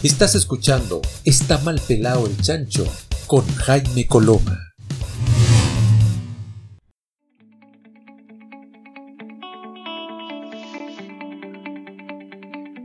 Estás 0.00 0.36
escuchando 0.36 1.02
Está 1.24 1.58
mal 1.58 1.80
pelado 1.88 2.28
el 2.28 2.40
chancho 2.40 2.86
con 3.26 3.44
Jaime 3.56 4.06
Coloma. 4.06 4.72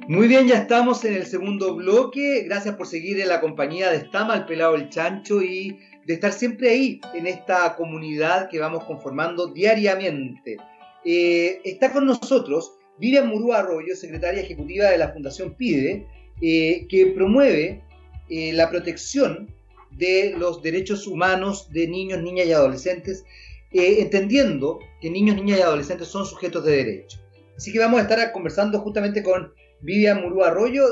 Muy 0.08 0.28
bien, 0.28 0.48
ya 0.48 0.58
estamos 0.58 1.06
en 1.06 1.14
el 1.14 1.28
segundo 1.28 1.76
bloque. 1.76 2.46
Gracias 2.46 2.76
por 2.78 2.88
seguir 2.88 3.22
en 3.22 3.28
la 3.28 3.42
compañía 3.42 3.92
de 3.92 3.98
Está 3.98 4.26
mal 4.26 4.48
pelado 4.48 4.74
el 4.74 4.90
chancho 4.90 5.44
y 5.44 5.78
de 6.08 6.16
estar 6.16 6.34
siempre 6.34 6.72
ahí 6.72 7.00
en 7.14 7.28
esta 7.28 7.76
comunidad 7.76 8.50
que 8.50 8.58
vamos 8.58 8.86
conformando 8.86 9.54
diariamente. 9.54 10.58
Eh, 11.06 11.62
está 11.64 11.92
con 11.92 12.08
nosotros 12.08 12.72
Vivian 12.98 13.28
Murúa 13.28 13.60
Arroyo, 13.60 13.96
secretaria 13.96 14.42
ejecutiva 14.42 14.90
de 14.90 14.98
la 14.98 15.10
Fundación 15.10 15.54
PIDE, 15.54 16.08
eh, 16.46 16.88
que 16.90 17.08
promueve 17.08 17.82
eh, 18.28 18.52
la 18.52 18.70
protección 18.70 19.48
de 19.92 20.36
los 20.38 20.62
derechos 20.62 21.08
humanos 21.08 21.72
de 21.72 21.88
niños, 21.88 22.22
niñas 22.22 22.48
y 22.48 22.52
adolescentes, 22.52 23.24
entendiendo 23.72 24.80
que 25.00 25.10
niños, 25.10 25.38
niñas 25.38 25.60
y 25.60 25.62
adolescentes 25.62 26.10
son 26.10 26.26
sujetos 26.26 26.66
de 26.66 26.76
derecho. 26.76 27.18
Así 27.56 27.72
que 27.72 27.80
vamos 27.80 28.00
a 28.00 28.04
estar 28.04 28.32
conversando 28.34 28.80
justamente 28.80 29.24
con 29.24 29.54
Vivian 29.80 30.22
Murúa 30.22 30.50
Arroyo, 30.50 30.84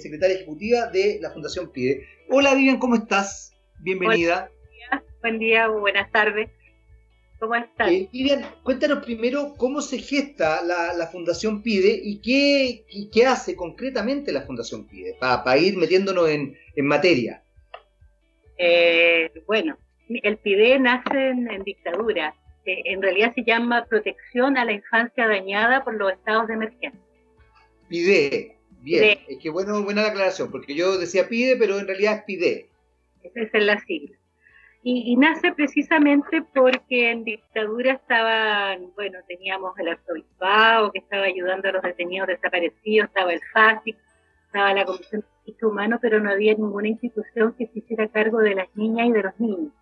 secretaria 0.00 0.36
ejecutiva 0.36 0.86
de 0.86 1.18
la 1.20 1.30
Fundación 1.30 1.70
PIDE. 1.70 2.06
Hola 2.30 2.54
Vivian, 2.54 2.78
¿cómo 2.78 2.94
estás? 2.94 3.52
Bienvenida. 3.80 4.50
Buen 5.20 5.38
día, 5.38 5.68
buenas 5.68 6.10
tardes. 6.10 6.50
¿Cómo 7.44 7.56
están? 7.56 7.92
Eh, 7.92 8.08
cuéntanos 8.62 9.04
primero 9.04 9.52
cómo 9.58 9.82
se 9.82 9.98
gesta 9.98 10.62
la, 10.62 11.06
Fundación 11.08 11.62
PIDE 11.62 12.00
y 12.02 12.22
qué, 12.22 13.10
qué, 13.12 13.26
hace 13.26 13.54
concretamente 13.54 14.32
la 14.32 14.40
Fundación 14.40 14.86
PIDE, 14.88 15.14
para 15.20 15.58
ir 15.58 15.76
metiéndonos 15.76 16.30
en, 16.30 16.56
materia. 16.86 17.42
Eh, 18.56 19.30
bueno, 19.46 19.76
el 20.08 20.38
PIDE 20.38 20.78
nace 20.78 21.28
en, 21.28 21.62
dictadura. 21.64 22.34
Eh, 22.64 22.80
en 22.86 23.02
realidad 23.02 23.34
se 23.34 23.44
llama 23.44 23.84
Protección 23.90 24.56
a 24.56 24.64
la 24.64 24.72
Infancia 24.72 25.28
Dañada 25.28 25.84
por 25.84 25.96
los 25.96 26.12
Estados 26.12 26.48
de 26.48 26.54
Emergencia. 26.54 26.98
PIDE, 27.90 28.56
bien. 28.80 29.18
Es 29.28 29.36
que 29.36 29.50
bueno, 29.50 29.82
buena 29.82 30.00
la 30.00 30.08
aclaración, 30.08 30.50
porque 30.50 30.74
yo 30.74 30.96
decía 30.96 31.28
PIDE, 31.28 31.56
pero 31.56 31.78
en 31.78 31.86
realidad 31.86 32.16
es 32.16 32.22
PIDE. 32.22 32.68
Esa 33.22 33.58
es 33.58 33.64
la 33.64 33.78
sigla. 33.80 34.16
Y, 34.86 35.16
nace 35.16 35.50
precisamente 35.52 36.42
porque 36.52 37.10
en 37.10 37.24
dictadura 37.24 37.92
estaban, 37.92 38.92
bueno, 38.94 39.18
teníamos 39.26 39.72
el 39.78 39.88
arzobispado 39.88 40.92
que 40.92 40.98
estaba 40.98 41.24
ayudando 41.24 41.70
a 41.70 41.72
los 41.72 41.82
detenidos 41.82 42.28
desaparecidos, 42.28 43.08
estaba 43.08 43.32
el 43.32 43.40
FASIC, 43.54 43.96
estaba 44.44 44.74
la 44.74 44.84
Comisión 44.84 45.22
de 45.22 45.26
Derechos 45.46 45.72
Humanos, 45.72 46.00
pero 46.02 46.20
no 46.20 46.30
había 46.30 46.52
ninguna 46.52 46.88
institución 46.88 47.54
que 47.54 47.66
se 47.68 47.78
hiciera 47.78 48.08
cargo 48.08 48.40
de 48.40 48.56
las 48.56 48.68
niñas 48.76 49.06
y 49.06 49.12
de 49.12 49.22
los 49.22 49.40
niños, 49.40 49.72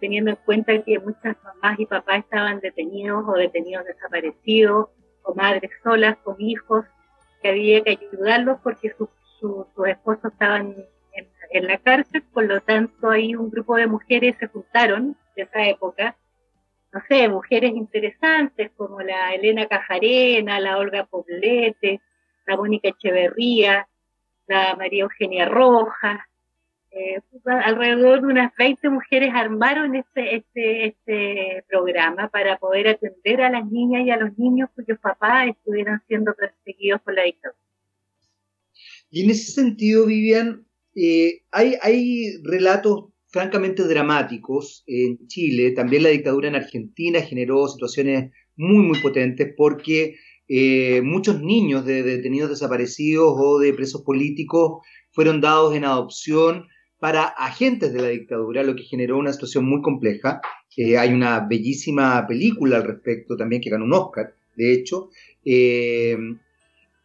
teniendo 0.00 0.30
en 0.30 0.38
cuenta 0.46 0.82
que 0.84 0.98
muchas 0.98 1.36
mamás 1.44 1.78
y 1.78 1.84
papás 1.84 2.20
estaban 2.20 2.60
detenidos 2.60 3.22
o 3.28 3.32
detenidos 3.32 3.84
desaparecidos, 3.84 4.88
o 5.22 5.34
madres 5.34 5.70
solas 5.82 6.16
con 6.24 6.40
hijos, 6.40 6.86
que 7.42 7.50
había 7.50 7.84
que 7.84 7.90
ayudarlos 7.90 8.58
porque 8.62 8.90
sus 8.96 9.66
esposos 9.86 10.32
estaban 10.32 10.76
en 11.50 11.66
la 11.66 11.78
cárcel, 11.78 12.22
por 12.32 12.44
lo 12.44 12.60
tanto 12.60 13.10
ahí 13.10 13.34
un 13.34 13.50
grupo 13.50 13.76
de 13.76 13.86
mujeres 13.86 14.36
se 14.38 14.46
juntaron 14.46 15.16
de 15.36 15.42
esa 15.42 15.66
época, 15.66 16.16
no 16.92 17.00
sé, 17.08 17.28
mujeres 17.28 17.72
interesantes 17.72 18.70
como 18.76 19.00
la 19.00 19.34
Elena 19.34 19.66
Cajarena, 19.66 20.58
la 20.60 20.78
Olga 20.78 21.06
Poblete, 21.06 22.00
la 22.46 22.56
Mónica 22.56 22.88
Echeverría, 22.88 23.88
la 24.46 24.74
María 24.76 25.04
Eugenia 25.04 25.46
Rojas, 25.46 26.20
eh, 26.92 27.20
alrededor 27.44 28.20
de 28.20 28.26
unas 28.26 28.52
20 28.56 28.90
mujeres 28.90 29.30
armaron 29.32 29.94
este, 29.94 30.36
este, 30.36 30.86
este 30.86 31.64
programa 31.68 32.28
para 32.28 32.58
poder 32.58 32.88
atender 32.88 33.42
a 33.42 33.50
las 33.50 33.64
niñas 33.70 34.02
y 34.04 34.10
a 34.10 34.16
los 34.16 34.36
niños 34.36 34.70
cuyos 34.74 34.98
papás 34.98 35.48
estuvieran 35.48 36.02
siendo 36.08 36.34
perseguidos 36.34 37.00
por 37.02 37.14
la 37.14 37.22
dictadura. 37.22 37.60
Y 39.08 39.24
en 39.24 39.30
ese 39.30 39.52
sentido, 39.52 40.06
Vivian, 40.06 40.66
eh, 40.94 41.42
hay, 41.50 42.42
relatos 42.42 43.06
francamente 43.28 43.84
dramáticos 43.84 44.82
en 44.86 45.26
Chile, 45.28 45.70
también 45.70 46.02
la 46.02 46.08
dictadura 46.08 46.48
en 46.48 46.56
Argentina 46.56 47.20
generó 47.20 47.68
situaciones 47.68 48.32
muy, 48.56 48.84
muy 48.84 49.00
potentes 49.00 49.54
porque 49.56 50.16
eh, 50.48 51.00
muchos 51.02 51.40
niños 51.40 51.84
de, 51.84 52.02
detenidos 52.02 52.50
desaparecidos 52.50 53.34
o 53.36 53.60
de 53.60 53.72
presos 53.72 54.02
políticos 54.02 54.84
fueron 55.12 55.40
dados 55.40 55.76
en 55.76 55.84
adopción 55.84 56.66
para 56.98 57.22
agentes 57.22 57.92
de 57.92 58.02
la 58.02 58.08
dictadura, 58.08 58.64
lo 58.64 58.74
que 58.74 58.82
generó 58.82 59.16
una 59.16 59.32
situación 59.32 59.64
muy 59.64 59.80
compleja. 59.80 60.40
Eh, 60.76 60.98
hay 60.98 61.12
una 61.12 61.40
bellísima 61.40 62.26
película 62.26 62.76
al 62.76 62.84
respecto 62.84 63.36
también 63.36 63.62
que 63.62 63.70
ganó 63.70 63.84
un 63.84 63.92
Oscar, 63.92 64.34
de 64.56 64.72
hecho. 64.72 65.10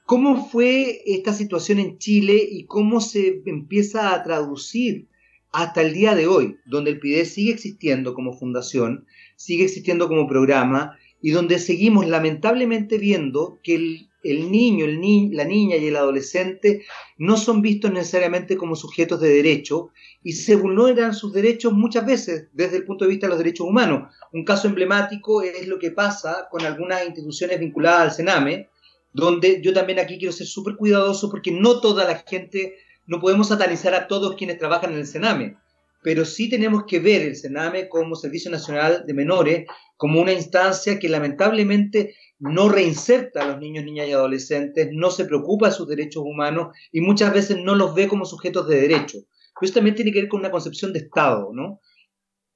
¿Cómo 0.06 0.48
fue 0.48 1.02
esta 1.08 1.34
situación 1.34 1.80
en 1.80 1.98
Chile 1.98 2.48
y 2.48 2.66
cómo 2.66 3.02
se 3.02 3.42
empieza 3.48 4.14
a 4.14 4.22
traducir 4.22 5.08
hasta 5.52 5.82
el 5.82 5.94
día 5.96 6.14
de 6.14 6.28
hoy, 6.28 6.58
donde 6.68 6.92
el 6.92 7.00
PIDE 7.00 7.26
sigue 7.26 7.52
existiendo 7.52 8.14
como 8.14 8.38
fundación, 8.38 9.08
sigue 9.36 9.64
existiendo 9.64 10.08
como 10.08 10.28
programa 10.28 10.96
y 11.24 11.32
donde 11.32 11.58
seguimos 11.58 12.06
lamentablemente 12.08 13.00
viendo 13.00 13.60
que 13.64 13.76
el, 14.22 14.52
niño, 14.52 14.86
la 14.86 15.46
niña 15.46 15.78
y 15.78 15.88
el 15.88 15.96
adolescente 15.96 16.86
no 17.18 17.36
son 17.36 17.64
vistos 17.64 17.92
necesariamente 17.92 18.58
como 18.58 18.76
sujetos 18.76 19.20
de 19.22 19.30
derecho 19.30 19.90
y 20.22 20.34
se 20.34 20.56
vulneran 20.56 21.16
sus 21.16 21.34
derechos 21.34 21.74
muchas 21.74 22.06
veces 22.06 22.50
desde 22.54 22.78
el 22.78 22.86
punto 22.86 23.06
de 23.06 23.10
vista 23.10 23.26
de 23.26 23.32
los 23.32 23.40
derechos 23.40 23.66
humanos. 23.66 24.14
Un 24.34 24.46
caso 24.46 24.68
emblemático 24.68 25.42
es 25.42 25.68
lo 25.68 25.80
que 25.80 25.90
pasa 25.90 26.48
con 26.52 26.62
algunas 26.62 27.04
instituciones 27.08 27.60
vinculadas 27.60 28.02
al 28.02 28.12
Sename, 28.12 28.70
donde 29.16 29.62
yo 29.62 29.72
también 29.72 29.98
aquí 29.98 30.18
quiero 30.18 30.34
ser 30.34 30.46
súper 30.46 30.76
cuidadoso 30.76 31.30
porque 31.30 31.50
no 31.50 31.80
toda 31.80 32.04
la 32.04 32.18
gente, 32.28 32.76
no 33.08 33.22
podemos 33.22 33.48
satanizar 33.48 33.94
a 33.94 34.08
todos 34.08 34.36
quienes 34.36 34.58
trabajan 34.58 34.92
en 34.92 35.00
el 35.00 35.08
Sename, 35.08 35.56
pero 36.04 36.26
sí 36.26 36.50
tenemos 36.50 36.84
que 36.86 37.00
ver 37.00 37.22
el 37.22 37.38
Sename 37.38 37.88
como 37.88 38.18
Servicio 38.18 38.52
Nacional 38.52 39.06
de 39.08 39.14
Menores, 39.14 39.68
como 39.96 40.22
una 40.22 40.34
instancia 40.34 41.00
que 41.00 41.08
lamentablemente 41.08 42.14
no 42.40 42.68
reinserta 42.68 43.44
a 43.44 43.48
los 43.48 43.60
niños, 43.60 43.86
niñas 43.86 44.10
y 44.10 44.12
adolescentes, 44.12 44.90
no 44.92 45.10
se 45.10 45.24
preocupa 45.24 45.70
de 45.70 45.76
sus 45.76 45.88
derechos 45.88 46.22
humanos 46.26 46.76
y 46.92 47.00
muchas 47.00 47.34
veces 47.34 47.58
no 47.64 47.74
los 47.74 47.96
ve 47.96 48.10
como 48.10 48.26
sujetos 48.26 48.68
de 48.68 48.82
derecho. 48.82 49.20
Pero 49.58 49.66
eso 49.66 49.76
también 49.76 49.96
tiene 49.96 50.12
que 50.12 50.20
ver 50.20 50.30
con 50.30 50.42
una 50.42 50.52
concepción 50.52 50.92
de 50.92 51.00
Estado, 51.00 51.52
¿no? 51.54 51.80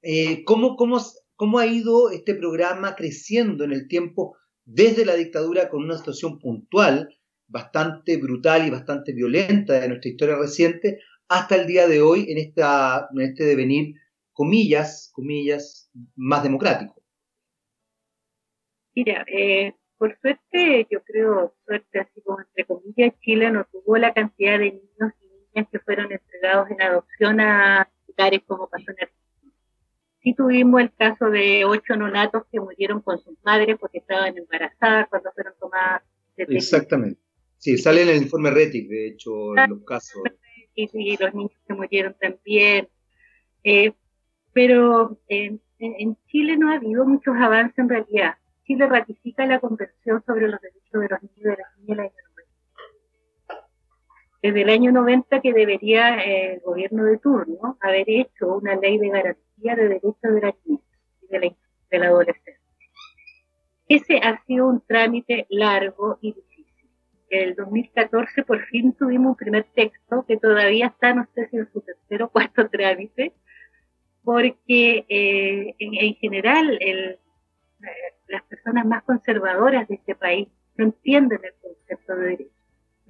Eh, 0.02 0.44
¿cómo, 0.44 0.76
cómo, 0.76 1.00
¿Cómo 1.36 1.58
ha 1.58 1.64
ido 1.66 2.10
este 2.10 2.34
programa 2.34 2.96
creciendo 2.96 3.64
en 3.64 3.72
el 3.72 3.88
tiempo 3.88 4.36
desde 4.72 5.04
la 5.04 5.14
dictadura 5.14 5.68
con 5.68 5.82
una 5.82 5.96
situación 5.96 6.38
puntual, 6.38 7.08
bastante 7.48 8.16
brutal 8.18 8.66
y 8.66 8.70
bastante 8.70 9.12
violenta 9.12 9.80
de 9.80 9.88
nuestra 9.88 10.10
historia 10.10 10.36
reciente, 10.36 11.00
hasta 11.28 11.56
el 11.56 11.66
día 11.66 11.88
de 11.88 12.00
hoy 12.00 12.30
en, 12.30 12.38
esta, 12.38 13.08
en 13.12 13.20
este 13.22 13.44
devenir, 13.44 13.96
comillas, 14.32 15.10
comillas, 15.12 15.90
más 16.14 16.44
democrático. 16.44 17.02
Mira, 18.94 19.24
eh, 19.26 19.74
por 19.98 20.16
suerte, 20.20 20.86
yo 20.88 21.02
creo, 21.02 21.54
suerte 21.66 22.00
así 22.00 22.20
como 22.22 22.40
entre 22.40 22.64
comillas, 22.64 23.18
Chile 23.20 23.50
no 23.50 23.66
tuvo 23.72 23.96
la 23.96 24.14
cantidad 24.14 24.58
de 24.58 24.72
niños 24.72 25.12
y 25.20 25.26
niñas 25.52 25.68
que 25.70 25.80
fueron 25.80 26.12
entregados 26.12 26.70
en 26.70 26.80
adopción 26.80 27.40
a 27.40 27.90
lugares 28.06 28.40
como 28.46 28.68
pasó 28.68 28.92
en 28.92 29.08
Sí 30.30 30.34
tuvimos 30.36 30.80
el 30.80 30.92
caso 30.94 31.28
de 31.28 31.64
ocho 31.64 31.96
nonatos 31.96 32.44
que 32.52 32.60
murieron 32.60 33.00
con 33.00 33.18
sus 33.18 33.36
madres 33.42 33.76
porque 33.80 33.98
estaban 33.98 34.38
embarazadas 34.38 35.08
cuando 35.08 35.32
fueron 35.32 35.54
tomadas. 35.58 36.02
Exactamente. 36.36 37.20
Sí, 37.58 37.76
sale 37.76 38.02
en 38.02 38.10
el 38.10 38.22
informe 38.22 38.52
RETIC, 38.52 38.88
de 38.88 39.08
hecho, 39.08 39.54
los 39.56 39.82
casos. 39.84 40.22
Y, 40.76 41.16
los 41.16 41.34
niños 41.34 41.60
que 41.66 41.74
murieron 41.74 42.14
también. 42.20 42.88
Eh, 43.64 43.92
pero 44.52 45.18
en, 45.26 45.60
Chile 46.28 46.56
no 46.56 46.70
ha 46.70 46.76
habido 46.76 47.04
muchos 47.04 47.34
avances 47.36 47.76
en 47.78 47.88
realidad. 47.88 48.34
Chile 48.64 48.86
ratifica 48.86 49.44
la 49.46 49.58
Convención 49.58 50.22
sobre 50.24 50.46
los 50.46 50.60
Derechos 50.60 51.00
de 51.00 51.08
los 51.08 51.22
Niños 51.22 51.38
y 51.38 51.42
de 51.42 51.56
las 51.56 51.78
Niñas 51.78 52.12
Desde 54.42 54.62
el 54.62 54.70
año 54.70 54.90
90 54.90 55.40
que 55.40 55.52
debería 55.52 56.18
eh, 56.18 56.54
el 56.54 56.60
gobierno 56.60 57.04
de 57.04 57.18
turno 57.18 57.76
haber 57.80 58.08
hecho 58.08 58.56
una 58.56 58.74
ley 58.76 58.96
de 58.98 59.10
garantía 59.10 59.76
de 59.76 59.88
Derechos 59.88 60.16
de 60.22 60.40
la 60.40 60.54
Niñez 60.64 60.82
y 61.22 61.26
de 61.26 61.98
la, 61.98 62.06
adolescencia. 62.06 62.58
Ese 63.86 64.18
ha 64.18 64.42
sido 64.44 64.68
un 64.68 64.80
trámite 64.80 65.46
largo 65.50 66.18
y 66.22 66.32
difícil. 66.32 66.90
En 67.28 67.48
el 67.48 67.54
2014 67.54 68.44
por 68.44 68.64
fin 68.66 68.94
tuvimos 68.94 69.30
un 69.30 69.36
primer 69.36 69.64
texto 69.74 70.24
que 70.26 70.38
todavía 70.38 70.86
está, 70.86 71.12
no 71.12 71.26
sé 71.34 71.48
si 71.48 71.58
en 71.58 71.70
su 71.70 71.82
tercero 71.82 72.26
o 72.26 72.28
cuarto 72.30 72.68
trámite, 72.70 73.34
porque 74.24 75.04
eh, 75.08 75.74
en, 75.78 76.14
general 76.14 76.78
el, 76.80 77.18
las 78.28 78.42
personas 78.44 78.86
más 78.86 79.02
conservadoras 79.02 79.86
de 79.88 79.96
este 79.96 80.14
país 80.14 80.48
no 80.76 80.86
entienden 80.86 81.40
el 81.44 81.54
concepto 81.60 82.16
de 82.16 82.22
derecho, 82.22 82.59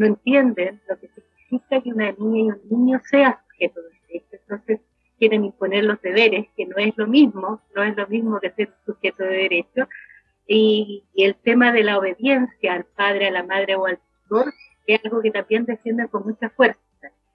no 0.01 0.07
entienden 0.07 0.81
lo 0.89 0.99
que 0.99 1.09
significa 1.09 1.83
que 1.83 1.91
una 1.91 2.11
niña 2.13 2.57
y 2.65 2.73
un 2.73 2.87
niño 2.87 3.01
sea 3.05 3.39
sujeto 3.51 3.83
de 3.83 3.89
derecho. 4.09 4.29
Entonces 4.33 4.81
quieren 5.19 5.45
imponer 5.45 5.85
los 5.85 6.01
deberes, 6.01 6.47
que 6.57 6.65
no 6.65 6.77
es 6.79 6.97
lo 6.97 7.07
mismo, 7.07 7.61
no 7.77 7.83
es 7.83 7.95
lo 7.95 8.07
mismo 8.07 8.41
que 8.41 8.51
ser 8.53 8.73
sujeto 8.87 9.25
de 9.25 9.37
derecho. 9.37 9.87
Y, 10.47 11.05
el 11.15 11.35
tema 11.35 11.71
de 11.71 11.85
la 11.85 11.99
obediencia 11.99 12.73
al 12.73 12.85
padre, 12.85 13.29
a 13.29 13.31
la 13.31 13.43
madre 13.43 13.77
o 13.77 13.85
al 13.85 13.99
tutor 13.99 14.55
es 14.87 15.05
algo 15.05 15.21
que 15.21 15.31
también 15.31 15.67
defienden 15.67 16.09
con 16.09 16.25
mucha 16.25 16.49
fuerza. 16.49 16.81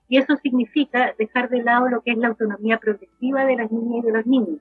Y 0.10 0.18
eso 0.18 0.36
significa 0.38 1.14
dejar 1.20 1.50
de 1.50 1.62
lado 1.62 1.88
lo 1.88 2.02
que 2.02 2.12
es 2.12 2.18
la 2.18 2.30
autonomía 2.30 2.80
progresiva 2.80 3.46
de 3.46 3.58
las 3.58 3.72
niñas 3.72 4.04
y 4.04 4.08
de 4.08 4.12
los 4.12 4.26
niños. 4.26 4.60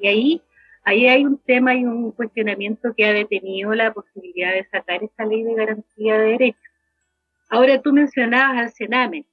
y 0.00 0.08
ahí, 0.08 0.42
ahí 0.82 1.06
hay 1.06 1.24
un 1.24 1.38
tema 1.38 1.76
y 1.76 1.84
un 1.84 2.10
cuestionamiento 2.10 2.92
que 2.92 3.06
ha 3.06 3.12
detenido 3.12 3.72
la 3.74 3.92
posibilidad 3.92 4.52
de 4.52 4.66
sacar 4.68 5.04
esta 5.04 5.24
ley 5.24 5.44
de 5.44 5.54
garantía 5.54 6.18
de 6.18 6.30
derechos. 6.30 6.68
Ahora 7.48 7.80
tú 7.80 7.92
mencionabas 7.92 8.58
al 8.58 8.72
Sename. 8.72 9.24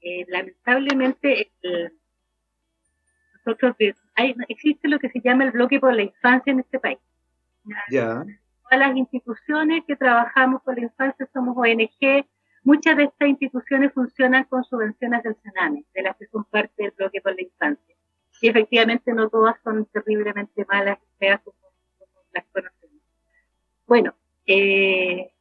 Eh, 0.00 0.24
lamentablemente, 0.28 1.52
nosotros 3.34 3.76
hay, 4.14 4.34
existe 4.48 4.88
lo 4.88 4.98
que 4.98 5.08
se 5.08 5.20
llama 5.20 5.44
el 5.44 5.52
bloque 5.52 5.80
por 5.80 5.94
la 5.94 6.02
infancia 6.02 6.50
en 6.50 6.60
este 6.60 6.78
país. 6.78 6.98
Ya. 7.90 8.24
Todas 8.62 8.88
las 8.88 8.96
instituciones 8.96 9.84
que 9.86 9.96
trabajamos 9.96 10.62
por 10.62 10.76
la 10.76 10.84
infancia 10.84 11.28
somos 11.32 11.56
ONG. 11.56 12.26
Muchas 12.64 12.96
de 12.96 13.04
estas 13.04 13.28
instituciones 13.28 13.92
funcionan 13.92 14.44
con 14.44 14.64
subvenciones 14.64 15.22
del 15.22 15.36
Sename, 15.42 15.84
de 15.94 16.02
las 16.02 16.16
que 16.16 16.26
son 16.26 16.44
parte 16.44 16.74
del 16.82 16.92
bloque 16.92 17.20
por 17.20 17.34
la 17.34 17.42
infancia. 17.42 17.96
Y 18.40 18.48
efectivamente 18.48 19.12
no 19.12 19.28
todas 19.28 19.56
son 19.62 19.86
terriblemente 19.86 20.64
malas 20.68 20.98
feas 21.18 21.40
como, 21.42 21.56
las 22.32 22.44
conocemos. 22.52 23.02
Bueno, 23.86 24.14
eh, 24.46 25.31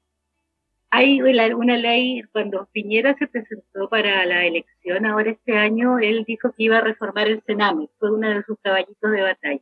hay 0.91 1.21
una 1.21 1.77
ley, 1.77 2.21
cuando 2.33 2.67
Piñera 2.73 3.15
se 3.17 3.25
presentó 3.25 3.87
para 3.89 4.25
la 4.25 4.45
elección 4.45 5.05
ahora 5.05 5.31
este 5.31 5.57
año, 5.57 5.99
él 5.99 6.25
dijo 6.27 6.51
que 6.51 6.63
iba 6.63 6.79
a 6.79 6.81
reformar 6.81 7.29
el 7.29 7.41
Sename, 7.45 7.87
fue 7.97 8.13
uno 8.13 8.29
de 8.29 8.43
sus 8.43 8.57
caballitos 8.61 9.09
de 9.09 9.21
batalla. 9.21 9.61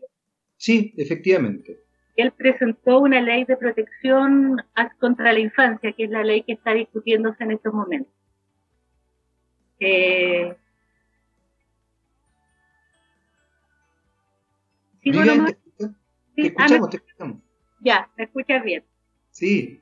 Sí, 0.57 0.91
efectivamente. 0.97 1.79
Él 2.15 2.31
presentó 2.31 2.99
una 2.99 3.21
ley 3.21 3.45
de 3.45 3.55
protección 3.57 4.57
contra 4.99 5.31
la 5.31 5.39
infancia, 5.39 5.93
que 5.93 6.05
es 6.05 6.09
la 6.09 6.23
ley 6.23 6.41
que 6.41 6.53
está 6.53 6.73
discutiéndose 6.73 7.43
en 7.43 7.51
estos 7.51 7.73
momentos. 7.73 8.13
Eh, 9.79 10.55
¿Sigo 15.03 15.21
te, 16.35 16.41
escuchamos, 16.41 16.89
te 16.89 16.97
escuchamos. 16.97 17.37
Ya, 17.81 18.09
¿me 18.17 18.23
escuchas 18.23 18.63
bien? 18.63 18.83
Sí. 19.29 19.79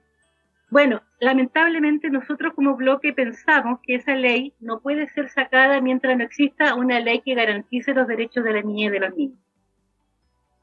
Bueno, 0.69 1.01
lamentablemente 1.19 2.09
nosotros 2.09 2.53
como 2.53 2.75
bloque 2.75 3.13
pensamos 3.13 3.79
que 3.83 3.95
esa 3.95 4.15
ley 4.15 4.53
no 4.59 4.81
puede 4.81 5.07
ser 5.07 5.29
sacada 5.29 5.79
mientras 5.79 6.17
no 6.17 6.25
exista 6.25 6.75
una 6.75 6.99
ley 6.99 7.21
que 7.21 7.35
garantice 7.35 7.93
los 7.93 8.07
derechos 8.07 8.43
de 8.43 8.53
la 8.53 8.61
niña 8.61 8.87
y 8.87 8.89
de 8.89 8.99
los 8.99 9.15
niños. 9.15 9.39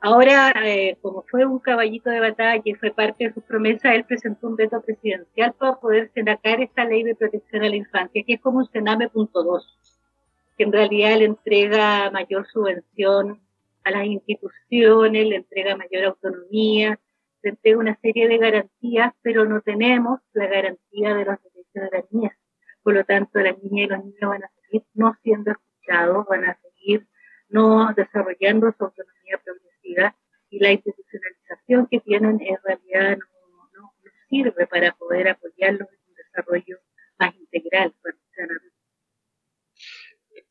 Ahora, 0.00 0.52
eh, 0.62 0.98
como 1.00 1.22
fue 1.22 1.46
un 1.46 1.58
caballito 1.58 2.10
de 2.10 2.20
batalla 2.20 2.60
y 2.62 2.74
fue 2.74 2.90
parte 2.90 3.24
de 3.24 3.32
su 3.32 3.40
promesa, 3.40 3.94
él 3.94 4.04
presentó 4.04 4.48
un 4.48 4.56
veto 4.56 4.82
presidencial 4.82 5.54
para 5.54 5.76
poder 5.76 6.10
sacar 6.14 6.60
esta 6.60 6.84
ley 6.84 7.02
de 7.02 7.14
protección 7.14 7.64
a 7.64 7.70
la 7.70 7.76
infancia, 7.76 8.22
que 8.26 8.34
es 8.34 8.40
como 8.42 8.58
un 8.58 8.70
Sename.2, 8.70 9.62
que 10.58 10.64
en 10.64 10.72
realidad 10.72 11.16
le 11.16 11.24
entrega 11.24 12.10
mayor 12.10 12.46
subvención 12.48 13.40
a 13.82 13.90
las 13.92 14.04
instituciones, 14.04 15.26
le 15.26 15.36
entrega 15.36 15.74
mayor 15.74 16.04
autonomía, 16.04 17.00
una 17.76 17.96
serie 18.00 18.28
de 18.28 18.38
garantías, 18.38 19.14
pero 19.22 19.44
no 19.44 19.60
tenemos 19.60 20.20
la 20.32 20.46
garantía 20.46 21.14
de 21.14 21.24
los 21.24 21.42
derechos 21.42 21.72
de 21.74 21.90
la 21.90 22.04
niñez. 22.10 22.32
Por 22.82 22.94
lo 22.94 23.04
tanto, 23.04 23.38
las 23.40 23.56
niñas 23.62 23.86
y 23.86 23.90
los 23.90 24.04
niños 24.04 24.30
van 24.30 24.44
a 24.44 24.50
seguir 24.60 24.82
no 24.94 25.16
siendo 25.22 25.52
escuchados, 25.52 26.26
van 26.26 26.44
a 26.44 26.58
seguir 26.60 27.06
no 27.48 27.92
desarrollando 27.94 28.72
su 28.76 28.84
autonomía 28.84 29.40
progresiva 29.44 30.16
y 30.50 30.58
la 30.58 30.72
institucionalización 30.72 31.86
que 31.86 32.00
tienen 32.00 32.40
en 32.40 32.56
realidad 32.62 33.18
no, 33.18 33.82
no, 33.82 33.94
sirve 34.28 34.66
para 34.66 34.92
poder 34.92 35.28
apoyarlos 35.28 35.88
en 35.88 35.98
un 36.08 36.14
desarrollo 36.14 36.78
más 37.18 37.34
integral. 37.36 37.94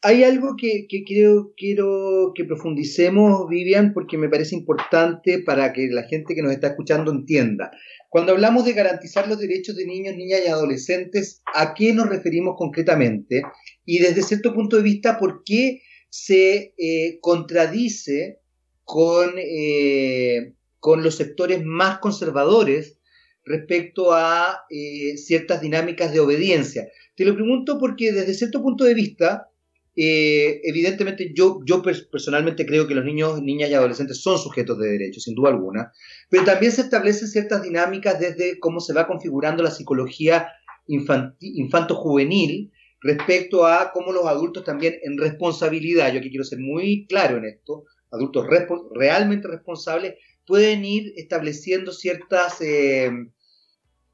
Hay 0.05 0.25
algo 0.25 0.57
que, 0.57 0.85
quiero, 1.05 1.53
quiero 1.55 2.33
que 2.35 2.43
profundicemos, 2.43 3.47
Vivian, 3.47 3.93
porque 3.93 4.17
me 4.17 4.27
parece 4.27 4.53
importante 4.53 5.39
para 5.39 5.71
que 5.71 5.87
la 5.87 6.03
gente 6.03 6.35
que 6.35 6.41
nos 6.41 6.51
está 6.51 6.67
escuchando 6.67 7.09
entienda. 7.09 7.71
Cuando 8.09 8.33
hablamos 8.33 8.65
de 8.65 8.73
garantizar 8.73 9.29
los 9.29 9.39
derechos 9.39 9.77
de 9.77 9.85
niños, 9.85 10.17
niñas 10.17 10.41
y 10.45 10.49
adolescentes, 10.49 11.41
¿a 11.55 11.73
qué 11.73 11.93
nos 11.93 12.09
referimos 12.09 12.55
concretamente? 12.57 13.43
Y 13.85 13.99
desde 13.99 14.23
cierto 14.23 14.53
punto 14.53 14.75
de 14.75 14.83
vista, 14.83 15.17
¿por 15.17 15.41
qué 15.45 15.81
se 16.09 16.73
eh, 16.77 17.19
contradice 17.21 18.41
con, 18.83 19.35
eh, 19.37 20.53
con 20.79 21.01
los 21.01 21.15
sectores 21.15 21.63
más 21.63 21.99
conservadores 21.99 22.99
respecto 23.45 24.11
a 24.11 24.65
eh, 24.69 25.15
ciertas 25.15 25.61
dinámicas 25.61 26.11
de 26.11 26.19
obediencia? 26.19 26.89
Te 27.15 27.23
lo 27.23 27.35
pregunto 27.35 27.79
porque 27.79 28.11
desde 28.11 28.33
cierto 28.33 28.61
punto 28.61 28.83
de 28.83 28.95
vista, 28.95 29.49
eh, 29.95 30.61
evidentemente 30.63 31.31
yo, 31.35 31.59
yo 31.65 31.83
personalmente 32.11 32.65
creo 32.65 32.87
que 32.87 32.95
los 32.95 33.05
niños, 33.05 33.41
niñas 33.41 33.69
y 33.69 33.75
adolescentes 33.75 34.21
son 34.21 34.39
sujetos 34.39 34.79
de 34.79 34.89
derechos, 34.89 35.23
sin 35.23 35.35
duda 35.35 35.49
alguna, 35.49 35.91
pero 36.29 36.43
también 36.43 36.71
se 36.71 36.81
establecen 36.81 37.27
ciertas 37.27 37.61
dinámicas 37.61 38.19
desde 38.19 38.59
cómo 38.59 38.79
se 38.79 38.93
va 38.93 39.05
configurando 39.05 39.61
la 39.61 39.69
psicología 39.71 40.47
infanto-juvenil 40.87 42.71
respecto 43.01 43.67
a 43.67 43.91
cómo 43.93 44.11
los 44.11 44.25
adultos 44.25 44.63
también 44.63 44.95
en 45.03 45.17
responsabilidad, 45.17 46.11
yo 46.11 46.19
aquí 46.19 46.29
quiero 46.29 46.45
ser 46.45 46.59
muy 46.59 47.05
claro 47.05 47.37
en 47.37 47.45
esto, 47.45 47.85
adultos 48.11 48.47
realmente 48.93 49.47
responsables, 49.47 50.15
pueden 50.45 50.85
ir 50.85 51.13
estableciendo 51.17 51.91
ciertas 51.91 52.59
eh, 52.61 53.11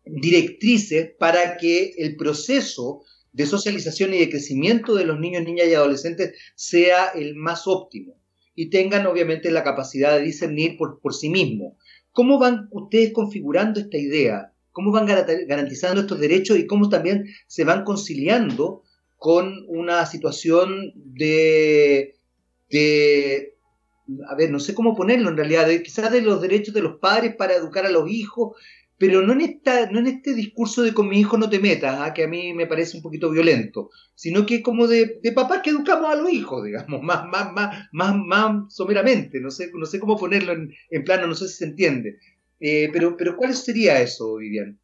directrices 0.04 1.12
para 1.18 1.58
que 1.58 1.94
el 1.98 2.16
proceso 2.18 3.04
de 3.31 3.46
socialización 3.46 4.14
y 4.14 4.20
de 4.20 4.30
crecimiento 4.30 4.96
de 4.96 5.06
los 5.06 5.20
niños, 5.20 5.44
niñas 5.44 5.68
y 5.68 5.74
adolescentes 5.74 6.34
sea 6.56 7.10
el 7.10 7.36
más 7.36 7.68
óptimo 7.68 8.20
y 8.56 8.70
tengan 8.70 9.06
obviamente 9.08 9.52
la 9.52 9.64
capacidad 9.64 10.18
de 10.18 10.24
discernir 10.24 10.78
por, 10.78 11.00
por 11.00 11.14
sí 11.14 11.30
mismos. 11.30 11.74
¿Cómo 12.12 12.40
van 12.40 12.68
ustedes 12.72 13.14
configurando 13.14 13.80
esta 13.80 13.98
idea? 13.98 14.52
¿Cómo 14.72 14.92
van 14.92 15.06
garantizando 15.06 16.02
estos 16.02 16.20
derechos 16.20 16.58
y 16.58 16.68
cómo 16.68 16.90
también 16.90 17.26
se 17.48 17.64
van 17.64 17.84
conciliando 17.84 18.84
con 19.18 19.66
una 19.68 20.06
situación 20.06 20.94
de, 20.96 22.15
de 22.70 23.56
a 24.27 24.36
ver, 24.36 24.51
no 24.51 24.60
sé 24.60 24.74
cómo 24.74 24.96
ponerlo 24.96 25.30
en 25.30 25.38
realidad, 25.38 25.68
quizás 25.84 26.12
de 26.12 26.22
los 26.22 26.42
derechos 26.42 26.74
de 26.74 26.82
los 26.82 26.98
padres 26.98 27.36
para 27.36 27.56
educar 27.56 27.86
a 27.86 27.92
los 27.92 28.10
hijos, 28.10 28.58
pero 29.00 29.22
no 29.22 29.32
en, 29.32 29.41
esta, 29.41 29.89
no 29.89 30.00
en 30.00 30.08
este 30.08 30.34
discurso 30.34 30.84
de 30.84 30.94
con 30.94 31.08
mi 31.08 31.22
hijo 31.22 31.38
no 31.38 31.50
te 31.50 31.60
metas, 31.60 31.98
¿ah? 32.00 32.13
que 32.13 32.25
a 32.25 32.27
mí 32.27 32.53
me 32.53 32.68
parece 32.68 32.98
un 32.98 33.01
poquito 33.01 33.32
violento, 33.32 33.89
sino 34.13 34.46
que 34.46 34.62
como 34.62 34.88
de, 34.88 35.20
de 35.24 35.32
papás 35.32 35.62
que 35.63 35.70
educamos 35.70 36.12
a 36.12 36.18
los 36.18 36.29
hijos, 36.29 36.65
digamos, 36.65 37.01
más, 37.01 37.25
más, 37.25 37.53
más, 37.53 37.88
más, 37.94 38.15
más 38.18 38.74
someramente, 38.74 39.39
no 39.39 39.51
sé, 39.51 39.72
no 39.74 39.86
sé 39.86 40.01
cómo 40.01 40.18
ponerlo 40.18 40.51
en, 40.51 40.74
en 40.89 41.03
plano, 41.06 41.27
no 41.27 41.34
sé 41.34 41.48
si 41.48 41.56
se 41.56 41.65
entiende. 41.65 42.20
Eh, 42.60 42.89
pero, 42.91 43.15
pero 43.15 43.38
¿cuál 43.38 43.53
sería 43.53 44.01
eso, 44.01 44.36
Vivian? 44.36 44.77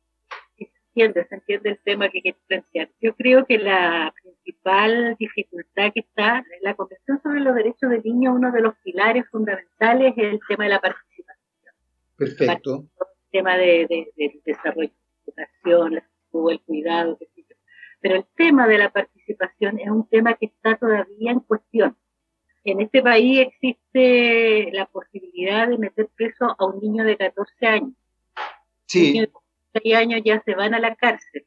Se 0.58 0.64
entiende, 1.02 1.28
se 1.28 1.36
entiende 1.36 1.70
el 1.72 1.80
tema 1.84 2.10
que 2.10 2.22
quiero 2.22 2.38
plantear. 2.48 2.90
Yo 3.02 3.14
creo 3.18 3.46
que 3.46 3.58
la 3.58 4.14
principal 4.24 5.18
dificultad 5.20 5.92
que 5.94 6.00
está 6.00 6.38
en 6.38 6.64
la 6.64 6.74
Convención 6.74 7.20
sobre 7.22 7.42
los 7.42 7.54
Derechos 7.54 7.90
del 7.90 8.02
Niño, 8.02 8.34
uno 8.34 8.54
de 8.54 8.62
los 8.62 8.76
pilares 8.82 9.26
fundamentales 9.30 10.14
es 10.16 10.24
el 10.24 10.40
tema 10.48 10.64
de 10.64 10.70
la 10.70 10.80
participación. 10.80 11.76
Perfecto 12.16 12.90
tema 13.36 13.58
de, 13.58 13.86
del 14.16 14.42
desarrollo 14.46 14.92
de 15.26 15.34
la 15.36 15.44
educación, 15.44 16.04
el 16.52 16.62
cuidado, 16.62 17.18
pero 18.00 18.16
el 18.16 18.26
tema 18.36 18.68
de 18.68 18.78
la 18.78 18.92
participación 18.92 19.80
es 19.80 19.90
un 19.90 20.08
tema 20.08 20.36
que 20.36 20.46
está 20.46 20.78
todavía 20.78 21.32
en 21.32 21.40
cuestión. 21.40 21.98
En 22.64 22.82
este 22.82 23.02
país 23.02 23.40
existe 23.40 24.70
la 24.72 24.86
posibilidad 24.86 25.68
de 25.68 25.78
meter 25.78 26.08
preso 26.16 26.56
a 26.58 26.66
un 26.66 26.80
niño 26.80 27.04
de 27.04 27.18
14 27.18 27.66
años. 27.66 27.94
Sí. 28.86 29.14
Niños 29.14 29.28
de 29.28 29.34
14 29.74 29.96
años 29.96 30.22
ya 30.24 30.42
se 30.44 30.56
van 30.56 30.74
a 30.74 30.80
la 30.80 30.96
cárcel. 30.96 31.46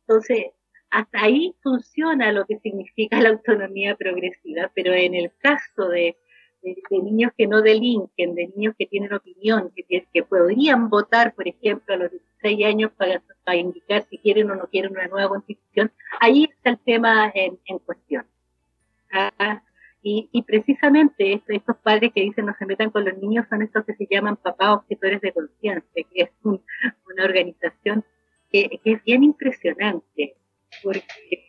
Entonces, 0.00 0.46
hasta 0.90 1.22
ahí 1.22 1.54
funciona 1.62 2.32
lo 2.32 2.46
que 2.46 2.58
significa 2.60 3.20
la 3.20 3.30
autonomía 3.30 3.96
progresiva, 3.96 4.70
pero 4.74 4.92
en 4.94 5.14
el 5.14 5.32
caso 5.38 5.88
de 5.88 6.16
de, 6.74 7.02
niños 7.02 7.32
que 7.36 7.46
no 7.46 7.62
delinquen, 7.62 8.34
de 8.34 8.48
niños 8.48 8.74
que 8.78 8.86
tienen 8.86 9.12
opinión, 9.12 9.72
que, 9.74 10.06
que 10.12 10.22
podrían 10.22 10.88
votar, 10.88 11.34
por 11.34 11.48
ejemplo, 11.48 11.94
a 11.94 11.96
los 11.96 12.10
16 12.10 12.66
años 12.66 12.92
para, 12.96 13.22
indicar 13.56 14.06
si 14.10 14.18
quieren 14.18 14.50
o 14.50 14.54
no 14.54 14.66
quieren 14.66 14.92
una 14.92 15.06
nueva 15.06 15.28
constitución, 15.28 15.90
ahí 16.20 16.44
está 16.44 16.70
el 16.70 16.78
tema 16.78 17.32
en, 17.34 17.78
cuestión. 17.78 18.26
Ah, 19.10 19.62
y, 20.02 20.42
precisamente 20.42 21.42
estos, 21.48 21.76
padres 21.78 22.12
que 22.14 22.22
dicen 22.22 22.46
no 22.46 22.54
se 22.58 22.66
metan 22.66 22.90
con 22.90 23.04
los 23.04 23.18
niños 23.18 23.46
son 23.50 23.62
estos 23.62 23.84
que 23.84 23.94
se 23.94 24.06
llaman 24.10 24.36
papás 24.36 24.78
objetores 24.78 25.20
de 25.20 25.32
conciencia, 25.32 26.04
que 26.12 26.22
es 26.22 26.30
una 26.42 27.24
organización 27.24 28.04
que, 28.50 28.80
es 28.84 29.04
bien 29.04 29.24
impresionante, 29.24 30.36
porque 30.82 31.47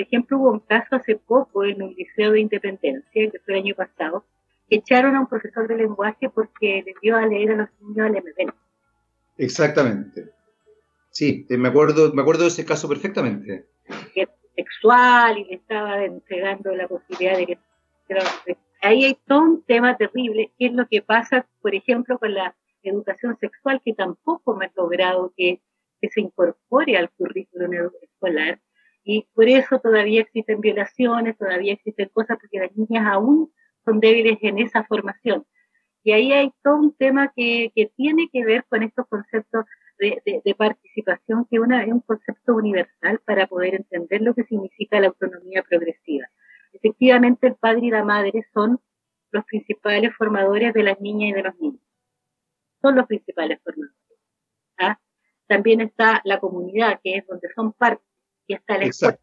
ejemplo, 0.00 0.38
hubo 0.38 0.50
un 0.52 0.60
caso 0.60 0.96
hace 0.96 1.16
poco 1.16 1.64
en 1.64 1.82
un 1.82 1.94
liceo 1.94 2.32
de 2.32 2.40
Independencia, 2.40 3.30
que 3.30 3.38
fue 3.44 3.54
el 3.54 3.60
año 3.60 3.74
pasado, 3.74 4.24
que 4.68 4.76
echaron 4.76 5.14
a 5.14 5.20
un 5.20 5.26
profesor 5.26 5.68
de 5.68 5.76
lenguaje 5.76 6.28
porque 6.28 6.82
le 6.84 6.94
dio 7.00 7.16
a 7.16 7.26
leer 7.26 7.52
a 7.52 7.56
los 7.56 7.68
niños 7.80 8.06
al 8.06 8.12
MPN. 8.12 8.52
Exactamente. 9.38 10.30
Sí, 11.10 11.46
me 11.48 11.68
acuerdo, 11.68 12.12
me 12.12 12.22
acuerdo 12.22 12.42
de 12.42 12.48
ese 12.48 12.64
caso 12.64 12.88
perfectamente. 12.88 13.66
Sexual 14.54 15.38
y 15.38 15.44
le 15.44 15.54
estaba 15.54 16.04
entregando 16.04 16.74
la 16.74 16.88
posibilidad 16.88 17.36
de 17.36 17.46
que... 17.46 17.58
Ahí 18.82 19.04
hay 19.04 19.18
todo 19.26 19.40
un 19.40 19.62
tema 19.62 19.96
terrible, 19.96 20.52
que 20.58 20.66
es 20.66 20.72
lo 20.72 20.86
que 20.86 21.02
pasa, 21.02 21.46
por 21.62 21.74
ejemplo, 21.74 22.18
con 22.18 22.34
la 22.34 22.54
educación 22.82 23.36
sexual, 23.38 23.80
que 23.84 23.94
tampoco 23.94 24.54
me 24.54 24.66
ha 24.66 24.72
logrado 24.76 25.32
que, 25.36 25.60
que 26.00 26.08
se 26.08 26.20
incorpore 26.20 26.96
al 26.96 27.10
currículum 27.10 27.90
escolar. 28.02 28.60
Y 29.08 29.28
por 29.34 29.48
eso 29.48 29.78
todavía 29.78 30.22
existen 30.22 30.60
violaciones, 30.60 31.38
todavía 31.38 31.74
existen 31.74 32.08
cosas, 32.08 32.38
porque 32.40 32.58
las 32.58 32.76
niñas 32.76 33.06
aún 33.06 33.52
son 33.84 34.00
débiles 34.00 34.36
en 34.42 34.58
esa 34.58 34.82
formación. 34.82 35.46
Y 36.02 36.10
ahí 36.10 36.32
hay 36.32 36.52
todo 36.64 36.74
un 36.74 36.96
tema 36.96 37.32
que, 37.34 37.70
que 37.72 37.86
tiene 37.96 38.28
que 38.32 38.44
ver 38.44 38.64
con 38.68 38.82
estos 38.82 39.06
conceptos 39.06 39.64
de, 40.00 40.20
de, 40.44 40.54
participación, 40.56 41.46
que 41.48 41.56
es 41.56 41.92
un 41.92 42.00
concepto 42.00 42.56
universal 42.56 43.20
para 43.24 43.46
poder 43.46 43.76
entender 43.76 44.22
lo 44.22 44.34
que 44.34 44.42
significa 44.42 44.98
la 44.98 45.06
autonomía 45.06 45.62
progresiva. 45.62 46.26
Efectivamente, 46.72 47.46
el 47.46 47.54
padre 47.54 47.86
y 47.86 47.90
la 47.90 48.02
madre 48.02 48.44
son 48.52 48.80
los 49.30 49.44
principales 49.44 50.12
formadores 50.16 50.74
de 50.74 50.82
las 50.82 51.00
niñas 51.00 51.30
y 51.30 51.32
de 51.32 51.42
los 51.44 51.56
niños. 51.60 51.82
Son 52.82 52.96
los 52.96 53.06
principales 53.06 53.60
formadores. 53.62 53.96
¿ah? 54.78 54.98
También 55.46 55.80
está 55.80 56.22
la 56.24 56.40
comunidad, 56.40 56.98
que 57.04 57.18
es 57.18 57.26
donde 57.28 57.48
son 57.54 57.72
parte, 57.72 58.02
y 58.46 58.54
está 58.54 58.78
la 58.78 58.84
escuela. 58.86 59.18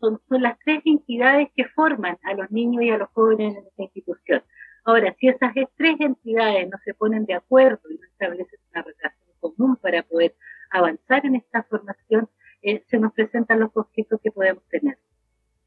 Son, 0.00 0.20
son 0.28 0.42
las 0.42 0.58
tres 0.58 0.82
entidades 0.84 1.48
que 1.54 1.64
forman 1.66 2.18
a 2.24 2.34
los 2.34 2.50
niños 2.50 2.82
y 2.82 2.90
a 2.90 2.98
los 2.98 3.08
jóvenes 3.10 3.56
en 3.56 3.66
esta 3.66 3.82
institución. 3.82 4.42
Ahora, 4.84 5.14
si 5.18 5.28
esas 5.28 5.52
tres 5.76 6.00
entidades 6.00 6.68
no 6.68 6.76
se 6.84 6.94
ponen 6.94 7.24
de 7.24 7.34
acuerdo 7.34 7.80
y 7.88 7.98
no 7.98 8.06
establecen 8.06 8.58
una 8.72 8.82
relación 8.82 9.32
común 9.38 9.76
para 9.76 10.02
poder 10.02 10.34
avanzar 10.70 11.24
en 11.24 11.36
esta 11.36 11.62
formación, 11.62 12.28
eh, 12.62 12.82
se 12.88 12.98
nos 12.98 13.12
presentan 13.12 13.60
los 13.60 13.72
conflictos 13.72 14.20
que 14.20 14.32
podemos 14.32 14.64
tener. 14.68 14.98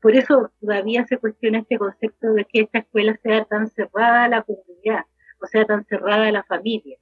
Por 0.01 0.15
eso 0.15 0.51
todavía 0.59 1.05
se 1.07 1.17
cuestiona 1.17 1.59
este 1.59 1.77
concepto 1.77 2.33
de 2.33 2.45
que 2.45 2.61
esta 2.61 2.79
escuela 2.79 3.17
sea 3.23 3.45
tan 3.45 3.69
cerrada 3.69 4.25
a 4.25 4.29
la 4.29 4.41
comunidad, 4.43 5.05
o 5.41 5.47
sea, 5.47 5.65
tan 5.65 5.85
cerrada 5.85 6.27
a 6.27 6.31
la 6.31 6.43
familia. 6.43 6.97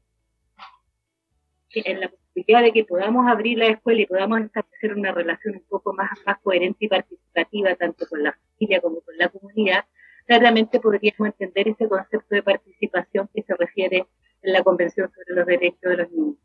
En 1.71 1.99
la 1.99 2.11
posibilidad 2.33 2.63
de 2.63 2.73
que 2.73 2.85
podamos 2.85 3.27
abrir 3.27 3.57
la 3.57 3.67
escuela 3.67 4.01
y 4.01 4.05
podamos 4.05 4.41
establecer 4.41 4.93
una 4.93 5.11
relación 5.11 5.55
un 5.55 5.63
poco 5.69 5.93
más, 5.93 6.09
más 6.25 6.37
coherente 6.41 6.85
y 6.85 6.87
participativa, 6.87 7.75
tanto 7.75 8.07
con 8.07 8.23
la 8.23 8.33
familia 8.33 8.81
como 8.81 9.01
con 9.01 9.17
la 9.17 9.29
comunidad, 9.29 9.85
claramente 10.25 10.79
podríamos 10.79 11.27
entender 11.27 11.69
ese 11.69 11.87
concepto 11.87 12.35
de 12.35 12.43
participación 12.43 13.29
que 13.33 13.43
se 13.43 13.55
refiere 13.55 14.05
en 14.41 14.53
la 14.53 14.63
Convención 14.63 15.09
sobre 15.13 15.39
los 15.39 15.45
Derechos 15.45 15.81
de 15.81 15.97
los 15.97 16.11
Niños. 16.11 16.35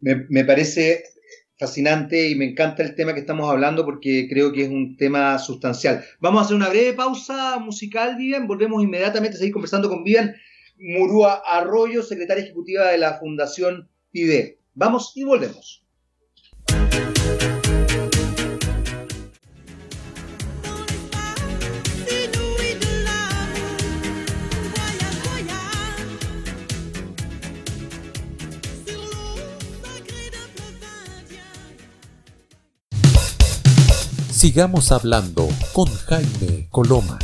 Me, 0.00 0.44
parece 0.44 1.02
fascinante 1.58 2.30
y 2.30 2.36
me 2.36 2.44
encanta 2.44 2.82
el 2.82 2.94
tema 2.94 3.14
que 3.14 3.20
estamos 3.20 3.50
hablando 3.50 3.84
porque 3.84 4.28
creo 4.30 4.52
que 4.52 4.62
es 4.62 4.68
un 4.68 4.96
tema 4.96 5.38
sustancial. 5.38 6.04
Vamos 6.20 6.40
a 6.40 6.44
hacer 6.44 6.56
una 6.56 6.68
breve 6.68 6.92
pausa 6.92 7.58
musical, 7.58 8.16
Vivian. 8.16 8.46
Volvemos 8.46 8.82
inmediatamente 8.82 9.36
a 9.36 9.38
seguir 9.38 9.52
conversando 9.52 9.88
con 9.88 10.04
Vivian 10.04 10.36
Murúa 10.78 11.42
Arroyo, 11.44 12.02
secretaria 12.02 12.44
ejecutiva 12.44 12.88
de 12.90 12.98
la 12.98 13.18
Fundación 13.18 13.88
PIDE. 14.12 14.60
Vamos 14.78 15.12
y 15.14 15.24
volvemos. 15.24 15.82
Sigamos 34.30 34.92
hablando 34.92 35.48
con 35.72 35.86
Jaime 35.86 36.68
Coloma. 36.70 37.18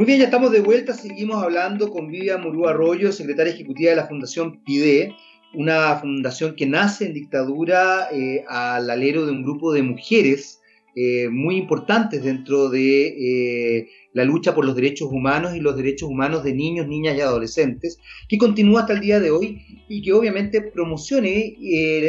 Muy 0.00 0.06
bien, 0.06 0.18
ya 0.18 0.24
estamos 0.24 0.50
de 0.50 0.60
vuelta. 0.60 0.94
Seguimos 0.94 1.42
hablando 1.42 1.90
con 1.90 2.08
Vivian 2.08 2.40
Murú 2.40 2.66
Arroyo, 2.66 3.12
secretaria 3.12 3.52
ejecutiva 3.52 3.90
de 3.90 3.96
la 3.96 4.06
Fundación 4.06 4.64
PIDE, 4.64 5.14
una 5.52 5.94
fundación 5.96 6.56
que 6.56 6.64
nace 6.64 7.04
en 7.04 7.12
dictadura 7.12 8.08
eh, 8.10 8.42
al 8.48 8.88
alero 8.88 9.26
de 9.26 9.32
un 9.32 9.42
grupo 9.42 9.74
de 9.74 9.82
mujeres 9.82 10.62
eh, 10.96 11.28
muy 11.28 11.58
importantes 11.58 12.24
dentro 12.24 12.70
de 12.70 13.08
eh, 13.08 13.88
la 14.14 14.24
lucha 14.24 14.54
por 14.54 14.64
los 14.64 14.74
derechos 14.74 15.10
humanos 15.12 15.54
y 15.54 15.60
los 15.60 15.76
derechos 15.76 16.08
humanos 16.08 16.44
de 16.44 16.54
niños, 16.54 16.88
niñas 16.88 17.18
y 17.18 17.20
adolescentes, 17.20 17.98
que 18.26 18.38
continúa 18.38 18.80
hasta 18.80 18.94
el 18.94 19.00
día 19.00 19.20
de 19.20 19.30
hoy 19.30 19.84
y 19.86 20.00
que 20.00 20.14
obviamente 20.14 20.62
promocione, 20.62 21.58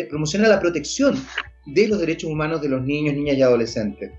promociona 0.09 0.47
la 0.47 0.61
protección 0.61 1.21
de 1.65 1.89
los 1.89 1.99
derechos 1.99 2.31
humanos 2.31 2.61
de 2.61 2.69
los 2.69 2.81
niños, 2.83 3.15
niñas 3.15 3.35
y 3.35 3.41
adolescentes. 3.41 4.11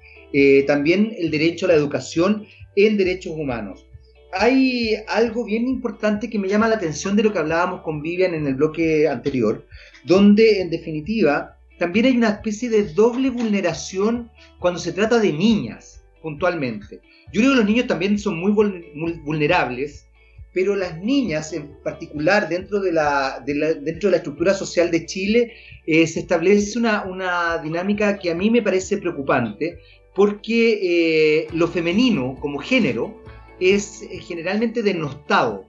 También 0.67 1.15
el 1.19 1.31
derecho 1.31 1.67
a 1.67 1.69
la 1.69 1.75
educación 1.75 2.47
en 2.77 2.97
derechos 2.97 3.33
humanos. 3.37 3.87
Hay 4.33 4.97
algo 5.09 5.45
bien 5.45 5.69
importante 5.69 6.31
que 6.31 6.39
me 6.39 6.49
llama 6.49 6.69
la 6.69 6.77
atención 6.77 7.17
de 7.17 7.23
lo 7.23 7.33
que 7.33 7.39
hablábamos 7.39 7.83
con 7.83 8.01
Vivian 8.01 8.33
en 8.33 8.47
el 8.47 8.55
bloque 8.55 9.07
anterior, 9.07 9.67
donde 10.05 10.63
en 10.63 10.71
definitiva 10.71 11.59
también 11.79 12.07
hay 12.07 12.17
una 12.17 12.31
especie 12.31 12.71
de 12.71 12.85
doble 12.85 13.29
vulneración 13.29 14.31
cuando 14.59 14.79
se 14.79 14.93
trata 14.93 15.19
de 15.19 15.33
niñas, 15.33 16.03
puntualmente. 16.23 17.01
Yo 17.33 17.41
creo 17.41 17.51
que 17.51 17.57
los 17.57 17.67
niños 17.67 17.87
también 17.87 18.19
son 18.19 18.39
muy, 18.39 18.53
vulnerables, 18.53 20.07
pero 20.55 20.77
las 20.77 20.99
niñas 20.99 21.53
en 21.53 21.77
particular 21.83 22.49
dentro 22.49 22.79
de 22.81 22.93
la, 22.93 23.43
dentro 23.45 24.09
de 24.09 24.11
la 24.13 24.17
estructura 24.19 24.55
social 24.55 24.91
de 24.91 25.07
Chile 25.07 25.55
eh, 25.87 26.07
se 26.07 26.21
establece 26.21 26.79
una, 26.79 27.59
dinámica 27.63 28.19
que 28.19 28.31
a 28.31 28.35
mí 28.35 28.51
me 28.51 28.63
parece 28.63 28.99
preocupante 28.99 29.79
porque 30.15 30.79
eh, 30.83 31.49
lo 31.53 31.69
femenino 31.69 32.37
como 32.41 32.59
género 32.59 33.23
es 33.61 34.03
eh, 34.03 34.19
generalmente 34.19 34.83
denostado 34.83 35.67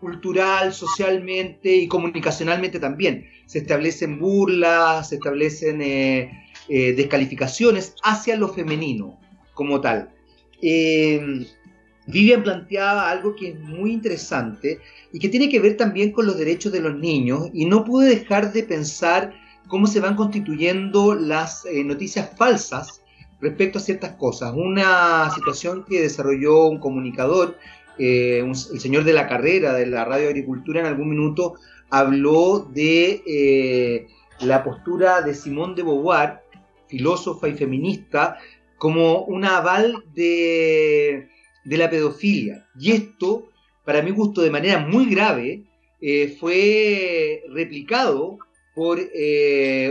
cultural, 0.00 0.72
socialmente 0.72 1.74
y 1.74 1.88
comunicacionalmente 1.88 2.78
también. 2.78 3.28
Se 3.46 3.58
establecen 3.58 4.18
burlas, 4.18 5.10
se 5.10 5.16
establecen 5.16 5.80
eh, 5.82 6.30
descalificaciones 6.68 7.94
hacia 8.02 8.36
lo 8.36 8.48
femenino 8.48 9.18
como 9.54 9.80
tal. 9.80 10.10
Vivian 12.06 12.42
planteaba 12.42 13.10
algo 13.10 13.34
que 13.34 13.50
es 13.50 13.60
muy 13.60 13.92
interesante 13.92 14.78
y 15.12 15.18
que 15.18 15.28
tiene 15.30 15.48
que 15.48 15.60
ver 15.60 15.76
también 15.76 16.12
con 16.12 16.26
los 16.26 16.36
derechos 16.36 16.72
de 16.72 16.80
los 16.80 16.94
niños 16.96 17.48
y 17.54 17.64
no 17.64 17.84
pude 17.84 18.08
dejar 18.08 18.52
de 18.52 18.62
pensar 18.62 19.32
cómo 19.68 19.86
se 19.86 20.00
van 20.00 20.16
constituyendo 20.16 21.14
las 21.14 21.64
noticias 21.84 22.30
falsas 22.36 23.03
respecto 23.44 23.78
a 23.78 23.82
ciertas 23.82 24.12
cosas. 24.16 24.52
Una 24.54 25.30
situación 25.34 25.84
que 25.84 26.02
desarrolló 26.02 26.66
un 26.66 26.80
comunicador 26.80 27.56
eh, 27.98 28.40
el 28.40 28.80
señor 28.80 29.04
de 29.04 29.12
la 29.12 29.28
carrera 29.28 29.72
de 29.72 29.86
la 29.86 30.04
radio 30.04 30.28
agricultura 30.28 30.80
en 30.80 30.86
algún 30.86 31.10
minuto 31.10 31.54
habló 31.90 32.68
de 32.72 33.22
eh, 33.26 34.08
la 34.40 34.64
postura 34.64 35.22
de 35.22 35.34
Simón 35.34 35.76
de 35.76 35.84
Beauvoir, 35.84 36.40
filósofa 36.88 37.48
y 37.48 37.54
feminista, 37.54 38.38
como 38.78 39.22
un 39.22 39.44
aval 39.44 40.02
de, 40.12 41.28
la 41.64 41.88
pedofilia. 41.88 42.66
Y 42.78 42.92
esto, 42.92 43.48
para 43.84 44.02
mi 44.02 44.10
gusto, 44.10 44.42
de 44.42 44.50
manera 44.50 44.80
muy 44.80 45.06
grave, 45.06 45.62
eh, 46.00 46.36
fue 46.40 47.44
replicado 47.50 48.38
por 48.74 49.00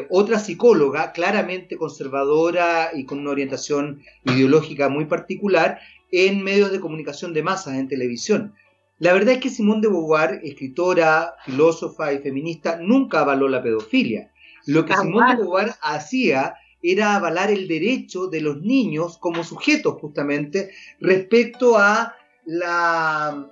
otra 0.10 0.40
psicóloga 0.40 1.12
claramente 1.14 1.78
conservadora 1.78 2.92
y 2.94 3.06
con 3.06 3.20
una 3.20 3.32
orientación 3.32 4.02
ideológica 4.26 4.90
muy 4.90 5.06
particular, 5.06 5.80
en 6.12 6.44
medios 6.44 6.72
de 6.72 6.80
comunicación 6.80 7.34
de 7.34 7.44
masas, 7.44 7.76
en 7.76 7.88
televisión. 7.88 8.54
La 9.00 9.14
verdad 9.14 9.34
es 9.34 9.40
que 9.40 9.50
Simone 9.50 9.82
de 9.82 9.88
Beauvoir, 9.88 10.42
escritora, 10.44 11.34
filósofa 11.44 12.14
y 12.14 12.20
feminista, 12.20 12.78
nunca 12.80 13.22
avaló 13.22 13.50
la 13.50 13.64
pedofilia. 13.64 14.32
Lo 14.68 14.86
que 14.86 14.96
Simone 14.96 15.32
de 15.32 15.42
Beauvoir 15.42 15.72
hacía 15.82 16.54
era 16.82 17.16
avalar 17.16 17.50
el 17.50 17.68
derecho 17.68 18.28
de 18.28 18.42
los 18.42 18.62
niños 18.62 19.18
como 19.18 19.44
sujetos 19.44 20.00
justamente 20.00 20.72
respecto 21.00 21.78
a 21.78 22.16
la, 22.46 23.50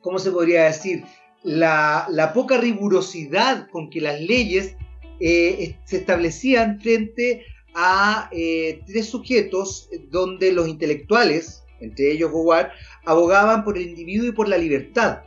¿cómo 0.00 0.18
se 0.18 0.30
podría 0.30 0.64
decir? 0.64 1.04
La, 1.44 2.32
poca 2.34 2.58
rigurosidad 2.58 3.68
con 3.70 3.90
que 3.90 4.00
las 4.00 4.20
leyes 4.20 4.76
eh, 5.20 5.76
se 5.84 5.98
establecían 5.98 6.80
frente 6.80 7.44
a 7.74 8.28
eh, 8.32 8.80
tres 8.86 9.06
sujetos 9.06 9.90
donde 10.10 10.52
los 10.52 10.68
intelectuales, 10.68 11.64
entre 11.80 12.12
ellos 12.12 12.30
Howard, 12.32 12.70
abogaban 13.04 13.64
por 13.64 13.76
el 13.76 13.88
individuo 13.88 14.28
y 14.28 14.32
por 14.32 14.48
la 14.48 14.56
libertad, 14.56 15.22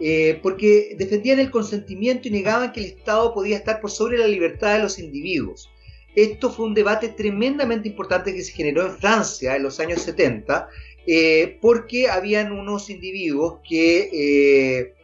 eh, 0.00 0.40
porque 0.42 0.96
defendían 0.98 1.38
el 1.38 1.50
consentimiento 1.50 2.28
y 2.28 2.32
negaban 2.32 2.72
que 2.72 2.80
el 2.80 2.86
Estado 2.86 3.32
podía 3.34 3.56
estar 3.56 3.80
por 3.80 3.90
sobre 3.90 4.18
la 4.18 4.26
libertad 4.26 4.74
de 4.74 4.82
los 4.82 4.98
individuos. 4.98 5.70
Esto 6.16 6.50
fue 6.50 6.66
un 6.66 6.74
debate 6.74 7.08
tremendamente 7.08 7.88
importante 7.88 8.34
que 8.34 8.42
se 8.42 8.52
generó 8.52 8.86
en 8.86 8.96
Francia 8.98 9.54
en 9.54 9.62
los 9.62 9.80
años 9.80 10.02
70, 10.02 10.68
eh, 11.06 11.58
porque 11.60 12.08
habían 12.08 12.52
unos 12.52 12.90
individuos 12.90 13.60
que 13.68 14.94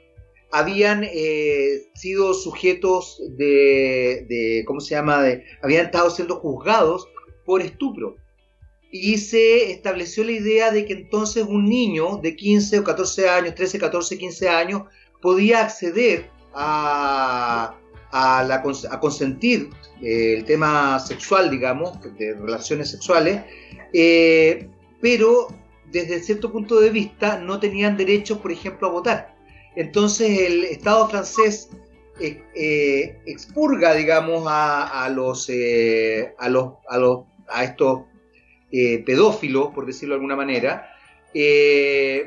habían 0.50 1.04
eh, 1.04 1.90
sido 1.94 2.34
sujetos 2.34 3.20
de, 3.36 4.64
¿cómo 4.66 4.80
se 4.80 4.94
llama?, 4.94 5.22
de, 5.22 5.44
habían 5.62 5.86
estado 5.86 6.10
siendo 6.10 6.36
juzgados 6.36 7.08
por 7.44 7.62
estupro. 7.62 8.16
Y 8.90 9.18
se 9.18 9.70
estableció 9.70 10.24
la 10.24 10.32
idea 10.32 10.70
de 10.70 10.86
que 10.86 10.94
entonces 10.94 11.44
un 11.46 11.66
niño 11.66 12.18
de 12.22 12.34
15 12.34 12.78
o 12.78 12.84
14 12.84 13.28
años, 13.28 13.54
13, 13.54 13.78
14, 13.78 14.16
15 14.16 14.48
años, 14.48 14.82
podía 15.20 15.60
acceder 15.60 16.30
a, 16.54 17.74
a, 18.10 18.40
a 18.90 19.00
consentir 19.00 19.68
eh, 20.00 20.34
el 20.38 20.44
tema 20.44 20.98
sexual, 21.00 21.50
digamos, 21.50 21.98
de 22.18 22.34
relaciones 22.34 22.90
sexuales, 22.90 23.42
eh, 23.92 24.68
pero 25.00 25.48
desde 25.90 26.20
cierto 26.20 26.52
punto 26.52 26.80
de 26.80 26.90
vista 26.90 27.38
no 27.38 27.60
tenían 27.60 27.96
derecho, 27.96 28.40
por 28.40 28.52
ejemplo, 28.52 28.88
a 28.88 28.90
votar. 28.92 29.37
Entonces 29.78 30.40
el 30.40 30.64
Estado 30.64 31.08
francés 31.08 31.70
eh, 32.18 32.42
eh, 32.56 33.20
expurga, 33.26 33.94
digamos, 33.94 34.42
a, 34.48 35.08
los, 35.14 35.48
eh, 35.48 36.34
a, 36.36 36.48
los, 36.48 36.72
a, 36.88 36.98
los, 36.98 37.26
a 37.48 37.62
estos 37.62 38.00
pedófilos, 38.72 39.68
por 39.68 39.86
decirlo 39.86 40.14
de 40.14 40.16
alguna 40.16 40.34
manera, 40.34 40.90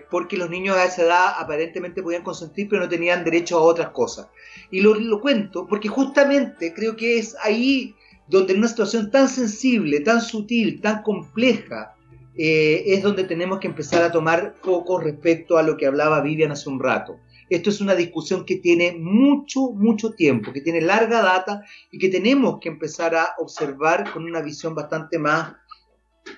porque 0.09 0.37
los 0.37 0.49
niños 0.49 0.77
a 0.77 0.85
esa 0.85 1.01
edad 1.01 1.33
aparentemente 1.37 2.01
podían 2.01 2.23
consentir, 2.23 2.69
pero 2.69 2.83
no 2.83 2.87
tenían 2.89 3.25
derecho 3.25 3.57
a 3.57 3.63
otras 3.63 3.89
cosas. 3.89 4.29
Y 4.71 4.79
lo, 4.79 4.95
lo 4.95 5.19
cuento 5.19 5.67
porque 5.67 5.89
justamente 5.89 6.73
creo 6.73 6.95
que 6.95 7.19
es 7.19 7.35
ahí 7.43 7.93
donde 8.29 8.53
en 8.53 8.59
una 8.59 8.69
situación 8.69 9.11
tan 9.11 9.27
sensible, 9.27 9.99
tan 9.99 10.21
sutil, 10.21 10.79
tan 10.79 11.03
compleja, 11.03 11.97
es 12.43 13.03
donde 13.03 13.23
tenemos 13.25 13.59
que 13.59 13.67
empezar 13.67 14.01
a 14.03 14.11
tomar 14.11 14.55
foco 14.61 14.99
respecto 14.99 15.57
a 15.57 15.63
lo 15.63 15.77
que 15.77 15.85
hablaba 15.85 16.21
Vivian 16.21 16.51
hace 16.51 16.69
un 16.69 16.79
rato. 16.79 17.19
Esto 17.49 17.69
es 17.69 17.81
una 17.81 17.95
discusión 17.95 18.45
que 18.45 18.55
tiene 18.55 18.93
mucho, 18.93 19.71
mucho 19.71 20.13
tiempo, 20.13 20.53
que 20.53 20.61
tiene 20.61 20.81
larga 20.81 21.21
data 21.21 21.63
y 21.91 21.99
que 21.99 22.07
tenemos 22.07 22.59
que 22.61 22.69
empezar 22.69 23.13
a 23.13 23.35
observar 23.39 24.11
con 24.13 24.23
una 24.23 24.41
visión 24.41 24.73
bastante 24.73 25.19
más, 25.19 25.55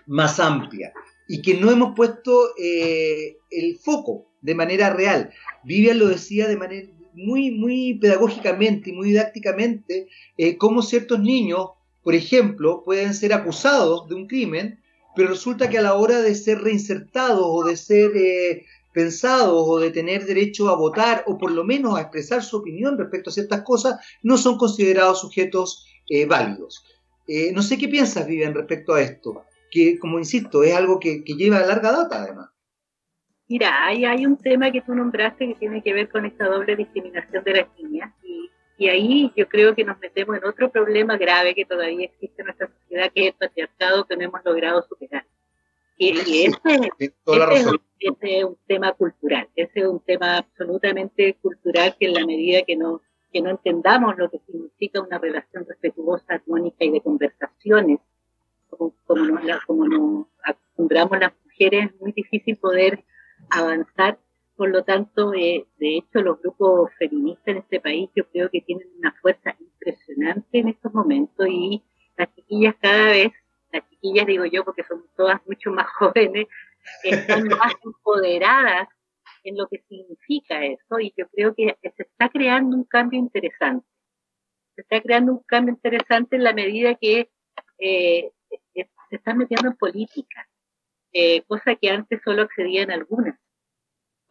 más 0.08 0.40
amplia 0.40 0.92
y 1.28 1.42
que 1.42 1.54
no 1.54 1.72
hemos 1.72 1.96
puesto 1.96 2.56
eh, 2.58 3.38
el 3.52 3.78
foco 3.78 4.26
de 4.42 4.56
manera 4.56 4.90
real. 4.90 5.32
Vivian 5.64 6.00
lo 6.00 6.08
decía 6.08 6.48
de 6.48 6.58
manera 6.58 6.88
muy, 7.14 7.52
muy 7.52 7.94
pedagógicamente 8.00 8.90
y 8.90 8.94
muy 8.94 9.10
didácticamente, 9.10 10.08
eh, 10.38 10.58
cómo 10.58 10.82
ciertos 10.82 11.20
niños, 11.20 11.70
por 12.02 12.16
ejemplo, 12.16 12.84
pueden 12.84 13.14
ser 13.14 13.34
acusados 13.34 14.10
de 14.10 14.16
un 14.16 14.28
crimen, 14.28 14.80
pero 15.16 15.30
resulta 15.30 15.70
que 15.70 15.78
a 15.78 15.82
la 15.82 15.96
hora 15.96 16.22
de 16.22 16.36
ser 16.36 16.60
reinsertados 16.60 17.46
o 17.46 17.64
de 17.64 17.78
ser 17.78 18.12
eh, 18.16 18.66
pensados 18.94 19.64
o 19.68 19.80
de 19.80 19.92
tener 19.92 20.26
derecho 20.26 20.70
a 20.70 20.78
votar 20.78 21.24
o 21.28 21.38
por 21.38 21.52
lo 21.52 21.64
menos 21.64 21.98
a 21.98 22.02
expresar 22.02 22.44
su 22.44 22.58
opinión 22.58 22.98
respecto 22.98 23.30
a 23.30 23.34
ciertas 23.34 23.62
cosas, 23.64 24.00
no 24.22 24.38
son 24.38 24.58
considerados 24.58 25.22
sujetos 25.22 25.86
eh, 26.10 26.26
válidos. 26.26 26.86
Eh, 27.28 27.52
no 27.54 27.62
sé 27.62 27.78
qué 27.78 27.88
piensas, 27.88 28.28
Vivian, 28.28 28.54
respecto 28.54 28.94
a 28.94 29.02
esto, 29.02 29.46
que 29.72 29.98
como 29.98 30.20
insisto, 30.20 30.64
es 30.64 30.76
algo 30.76 31.00
que, 31.00 31.24
lleva 31.26 31.60
larga 31.62 31.92
data 31.92 32.24
además. 32.24 32.50
Mira, 33.48 33.86
hay, 33.86 34.06
hay 34.06 34.26
un 34.26 34.38
tema 34.38 34.72
que 34.72 34.82
tú 34.82 34.96
nombraste 34.96 35.48
que 35.48 35.56
tiene 35.56 35.82
que 35.84 35.94
ver 35.94 36.10
con 36.10 36.26
esta 36.26 36.48
doble 36.48 36.76
discriminación 36.76 37.44
de 37.44 37.54
las 37.54 37.68
niñas 37.78 38.14
y, 38.84 38.86
y 38.86 38.90
ahí 38.90 39.32
yo 39.36 39.48
creo 39.48 39.76
que 39.76 39.84
nos 39.84 40.00
metemos 40.00 40.38
en 40.38 40.46
otro 40.46 40.72
problema 40.72 41.18
grave 41.18 41.56
que 41.56 41.66
todavía 41.66 42.06
existe 42.06 42.42
en 42.42 42.46
nuestra 42.46 42.68
sociedad, 42.68 43.12
que 43.14 43.28
es 43.28 43.28
el 43.28 43.34
patriarcado 43.34 44.06
que 44.06 44.18
no 44.18 44.24
hemos 44.24 44.44
logrado 44.44 44.84
superar. 44.84 45.26
Y, 45.98 46.10
ese, 46.10 46.92
es, 47.00 48.44
un 48.44 48.58
tema 48.68 48.92
cultural, 48.94 49.48
ese 49.56 49.80
es 49.80 49.86
un 49.86 50.00
tema 50.00 50.38
absolutamente 50.38 51.36
cultural 51.36 51.96
que 51.98 52.08
en 52.08 52.14
la 52.16 52.26
medida 52.26 52.64
que 52.64 52.76
no, 52.76 53.02
que 53.32 53.42
no 53.42 53.52
entendamos 53.52 54.18
lo 54.18 54.30
que 54.30 54.40
significa 54.46 55.02
una 55.02 55.20
relación 55.20 55.66
respetuosa, 55.66 56.34
armónica 56.34 56.84
y 56.84 56.92
de 56.92 57.02
conversaciones, 57.02 58.00
como, 58.70 58.94
como, 59.06 59.26
nos, 59.26 59.66
como 59.66 59.88
nos 59.88 60.26
acostumbramos 60.44 61.20
las 61.20 61.32
mujeres, 61.46 61.86
es 61.86 62.02
muy 62.02 62.12
difícil 62.12 62.58
poder 62.58 63.04
avanzar. 63.50 64.18
Por 64.56 64.70
lo 64.70 64.84
tanto, 64.84 65.34
eh, 65.34 65.66
de 65.78 65.98
hecho, 65.98 66.22
los 66.22 66.40
grupos 66.40 66.92
feministas 67.00 67.48
en 67.48 67.58
este 67.58 67.80
país 67.80 68.10
yo 68.16 68.28
creo 68.30 68.50
que 68.50 68.62
tienen 68.62 68.88
una 69.00 69.12
fuerza 69.22 69.56
impresionante 69.60 70.60
en 70.60 70.70
estos 70.70 70.94
momentos 70.94 71.48
y 71.50 71.84
las 72.16 72.34
chiquillas 72.36 72.76
cada 72.80 73.08
vez 73.08 73.32
las 73.74 73.90
chiquillas 73.90 74.28
digo 74.28 74.46
yo 74.46 74.64
porque 74.64 74.84
son 74.84 75.04
todas 75.18 75.42
mucho 75.48 75.72
más 75.72 75.88
jóvenes, 76.00 76.48
están 77.04 77.44
más 77.60 77.74
empoderadas 77.84 78.88
en 79.44 79.58
lo 79.58 79.68
que 79.68 79.84
significa 79.90 80.64
eso 80.64 81.00
y 81.00 81.14
yo 81.18 81.28
creo 81.30 81.54
que 81.54 81.76
se 81.82 82.04
está 82.04 82.30
creando 82.30 82.78
un 82.78 82.86
cambio 82.86 83.20
interesante. 83.20 83.86
Se 84.76 84.82
está 84.82 85.02
creando 85.02 85.34
un 85.34 85.44
cambio 85.44 85.74
interesante 85.74 86.36
en 86.36 86.44
la 86.44 86.54
medida 86.54 86.96
que 86.96 87.30
eh, 87.78 88.32
se 88.74 89.16
están 89.16 89.38
metiendo 89.38 89.68
en 89.68 89.78
política, 89.78 90.48
eh, 91.12 91.44
cosa 91.44 91.76
que 91.76 91.90
antes 91.90 92.22
solo 92.24 92.44
accedían 92.44 92.90
algunas, 92.90 93.38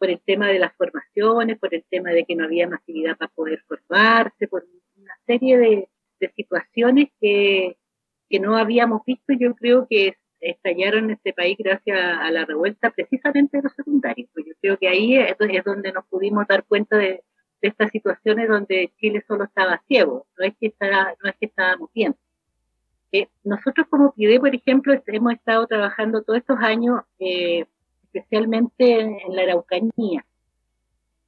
por 0.03 0.09
el 0.09 0.19
tema 0.19 0.49
de 0.49 0.59
las 0.59 0.75
formaciones, 0.75 1.57
por 1.59 1.73
el 1.73 1.85
tema 1.89 2.09
de 2.09 2.25
que 2.25 2.35
no 2.35 2.43
había 2.43 2.67
masividad 2.67 3.15
para 3.15 3.31
poder 3.31 3.63
formarse, 3.69 4.49
por 4.49 4.65
una 4.97 5.15
serie 5.25 5.57
de 5.57 5.87
situaciones 6.35 7.07
que, 7.21 7.77
que 8.29 8.39
no 8.41 8.57
habíamos 8.57 9.05
visto, 9.05 9.31
yo 9.31 9.55
creo 9.55 9.87
que 9.89 10.17
estallaron 10.41 11.05
en 11.05 11.11
este 11.11 11.31
país 11.31 11.55
gracias 11.57 11.97
a 11.97 12.29
la 12.31 12.43
revuelta 12.43 12.89
precisamente 12.89 13.55
de 13.55 13.63
los 13.63 13.71
secundarios. 13.71 14.29
Pues 14.33 14.45
yo 14.45 14.51
creo 14.59 14.77
que 14.77 14.89
ahí 14.89 15.15
es, 15.15 15.37
donde 15.63 15.93
nos 15.93 16.05
pudimos 16.07 16.45
dar 16.49 16.65
cuenta 16.65 16.97
de, 16.97 17.23
estas 17.61 17.89
situaciones 17.91 18.49
donde 18.49 18.91
Chile 18.99 19.23
solo 19.25 19.45
estaba 19.45 19.81
ciego, 19.87 20.27
no 20.37 20.45
es 20.45 20.53
que, 20.59 20.67
estaba, 20.67 21.15
no 21.23 21.29
es 21.29 21.35
que 21.37 21.45
estábamos 21.45 21.89
bien. 21.93 22.13
Eh, 23.13 23.29
nosotros 23.45 23.87
como 23.89 24.11
PIDE, 24.11 24.41
por 24.41 24.53
ejemplo, 24.53 24.93
hemos 25.07 25.33
estado 25.33 25.65
trabajando 25.65 26.23
todos 26.23 26.39
estos 26.39 26.57
años, 26.59 26.99
eh, 27.19 27.63
especialmente 28.13 28.99
en, 28.99 29.17
la 29.29 29.43
Araucanía. 29.43 30.25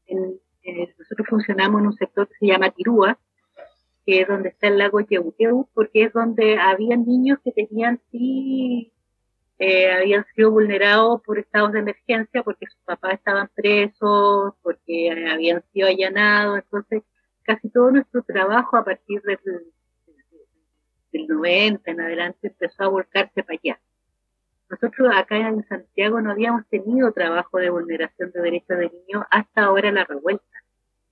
Eh, 0.07 0.93
nosotros 0.97 1.27
funcionamos 1.27 1.81
en 1.81 1.87
un 1.87 1.93
sector 1.93 2.27
que 2.27 2.35
se 2.39 2.47
llama 2.47 2.71
Tirúa, 2.71 3.17
que 4.05 4.21
es 4.21 4.27
donde 4.27 4.49
está 4.49 4.67
el 4.67 4.77
lago 4.77 4.99
Yeuteu, 4.99 5.67
porque 5.73 6.03
es 6.03 6.13
donde 6.13 6.57
habían 6.57 7.05
niños 7.05 7.39
que 7.43 7.51
tenían 7.51 7.99
sí, 8.11 8.91
eh, 9.57 9.91
habían 9.91 10.25
sido 10.35 10.51
vulnerados 10.51 11.21
por 11.23 11.39
estados 11.39 11.71
de 11.71 11.79
emergencia, 11.79 12.43
porque 12.43 12.67
sus 12.67 12.81
papás 12.83 13.13
estaban 13.13 13.49
presos, 13.55 14.53
porque 14.61 15.11
habían 15.31 15.63
sido 15.73 15.87
allanados, 15.87 16.59
entonces 16.59 17.03
casi 17.43 17.69
todo 17.69 17.91
nuestro 17.91 18.23
trabajo 18.23 18.77
a 18.77 18.83
partir 18.83 19.21
del, 19.21 19.39
del 21.11 21.27
90 21.27 21.91
en 21.91 22.01
adelante 22.01 22.47
empezó 22.47 22.83
a 22.83 22.87
volcarse 22.89 23.43
para 23.43 23.59
allá. 23.61 23.79
Nosotros 24.69 25.09
acá 25.13 25.37
en 25.37 25.63
Santiago 25.67 26.21
no 26.21 26.31
habíamos 26.31 26.65
tenido 26.67 27.11
trabajo 27.11 27.59
de 27.59 27.69
vulneración 27.69 28.31
de 28.31 28.41
derechos 28.41 28.79
de 28.79 28.89
niños 28.89 29.23
hasta 29.29 29.63
ahora 29.63 29.91
la 29.91 30.05
revuelta, 30.05 30.43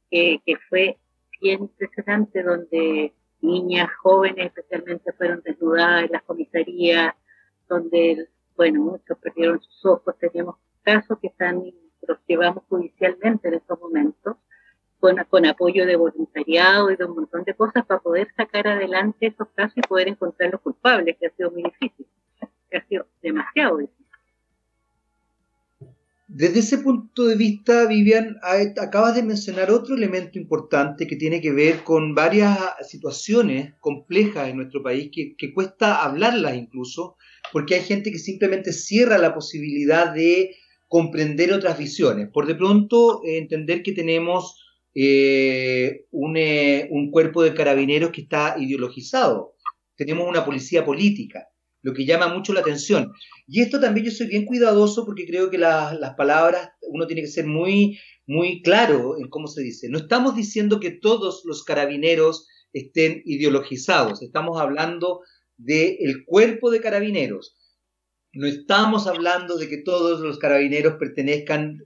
que, 0.10 0.42
fue 0.70 0.98
bien 1.40 1.62
impresionante 1.62 2.42
donde 2.42 3.14
niñas 3.42 3.90
jóvenes 4.02 4.48
especialmente 4.48 5.14
fueron 5.14 5.42
desnudadas 5.44 6.06
en 6.06 6.12
las 6.14 6.24
comisarías, 6.24 7.14
donde, 7.70 8.28
bueno, 8.56 8.82
muchos 8.82 9.18
perdieron 9.20 9.62
sus 9.62 9.86
ojos. 9.86 10.16
Tenemos 10.18 10.56
casos 10.82 11.20
que 11.20 11.28
están, 11.28 11.64
los 12.08 12.18
llevamos 12.26 12.64
judicialmente 12.70 13.50
en 13.50 13.56
estos 13.56 13.80
momentos, 13.80 14.38
con, 15.00 15.18
con 15.30 15.46
apoyo 15.46 15.86
de 15.86 15.96
voluntariado 15.96 16.90
y 16.90 16.96
de 16.96 17.06
un 17.06 17.16
montón 17.16 17.44
de 17.44 17.54
cosas 17.54 17.86
para 17.86 18.00
poder 18.00 18.34
sacar 18.36 18.68
adelante 18.68 19.28
esos 19.28 19.48
casos 19.50 19.78
y 19.78 19.82
poder 19.82 20.08
encontrar 20.08 20.52
los 20.52 20.62
culpables, 20.62 21.18
que 21.20 21.28
ha 21.28 21.32
sido 21.32 21.52
muy 21.52 21.64
difícil, 21.64 22.08
ha 22.78 22.88
sido 22.88 23.08
demasiado 23.22 23.78
difícil. 23.78 24.04
Desde 26.36 26.62
ese 26.62 26.80
punto 26.80 27.26
de 27.26 27.36
vista, 27.36 27.86
Vivian, 27.86 28.38
acabas 28.82 29.14
de 29.14 29.22
mencionar 29.22 29.70
otro 29.70 29.94
elemento 29.94 30.40
importante 30.40 31.06
que 31.06 31.16
tiene 31.16 31.40
que 31.42 31.52
ver 31.52 31.84
con 31.84 32.16
varias 32.16 32.58
situaciones 32.90 33.76
complejas 33.80 34.50
en 34.50 34.58
nuestro 34.58 34.82
país 34.82 35.12
que, 35.14 35.54
cuesta 35.54 36.04
hablarlas 36.04 36.56
incluso, 36.56 37.18
porque 37.52 37.76
hay 37.76 37.82
gente 37.82 38.12
que 38.12 38.18
simplemente 38.18 38.74
cierra 38.74 39.20
la 39.20 39.36
posibilidad 39.36 40.12
de 40.12 40.56
comprender 40.88 41.54
otras 41.54 41.78
visiones. 41.78 42.30
Por 42.34 42.48
de 42.48 42.56
pronto, 42.56 43.22
entender 43.24 43.84
que 43.84 43.92
tenemos 43.92 44.60
eh, 44.96 46.06
eh, 46.36 46.88
un 46.90 47.12
cuerpo 47.12 47.44
de 47.44 47.54
carabineros 47.54 48.10
que 48.10 48.22
está 48.22 48.56
ideologizado, 48.58 49.54
tenemos 49.96 50.28
una 50.28 50.44
policía 50.44 50.84
política 50.84 51.48
lo 51.84 51.94
que 51.94 52.06
llama 52.06 52.34
mucho 52.34 52.54
la 52.54 52.62
atención. 52.62 53.14
Y 53.46 53.62
esto 53.62 53.80
también 53.80 54.08
yo 54.08 54.12
soy 54.12 54.28
bien 54.28 54.46
cuidadoso 54.46 55.06
porque 55.06 55.28
creo 55.28 55.52
que 55.52 55.58
las 55.60 56.16
palabras 56.18 56.70
uno 56.90 57.06
tiene 57.06 57.22
que 57.22 57.28
ser 57.28 57.46
muy, 57.46 58.00
muy 58.26 58.62
claro 58.64 59.18
en 59.20 59.30
cómo 59.30 59.48
se 59.48 59.62
dice. 59.62 59.90
No 59.90 60.00
estamos 60.00 60.36
diciendo 60.36 60.80
que 60.80 60.92
todos 60.92 61.44
los 61.46 61.64
carabineros 61.64 62.48
estén 62.72 63.22
ideologizados, 63.26 64.24
estamos 64.24 64.60
hablando 64.60 65.22
del 65.58 66.26
cuerpo 66.26 66.72
de 66.72 66.82
carabineros. 66.82 67.56
No 68.36 68.48
estamos 68.48 69.06
hablando 69.06 69.58
de 69.58 69.70
que 69.70 69.78
todos 69.78 70.22
los 70.22 70.40
carabineros 70.40 70.96
pertenezcan 70.96 71.84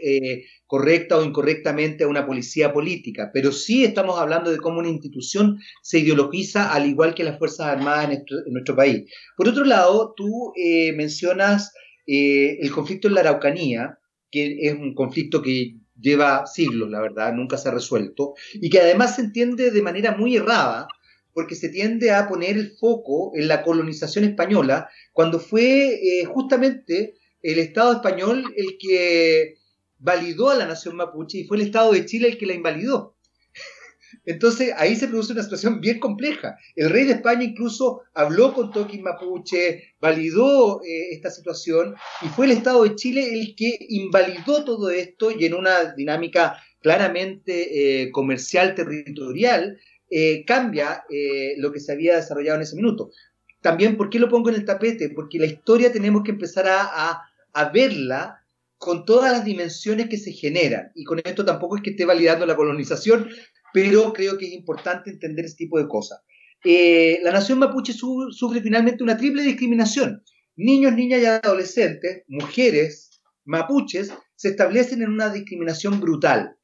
eh, 0.00 0.44
correcta 0.64 1.18
o 1.18 1.24
incorrectamente 1.24 2.04
a 2.04 2.08
una 2.08 2.24
policía 2.24 2.72
política, 2.72 3.30
pero 3.34 3.50
sí 3.50 3.84
estamos 3.84 4.20
hablando 4.20 4.52
de 4.52 4.58
cómo 4.58 4.78
una 4.78 4.90
institución 4.90 5.58
se 5.82 5.98
ideologiza 5.98 6.72
al 6.72 6.86
igual 6.86 7.16
que 7.16 7.24
las 7.24 7.36
Fuerzas 7.36 7.66
Armadas 7.66 8.04
en 8.04 8.24
nuestro, 8.52 8.76
país. 8.76 9.10
Por 9.36 9.48
otro 9.48 9.64
lado, 9.64 10.14
tú 10.16 10.52
eh, 10.54 10.92
mencionas 10.92 11.74
eh, 12.06 12.58
el 12.60 12.70
conflicto 12.70 13.08
en 13.08 13.14
la 13.14 13.22
Araucanía, 13.22 13.98
que 14.30 14.56
es 14.60 14.74
un 14.74 14.94
conflicto 14.94 15.42
que 15.42 15.78
lleva 16.00 16.46
siglos, 16.46 16.88
la 16.90 17.00
verdad, 17.00 17.32
nunca 17.32 17.56
se 17.56 17.70
ha 17.70 17.72
resuelto, 17.72 18.34
y 18.54 18.70
que 18.70 18.80
además 18.80 19.16
se 19.16 19.22
entiende 19.22 19.72
de 19.72 19.82
manera 19.82 20.16
muy 20.16 20.36
errada, 20.36 20.86
porque 21.38 21.54
se 21.54 21.68
tiende 21.68 22.10
a 22.10 22.26
poner 22.26 22.56
el 22.56 22.72
foco 22.72 23.30
en 23.36 23.46
la 23.46 23.62
colonización 23.62 24.24
española, 24.24 24.88
cuando 25.12 25.38
fue 25.38 25.94
eh, 26.02 26.24
justamente 26.24 27.14
el 27.42 27.60
Estado 27.60 27.92
español 27.92 28.52
el 28.56 28.76
que 28.76 29.58
validó 30.00 30.50
a 30.50 30.56
la 30.56 30.66
nación 30.66 30.96
mapuche 30.96 31.38
y 31.38 31.44
fue 31.44 31.58
el 31.58 31.66
Estado 31.66 31.92
de 31.92 32.04
Chile 32.06 32.26
el 32.26 32.38
que 32.38 32.46
la 32.46 32.54
invalidó. 32.54 33.14
Entonces 34.24 34.74
ahí 34.76 34.96
se 34.96 35.06
produce 35.06 35.32
una 35.32 35.44
situación 35.44 35.80
bien 35.80 36.00
compleja. 36.00 36.56
El 36.74 36.90
rey 36.90 37.04
de 37.04 37.12
España 37.12 37.44
incluso 37.44 38.02
habló 38.14 38.52
con 38.52 38.72
Toquín 38.72 39.04
Mapuche, 39.04 39.94
validó 40.00 40.82
eh, 40.82 41.10
esta 41.12 41.30
situación 41.30 41.94
y 42.20 42.26
fue 42.30 42.46
el 42.46 42.50
Estado 42.50 42.82
de 42.82 42.96
Chile 42.96 43.32
el 43.32 43.54
que 43.54 43.78
invalidó 43.90 44.64
todo 44.64 44.90
esto 44.90 45.30
y 45.30 45.44
en 45.44 45.54
una 45.54 45.94
dinámica 45.94 46.60
claramente 46.80 48.02
eh, 48.02 48.10
comercial, 48.10 48.74
territorial, 48.74 49.78
eh, 50.10 50.44
cambia 50.44 51.04
eh, 51.10 51.54
lo 51.58 51.72
que 51.72 51.80
se 51.80 51.92
había 51.92 52.16
desarrollado 52.16 52.56
en 52.56 52.62
ese 52.62 52.76
minuto. 52.76 53.10
También, 53.60 53.96
¿por 53.96 54.08
qué 54.08 54.18
lo 54.18 54.28
pongo 54.28 54.48
en 54.50 54.56
el 54.56 54.64
tapete? 54.64 55.10
Porque 55.10 55.38
la 55.38 55.46
historia 55.46 55.92
tenemos 55.92 56.22
que 56.22 56.30
empezar 56.30 56.66
a, 56.68 57.22
verla 57.72 58.38
con 58.76 59.04
todas 59.04 59.32
las 59.32 59.44
dimensiones 59.44 60.08
que 60.08 60.16
se 60.16 60.30
generan. 60.30 60.92
Y 60.94 61.02
con 61.02 61.18
esto 61.18 61.44
tampoco 61.44 61.76
es 61.76 61.82
que 61.82 61.90
esté 61.90 62.04
validando 62.04 62.46
la 62.46 62.54
colonización, 62.54 63.28
pero 63.72 64.12
creo 64.12 64.38
que 64.38 64.46
es 64.46 64.52
importante 64.52 65.10
entender 65.10 65.44
ese 65.44 65.56
tipo 65.56 65.76
de 65.78 65.88
cosas. 65.88 66.20
Eh, 66.64 67.18
la 67.24 67.32
nación 67.32 67.58
mapuche 67.58 67.92
sufre 67.92 68.60
finalmente 68.60 69.02
una 69.02 69.16
triple 69.16 69.42
discriminación. 69.42 70.22
Niños, 70.54 70.92
niñas 70.94 71.20
y 71.20 71.26
adolescentes, 71.26 72.22
mujeres, 72.28 73.20
mapuches, 73.44 74.12
se 74.36 74.50
establecen 74.50 75.02
en 75.02 75.10
una 75.10 75.30
discriminación 75.30 76.00
brutal. 76.00 76.57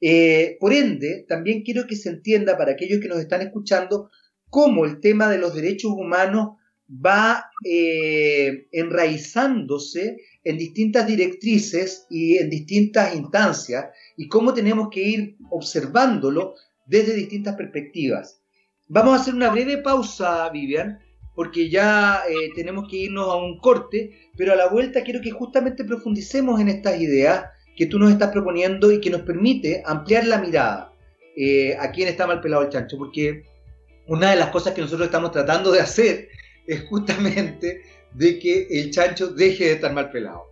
Eh, 0.00 0.56
por 0.60 0.72
ende, 0.72 1.24
también 1.28 1.62
quiero 1.62 1.86
que 1.86 1.96
se 1.96 2.10
entienda 2.10 2.58
para 2.58 2.72
aquellos 2.72 3.00
que 3.00 3.08
nos 3.08 3.20
están 3.20 3.42
escuchando 3.42 4.10
cómo 4.50 4.84
el 4.84 5.00
tema 5.00 5.28
de 5.28 5.38
los 5.38 5.54
derechos 5.54 5.92
humanos 5.92 6.58
va 6.88 7.50
eh, 7.64 8.66
enraizándose 8.72 10.18
en 10.42 10.58
distintas 10.58 11.06
directrices 11.06 12.06
y 12.10 12.36
en 12.36 12.50
distintas 12.50 13.14
instancias 13.14 13.86
y 14.16 14.28
cómo 14.28 14.52
tenemos 14.52 14.88
que 14.90 15.02
ir 15.02 15.36
observándolo 15.50 16.54
desde 16.86 17.14
distintas 17.14 17.56
perspectivas. 17.56 18.40
Vamos 18.88 19.14
a 19.14 19.22
hacer 19.22 19.34
una 19.34 19.48
breve 19.48 19.78
pausa, 19.78 20.48
Vivian, 20.50 20.98
porque 21.34 21.70
ya 21.70 22.22
eh, 22.28 22.50
tenemos 22.54 22.86
que 22.88 22.96
irnos 22.96 23.28
a 23.28 23.36
un 23.36 23.58
corte, 23.58 24.30
pero 24.36 24.52
a 24.52 24.56
la 24.56 24.68
vuelta 24.68 25.02
quiero 25.02 25.20
que 25.22 25.30
justamente 25.30 25.84
profundicemos 25.84 26.60
en 26.60 26.68
estas 26.68 27.00
ideas 27.00 27.46
que 27.76 27.86
tú 27.86 27.98
nos 27.98 28.12
estás 28.12 28.30
proponiendo 28.30 28.92
y 28.92 29.00
que 29.00 29.10
nos 29.10 29.22
permite 29.22 29.82
ampliar 29.84 30.26
la 30.26 30.38
mirada 30.38 30.92
eh, 31.36 31.76
a 31.78 31.90
quién 31.90 32.08
está 32.08 32.26
mal 32.26 32.40
pelado 32.40 32.62
el 32.62 32.68
chancho, 32.68 32.96
porque 32.96 33.44
una 34.06 34.30
de 34.30 34.36
las 34.36 34.50
cosas 34.50 34.74
que 34.74 34.80
nosotros 34.80 35.06
estamos 35.06 35.32
tratando 35.32 35.72
de 35.72 35.80
hacer 35.80 36.28
es 36.66 36.82
justamente 36.84 37.82
de 38.12 38.38
que 38.38 38.66
el 38.70 38.90
chancho 38.90 39.28
deje 39.28 39.64
de 39.64 39.72
estar 39.72 39.92
mal 39.92 40.10
pelado. 40.10 40.44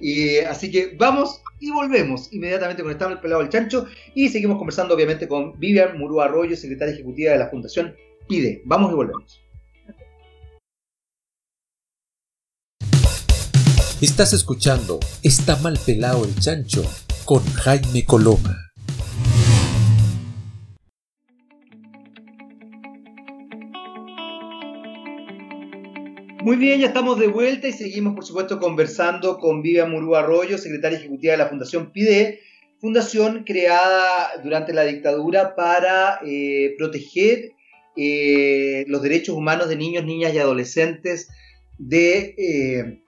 Y, 0.00 0.38
así 0.38 0.70
que 0.70 0.96
vamos 0.98 1.42
y 1.60 1.70
volvemos 1.70 2.32
inmediatamente 2.32 2.82
con 2.82 2.90
Está 2.90 3.08
mal 3.08 3.20
pelado 3.20 3.42
el 3.42 3.50
chancho 3.50 3.86
y 4.14 4.28
seguimos 4.30 4.58
conversando 4.58 4.94
obviamente 4.94 5.28
con 5.28 5.58
Vivian 5.60 5.96
Murúa 5.96 6.24
Arroyo, 6.24 6.56
secretaria 6.56 6.94
ejecutiva 6.94 7.32
de 7.32 7.38
la 7.38 7.48
Fundación 7.48 7.94
PIDE. 8.28 8.62
Vamos 8.64 8.90
y 8.90 8.94
volvemos. 8.96 9.41
Estás 14.02 14.32
escuchando 14.32 14.98
Está 15.22 15.54
mal 15.58 15.78
pelado 15.86 16.24
el 16.24 16.34
chancho 16.34 16.82
con 17.24 17.38
Jaime 17.44 18.04
Coloma. 18.04 18.72
Muy 26.40 26.56
bien, 26.56 26.80
ya 26.80 26.88
estamos 26.88 27.20
de 27.20 27.28
vuelta 27.28 27.68
y 27.68 27.72
seguimos, 27.72 28.16
por 28.16 28.24
supuesto, 28.24 28.58
conversando 28.58 29.38
con 29.38 29.62
Vivian 29.62 29.92
Murú 29.92 30.16
Arroyo, 30.16 30.58
secretaria 30.58 30.98
ejecutiva 30.98 31.34
de 31.34 31.38
la 31.38 31.46
Fundación 31.46 31.92
PIDE, 31.92 32.40
fundación 32.80 33.44
creada 33.44 34.32
durante 34.42 34.72
la 34.72 34.82
dictadura 34.82 35.54
para 35.54 36.18
eh, 36.26 36.74
proteger 36.76 37.52
eh, 37.96 38.84
los 38.88 39.00
derechos 39.00 39.36
humanos 39.36 39.68
de 39.68 39.76
niños, 39.76 40.04
niñas 40.04 40.34
y 40.34 40.38
adolescentes 40.38 41.28
de 41.78 42.34
eh, 42.36 43.01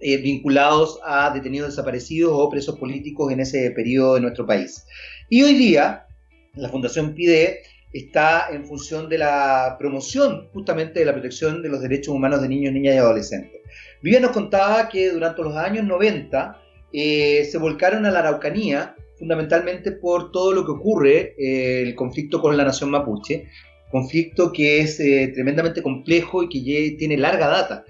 eh, 0.00 0.16
vinculados 0.18 1.00
a 1.04 1.30
detenidos 1.30 1.70
desaparecidos 1.70 2.30
o 2.32 2.48
presos 2.48 2.78
políticos 2.78 3.32
en 3.32 3.40
ese 3.40 3.72
periodo 3.72 4.14
de 4.14 4.20
nuestro 4.20 4.46
país. 4.46 4.86
Y 5.28 5.42
hoy 5.42 5.54
día, 5.54 6.06
la 6.54 6.68
Fundación 6.68 7.14
PIDE 7.14 7.62
está 7.92 8.46
en 8.52 8.64
función 8.64 9.08
de 9.08 9.18
la 9.18 9.74
promoción 9.76 10.48
justamente 10.52 11.00
de 11.00 11.06
la 11.06 11.14
protección 11.14 11.62
de 11.62 11.68
los 11.68 11.80
derechos 11.80 12.14
humanos 12.14 12.40
de 12.42 12.48
niños, 12.48 12.72
niñas 12.72 12.94
y 12.94 12.98
adolescentes. 12.98 13.60
Vivian 14.00 14.22
nos 14.22 14.30
contaba 14.30 14.88
que 14.88 15.10
durante 15.10 15.42
los 15.42 15.56
años 15.56 15.84
90 15.84 16.56
eh, 16.92 17.44
se 17.50 17.58
volcaron 17.58 18.06
a 18.06 18.12
la 18.12 18.20
Araucanía 18.20 18.94
fundamentalmente 19.18 19.90
por 19.90 20.30
todo 20.30 20.52
lo 20.52 20.64
que 20.64 20.70
ocurre, 20.70 21.34
eh, 21.36 21.82
el 21.82 21.96
conflicto 21.96 22.40
con 22.40 22.56
la 22.56 22.62
nación 22.62 22.90
mapuche, 22.90 23.48
conflicto 23.90 24.52
que 24.52 24.78
es 24.80 24.98
tremendamente 24.98 25.82
complejo 25.82 26.44
y 26.44 26.48
que 26.48 26.96
tiene 26.96 27.16
larga 27.16 27.48
data. 27.48 27.84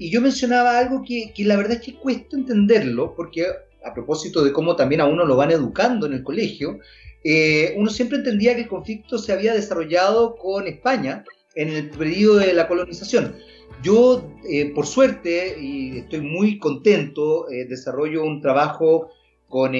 Y 0.00 0.08
yo 0.08 0.22
mencionaba 0.22 0.78
algo 0.78 1.04
que, 1.06 1.30
la 1.44 1.58
verdad 1.58 1.72
es 1.72 1.82
que 1.82 1.94
cuesta 1.94 2.34
entenderlo, 2.34 3.14
porque 3.14 3.44
a 3.84 3.92
propósito 3.92 4.42
de 4.42 4.50
cómo 4.50 4.74
también 4.74 5.02
a 5.02 5.04
uno 5.04 5.26
lo 5.26 5.36
van 5.36 5.50
educando 5.50 6.06
en 6.06 6.14
el 6.14 6.22
colegio, 6.22 6.78
eh, 7.22 7.74
uno 7.76 7.90
siempre 7.90 8.16
entendía 8.16 8.54
que 8.54 8.62
el 8.62 8.68
conflicto 8.68 9.18
se 9.18 9.34
había 9.34 9.52
desarrollado 9.52 10.36
con 10.36 10.66
España 10.66 11.22
en 11.54 11.68
el 11.68 11.90
periodo 11.90 12.38
de 12.38 12.54
la 12.54 12.66
colonización. 12.66 13.36
Yo, 13.82 14.26
eh, 14.48 14.72
por 14.74 14.86
suerte, 14.86 15.58
y 15.60 15.98
estoy 15.98 16.22
muy 16.22 16.58
contento, 16.58 17.50
eh, 17.50 17.66
desarrollo 17.66 18.24
un 18.24 18.40
trabajo 18.40 19.10
con, 19.48 19.72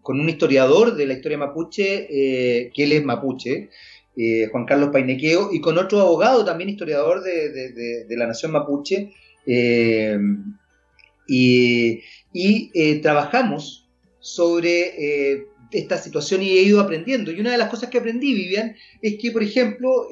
con, 0.00 0.20
un 0.20 0.28
historiador 0.30 0.96
de 0.96 1.04
la 1.04 1.12
historia 1.12 1.36
mapuche, 1.36 2.06
que 2.08 2.82
él 2.82 2.92
es 2.92 3.04
mapuche, 3.04 3.68
Juan 4.50 4.64
Carlos 4.64 4.88
Painequeo, 4.90 5.50
y 5.52 5.60
con 5.60 5.76
otro 5.76 6.00
abogado, 6.00 6.46
también 6.46 6.70
historiador 6.70 7.22
de, 7.22 7.50
de 8.08 8.16
la 8.16 8.26
nación 8.26 8.52
mapuche, 8.52 9.12
eh, 9.46 10.18
y, 11.26 12.00
eh, 12.74 13.00
trabajamos 13.00 13.88
sobre 14.20 15.32
eh, 15.32 15.46
esta 15.70 15.98
situación 15.98 16.42
y 16.42 16.50
he 16.50 16.62
ido 16.62 16.80
aprendiendo. 16.80 17.30
Y 17.30 17.40
una 17.40 17.52
de 17.52 17.58
las 17.58 17.70
cosas 17.70 17.90
que 17.90 17.98
aprendí, 17.98 18.34
Vivian, 18.34 18.76
es 19.02 19.16
que, 19.20 19.30
por 19.30 19.42
ejemplo, 19.42 20.08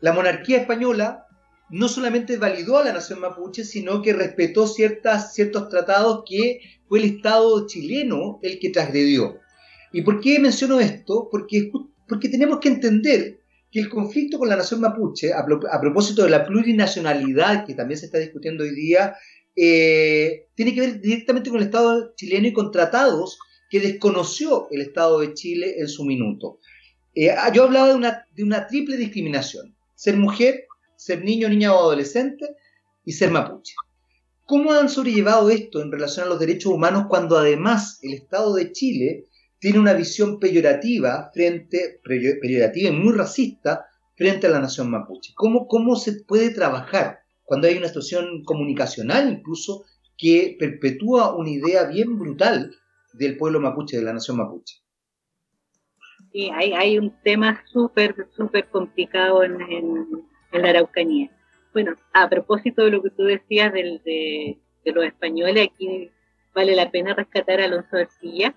la 0.00 0.12
monarquía 0.12 0.58
española 0.58 1.26
no 1.70 1.88
solamente 1.88 2.36
validó 2.36 2.78
a 2.78 2.84
la 2.84 2.92
nación 2.92 3.20
mapuche, 3.20 3.64
sino 3.64 4.02
que 4.02 4.12
respetó 4.12 4.66
ciertas, 4.66 5.34
ciertos 5.34 5.70
tratados 5.70 6.24
que 6.28 6.60
fue 6.86 6.98
el 6.98 7.06
Estado 7.06 7.66
chileno 7.66 8.38
el 8.42 8.58
que 8.58 8.70
transgredió. 8.70 9.38
¿Y 9.92 10.02
por 10.02 10.20
qué 10.20 10.38
menciono 10.38 10.80
esto? 10.80 11.28
Porque, 11.30 11.70
porque 12.06 12.28
tenemos 12.28 12.60
que 12.60 12.68
entender 12.68 13.41
que 13.72 13.80
el 13.80 13.88
conflicto 13.88 14.38
con 14.38 14.50
la 14.50 14.56
nación 14.56 14.82
mapuche, 14.82 15.32
a, 15.32 15.46
propósito 15.80 16.22
de 16.22 16.30
la 16.30 16.44
plurinacionalidad 16.44 17.64
que 17.64 17.74
también 17.74 17.98
se 17.98 18.06
está 18.06 18.18
discutiendo 18.18 18.64
hoy 18.64 18.74
día, 18.74 19.16
eh, 19.56 20.48
tiene 20.54 20.74
que 20.74 20.80
ver 20.82 21.00
directamente 21.00 21.48
con 21.48 21.58
el 21.58 21.64
Estado 21.64 22.12
chileno 22.14 22.48
y 22.48 22.52
con 22.52 22.70
tratados 22.70 23.38
que 23.70 23.80
desconoció 23.80 24.68
el 24.70 24.82
Estado 24.82 25.20
de 25.20 25.32
Chile 25.32 25.76
en 25.78 25.88
su 25.88 26.04
minuto. 26.04 26.58
Eh, 27.14 27.30
ah, 27.30 27.50
yo 27.50 27.64
hablaba 27.64 27.88
de 27.94 28.12
de 28.34 28.44
una 28.44 28.66
triple 28.66 28.98
discriminación, 28.98 29.74
ser 29.94 30.18
mujer, 30.18 30.66
ser 30.94 31.24
niño, 31.24 31.48
niña 31.48 31.72
o 31.72 31.78
adolescente 31.78 32.54
y 33.06 33.12
ser 33.12 33.30
mapuche. 33.30 33.74
¿Cómo 34.44 34.72
han 34.72 34.90
sobrellevado 34.90 35.48
esto 35.48 35.80
en 35.80 35.90
relación 35.90 36.26
a 36.26 36.28
los 36.28 36.38
derechos 36.38 36.72
humanos 36.72 37.06
cuando 37.08 37.38
además 37.38 38.00
el 38.02 38.12
Estado 38.12 38.54
de 38.54 38.70
Chile 38.72 39.28
tiene 39.62 39.78
una 39.78 39.94
visión 39.94 40.40
peyorativa 40.40 41.30
frente, 41.32 42.00
peyorativa 42.02 42.88
y 42.88 42.92
muy 42.92 43.14
racista 43.14 43.86
frente 44.16 44.48
a 44.48 44.50
la 44.50 44.58
nación 44.58 44.90
mapuche? 44.90 45.32
¿Cómo, 45.36 45.68
cómo 45.68 45.94
se 45.94 46.24
puede 46.24 46.50
trabajar 46.50 47.20
cuando 47.44 47.68
hay 47.68 47.78
una 47.78 47.86
situación 47.86 48.42
comunicacional 48.42 49.30
incluso 49.30 49.84
que 50.18 50.56
perpetúa 50.58 51.36
una 51.36 51.50
idea 51.50 51.84
bien 51.84 52.18
brutal 52.18 52.74
del 53.12 53.36
pueblo 53.36 53.60
mapuche, 53.60 53.96
de 53.96 54.02
la 54.02 54.12
nación 54.12 54.38
mapuche? 54.38 54.82
Sí, 56.32 56.50
hay, 56.52 56.72
hay 56.72 56.98
un 56.98 57.14
tema 57.22 57.62
súper, 57.72 58.16
súper 58.36 58.68
complicado 58.68 59.44
en, 59.44 59.60
en, 59.60 60.60
la 60.60 60.70
Araucanía. 60.70 61.30
Bueno, 61.72 61.94
a 62.12 62.28
propósito 62.28 62.84
de 62.84 62.90
lo 62.90 63.00
que 63.00 63.10
tú 63.10 63.22
decías 63.22 63.72
del, 63.72 64.02
de, 64.04 64.58
de 64.84 64.92
los 64.92 65.04
españoles, 65.04 65.68
aquí 65.72 66.10
vale 66.54 66.74
la 66.76 66.90
pena 66.90 67.14
rescatar 67.14 67.60
a 67.60 67.64
Alonso 67.64 67.96
Ercilla. 67.96 68.54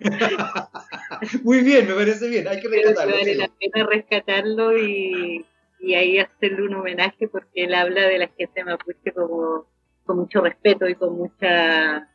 Muy 1.42 1.60
bien, 1.60 1.86
me 1.86 1.94
parece 1.94 2.28
bien, 2.28 2.48
hay 2.48 2.60
que 2.60 2.68
rescatarlo. 2.68 3.14
Vale 3.16 3.34
la 3.34 3.48
pena 3.48 3.86
rescatarlo 3.86 4.78
y, 4.78 5.44
y, 5.80 5.94
ahí 5.94 6.18
hacerle 6.18 6.62
un 6.62 6.74
homenaje 6.74 7.28
porque 7.28 7.64
él 7.64 7.74
habla 7.74 8.02
de 8.08 8.18
la 8.18 8.28
gente 8.36 8.64
mapuche 8.64 9.12
como, 9.12 9.66
con 10.04 10.18
mucho 10.18 10.40
respeto 10.40 10.88
y 10.88 10.94
con 10.94 11.16
mucha... 11.16 12.08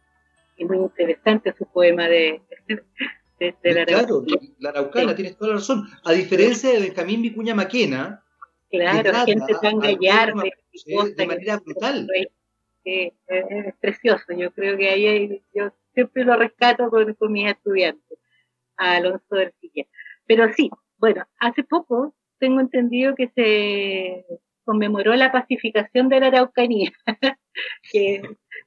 y 0.57 0.65
muy 0.65 0.77
interesante 0.77 1.53
su 1.57 1.65
poema 1.65 2.07
de, 2.07 2.41
de, 3.39 3.55
la 3.63 3.85
Claro, 3.85 4.23
la 4.59 4.69
Araucana, 4.69 5.15
tienes 5.15 5.37
toda 5.37 5.51
la 5.51 5.57
razón. 5.57 5.87
A 6.03 6.11
diferencia 6.13 6.71
de 6.71 6.79
Benjamín 6.79 7.21
Vicuña 7.21 7.55
Maquena, 7.55 8.23
Claro, 8.69 9.13
gente 9.25 9.53
tan 9.61 9.79
gallarda, 9.79 10.43
de 11.15 11.25
manera 11.25 11.57
brutal 11.57 12.05
es, 12.87 13.75
precioso. 13.79 14.33
Yo 14.35 14.51
creo 14.51 14.77
que 14.77 14.89
ahí 14.89 15.43
yo 15.53 15.71
siempre 15.93 16.23
lo 16.25 16.35
rescato 16.37 16.89
con, 16.89 17.31
mis 17.31 17.49
estudiantes, 17.49 18.19
a 18.77 18.97
Alonso 18.97 19.35
del 19.35 19.53
Silla. 19.59 19.85
Pero 20.25 20.51
sí, 20.53 20.69
bueno, 20.97 21.25
hace 21.39 21.63
poco 21.63 22.15
tengo 22.39 22.59
entendido 22.61 23.15
que 23.15 23.29
se 23.29 24.25
conmemoró 24.63 25.15
la 25.15 25.31
pacificación 25.31 26.09
de 26.09 26.19
la 26.19 26.27
Araucanía, 26.27 26.91
que 27.91 28.21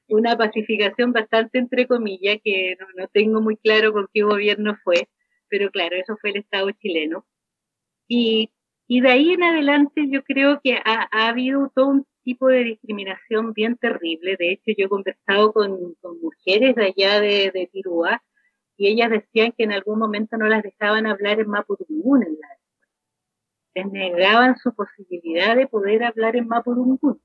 una 0.07 0.37
pacificación 0.37 1.13
bastante 1.13 1.59
entre 1.59 1.87
comillas, 1.87 2.37
que 2.43 2.75
no, 2.97 3.07
tengo 3.07 3.41
muy 3.41 3.57
claro 3.57 3.93
con 3.93 4.07
qué 4.13 4.23
gobierno 4.23 4.77
fue, 4.83 5.07
pero 5.47 5.69
claro, 5.71 5.95
eso 5.95 6.17
fue 6.19 6.31
el 6.31 6.37
Estado 6.37 6.71
chileno. 6.71 7.25
Y, 8.07 8.51
y 8.87 9.01
de 9.01 9.09
ahí 9.11 9.31
en 9.31 9.43
adelante 9.43 10.07
yo 10.09 10.23
creo 10.23 10.59
que 10.63 10.75
ha, 10.83 11.07
ha 11.11 11.29
habido 11.29 11.71
todo 11.73 11.87
un 11.87 12.05
tipo 12.23 12.47
de 12.47 12.63
discriminación 12.63 13.53
bien 13.53 13.77
terrible. 13.77 14.35
De 14.37 14.51
hecho, 14.51 14.71
yo 14.77 14.85
he 14.85 14.89
conversado 14.89 15.53
con, 15.53 15.95
mujeres 16.21 16.75
de 16.75 16.85
allá 16.85 17.19
de, 17.19 17.51
de 17.53 17.69
Tirúa 17.71 18.21
y 18.77 18.87
ellas 18.87 19.11
decían 19.11 19.53
que 19.55 19.63
en 19.63 19.73
algún 19.73 19.99
momento 19.99 20.37
no 20.37 20.47
las 20.47 20.63
dejaban 20.63 21.05
hablar 21.05 21.39
en 21.39 21.49
Mapudungun 21.49 22.23
en 22.23 22.37
la 22.39 22.47
Les 23.75 23.91
negaban 23.91 24.57
su 24.57 24.73
posibilidad 24.73 25.55
de 25.55 25.67
poder 25.67 26.03
hablar 26.03 26.35
en 26.35 26.47
Mapudungun. 26.47 27.21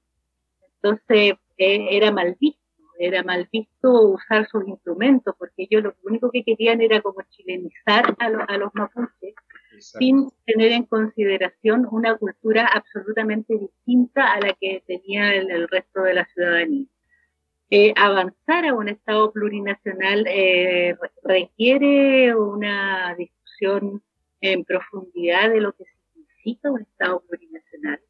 Entonces, 0.75 1.35
eh, 1.57 1.89
era 1.97 2.11
mal 2.13 2.37
visto, 2.39 2.61
era 2.99 3.23
mal 3.23 3.49
visto 3.51 3.91
usar 4.11 4.47
sus 4.49 4.69
instrumentos, 4.69 5.35
porque 5.39 5.63
ellos 5.65 5.85
lo 5.85 5.95
único 6.05 6.31
que 6.31 6.45
querían 6.45 6.81
era 6.83 7.01
como 7.01 7.23
chilenizar 7.31 8.15
a, 8.19 8.27
a 8.27 8.59
los 8.59 8.75
mapuches 8.75 9.35
sin 9.81 10.31
tener 10.45 10.73
en 10.73 10.85
consideración 10.85 11.87
una 11.91 12.17
cultura 12.17 12.69
absolutamente 12.73 13.59
distinta 13.59 14.33
a 14.33 14.41
la 14.41 14.53
que 14.61 14.83
tenía 14.87 15.35
el, 15.35 15.69
resto 15.69 16.03
de 16.03 16.15
la 16.15 16.27
ciudadanía. 16.27 16.87
Eh, 17.71 17.93
avanzar 17.97 18.65
a 18.67 18.75
un 18.75 18.89
Estado 18.89 19.33
plurinacional 19.33 20.27
eh, 20.29 20.97
requiere 21.25 22.35
una 22.35 23.15
discusión 23.17 24.03
en 24.41 24.65
profundidad 24.65 25.51
de 25.51 25.61
lo 25.61 25.73
que 25.73 25.85
significa 25.85 26.71
un 26.71 26.83
Estado 26.83 27.23
plurinacional, 27.29 28.01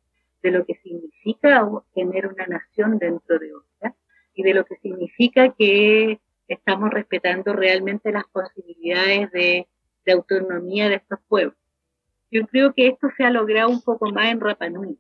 de 0.43 0.51
lo 0.51 0.67
que 0.67 0.75
significa 0.83 1.69
tener 1.95 2.27
una 2.27 2.47
nación 2.47 2.99
dentro 2.99 3.39
de 3.39 3.55
otra 3.55 3.95
y 4.35 4.43
de 4.43 4.55
lo 4.55 4.65
que 4.65 4.77
significa 4.77 5.55
que 5.55 6.21
estamos 6.49 6.91
respetando 6.91 7.53
realmente 7.53 8.13
las 8.13 8.25
posibilidades 8.27 9.31
de 9.33 9.67
de 10.07 10.13
autonomía 10.13 10.89
de 10.89 10.97
estos 10.97 11.19
pueblos. 11.29 11.57
Yo 12.31 12.47
creo 12.47 12.73
que 12.73 12.89
esto 12.89 13.09
se 13.17 13.25
ha 13.25 13.31
logrado 13.31 13.69
un 13.69 13.83
poco 13.83 14.11
más 14.11 14.29
en 14.31 14.41
Rapanui, 14.41 14.99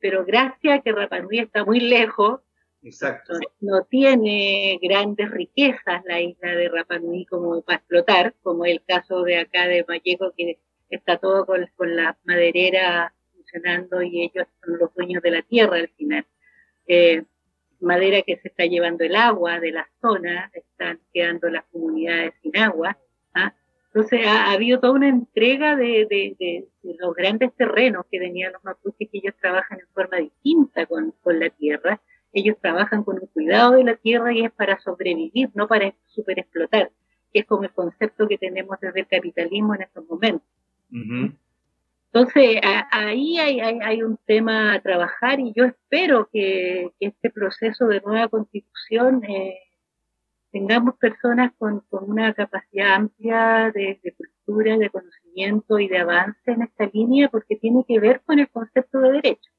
pero 0.00 0.24
gracias 0.24 0.78
a 0.78 0.82
que 0.82 0.92
Rapanui 0.92 1.38
está 1.38 1.64
muy 1.64 1.80
lejos, 1.80 2.40
Exacto. 2.80 3.34
No, 3.60 3.82
tiene 3.84 4.78
grandes 4.80 5.30
riquezas 5.32 6.04
la 6.04 6.20
isla 6.20 6.52
de 6.52 6.68
Rapanui 6.68 7.26
como 7.26 7.60
para 7.62 7.78
explotar, 7.78 8.34
como 8.42 8.64
el 8.66 8.82
caso 8.84 9.24
de 9.24 9.38
acá 9.38 9.66
de 9.66 9.82
Vallejo, 9.82 10.32
que 10.36 10.58
está 10.88 11.16
todo 11.16 11.44
con, 11.44 11.68
con 11.74 11.96
la 11.96 12.16
maderera 12.24 13.12
funcionando 13.34 14.00
y 14.02 14.22
ellos 14.22 14.46
son 14.64 14.78
los 14.78 14.94
dueños 14.94 15.22
de 15.22 15.30
la 15.30 15.42
tierra 15.42 15.76
al 15.76 15.88
final. 15.88 16.24
Eh, 16.86 17.24
madera 17.80 18.22
que 18.22 18.36
se 18.38 18.48
está 18.48 18.64
llevando 18.64 19.04
el 19.04 19.16
agua 19.16 19.60
de 19.60 19.72
la 19.72 19.88
zona, 20.00 20.50
están 20.54 21.00
quedando 21.12 21.48
las 21.48 21.64
comunidades 21.66 22.34
sin 22.42 22.56
agua. 22.56 22.96
¿ah? 23.34 23.54
Entonces 23.92 24.26
ha, 24.26 24.52
habido 24.52 24.80
toda 24.80 24.92
una 24.92 25.08
entrega 25.08 25.74
de, 25.74 26.66
los 26.82 27.14
grandes 27.14 27.54
terrenos 27.54 28.04
que 28.10 28.18
tenían 28.18 28.52
los 28.52 28.62
mapuches, 28.62 29.08
que 29.10 29.18
ellos 29.18 29.34
trabajan 29.40 29.80
en 29.80 29.86
forma 29.94 30.18
distinta 30.18 30.86
con, 30.86 31.14
la 31.24 31.50
tierra. 31.50 32.00
Ellos 32.32 32.56
trabajan 32.60 33.02
con 33.02 33.16
un 33.20 33.26
cuidado 33.28 33.72
de 33.72 33.84
la 33.84 33.96
tierra 33.96 34.32
y 34.32 34.44
es 34.44 34.52
para 34.52 34.78
sobrevivir, 34.80 35.50
no 35.54 35.66
para 35.66 35.94
superexplotar, 36.06 36.90
que 37.32 37.40
es 37.40 37.46
como 37.46 37.64
el 37.64 37.72
concepto 37.72 38.28
que 38.28 38.36
tenemos 38.36 38.78
desde 38.80 39.00
el 39.00 39.06
capitalismo 39.06 39.74
en 39.74 39.82
estos 39.82 40.06
momentos. 40.06 40.48
Entonces, 42.12 42.60
ahí 42.90 43.38
hay, 43.38 44.02
un 44.02 44.18
tema 44.26 44.74
a 44.74 44.80
trabajar 44.80 45.40
y 45.40 45.52
yo 45.54 45.64
espero 45.64 46.28
que, 46.30 46.90
este 47.00 47.30
proceso 47.30 47.86
de 47.86 48.00
nueva 48.00 48.28
constitución 48.28 49.24
eh, 49.24 49.58
tengamos 50.50 50.96
personas 50.96 51.52
con, 51.58 51.84
una 51.90 52.34
capacidad 52.34 52.94
amplia 52.94 53.70
de, 53.72 54.00
cultura, 54.16 54.76
de 54.76 54.90
conocimiento 54.90 55.78
y 55.78 55.88
de 55.88 55.98
avance 55.98 56.50
en 56.50 56.62
esta 56.62 56.86
línea, 56.86 57.28
porque 57.28 57.56
tiene 57.56 57.84
que 57.86 58.00
ver 58.00 58.22
con 58.24 58.38
el 58.38 58.48
concepto 58.48 58.98
de 59.00 59.12
derecho. 59.12 59.50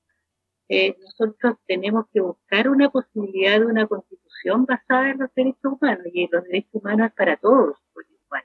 Eh, 0.68 0.96
nosotros 1.02 1.58
tenemos 1.66 2.06
que 2.14 2.22
buscar 2.22 2.70
una 2.70 2.90
posibilidad 2.90 3.60
de 3.60 3.66
una 3.66 3.88
constitución 3.88 4.66
basada 4.66 5.12
en 5.12 5.20
los 5.20 5.34
derechos 5.34 5.74
humanos, 5.80 6.06
y 6.14 6.28
los 6.32 6.44
derechos 6.44 6.74
humanos 6.74 7.12
para 7.18 7.38
todos 7.38 7.78
por 7.94 8.06
igual. 8.08 8.44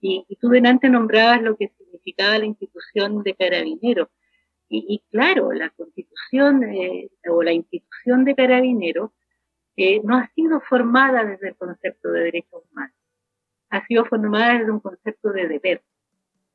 Y, 0.00 0.24
y 0.28 0.36
tú 0.36 0.48
delante 0.48 0.88
nombrabas 0.88 1.42
lo 1.42 1.56
que 1.56 1.68
significaba 1.78 2.38
la 2.38 2.46
institución 2.46 3.22
de 3.22 3.34
carabineros. 3.34 4.08
Y, 4.74 5.02
claro, 5.10 5.52
la 5.52 5.68
constitución 5.68 6.64
eh, 6.64 7.10
o 7.28 7.42
la 7.42 7.52
institución 7.52 8.24
de 8.24 8.34
carabineros 8.34 9.10
no 10.04 10.16
ha 10.16 10.28
sido 10.34 10.60
formada 10.60 11.24
desde 11.24 11.48
el 11.48 11.56
concepto 11.56 12.10
de 12.10 12.24
derechos 12.24 12.62
humanos, 12.70 12.96
ha 13.70 13.84
sido 13.86 14.04
formada 14.04 14.58
desde 14.58 14.70
un 14.70 14.80
concepto 14.80 15.32
de 15.32 15.48
deber 15.48 15.82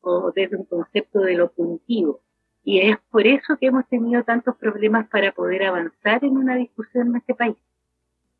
o 0.01 0.32
desde 0.32 0.56
un 0.56 0.65
concepto 0.65 1.19
de 1.21 1.34
lo 1.34 1.51
punitivo. 1.51 2.21
Y 2.63 2.82
es 2.82 2.97
por 3.10 3.25
eso 3.25 3.58
que 3.58 3.67
hemos 3.67 3.88
tenido 3.88 4.23
tantos 4.23 4.56
problemas 4.58 5.08
para 5.10 5.32
poder 5.32 5.63
avanzar 5.63 6.23
en 6.23 6.38
una 6.38 6.56
discusión 6.56 7.08
en 7.08 7.15
este 7.17 7.34
país. 7.34 7.58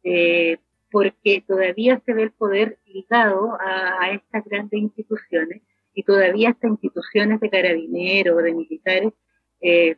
Eh, 0.04 0.58
porque 0.92 1.44
todavía 1.46 2.02
se 2.06 2.14
ve 2.14 2.24
el 2.24 2.32
poder 2.32 2.78
ligado 2.86 3.58
a, 3.60 4.12
estas 4.12 4.46
grandes 4.46 4.80
instituciones 4.80 5.62
y 5.94 6.04
todavía 6.04 6.50
estas 6.50 6.72
instituciones 6.72 7.40
de 7.40 7.50
carabineros, 7.50 8.44
de 8.44 8.54
militares, 8.54 9.14
eh, 9.60 9.98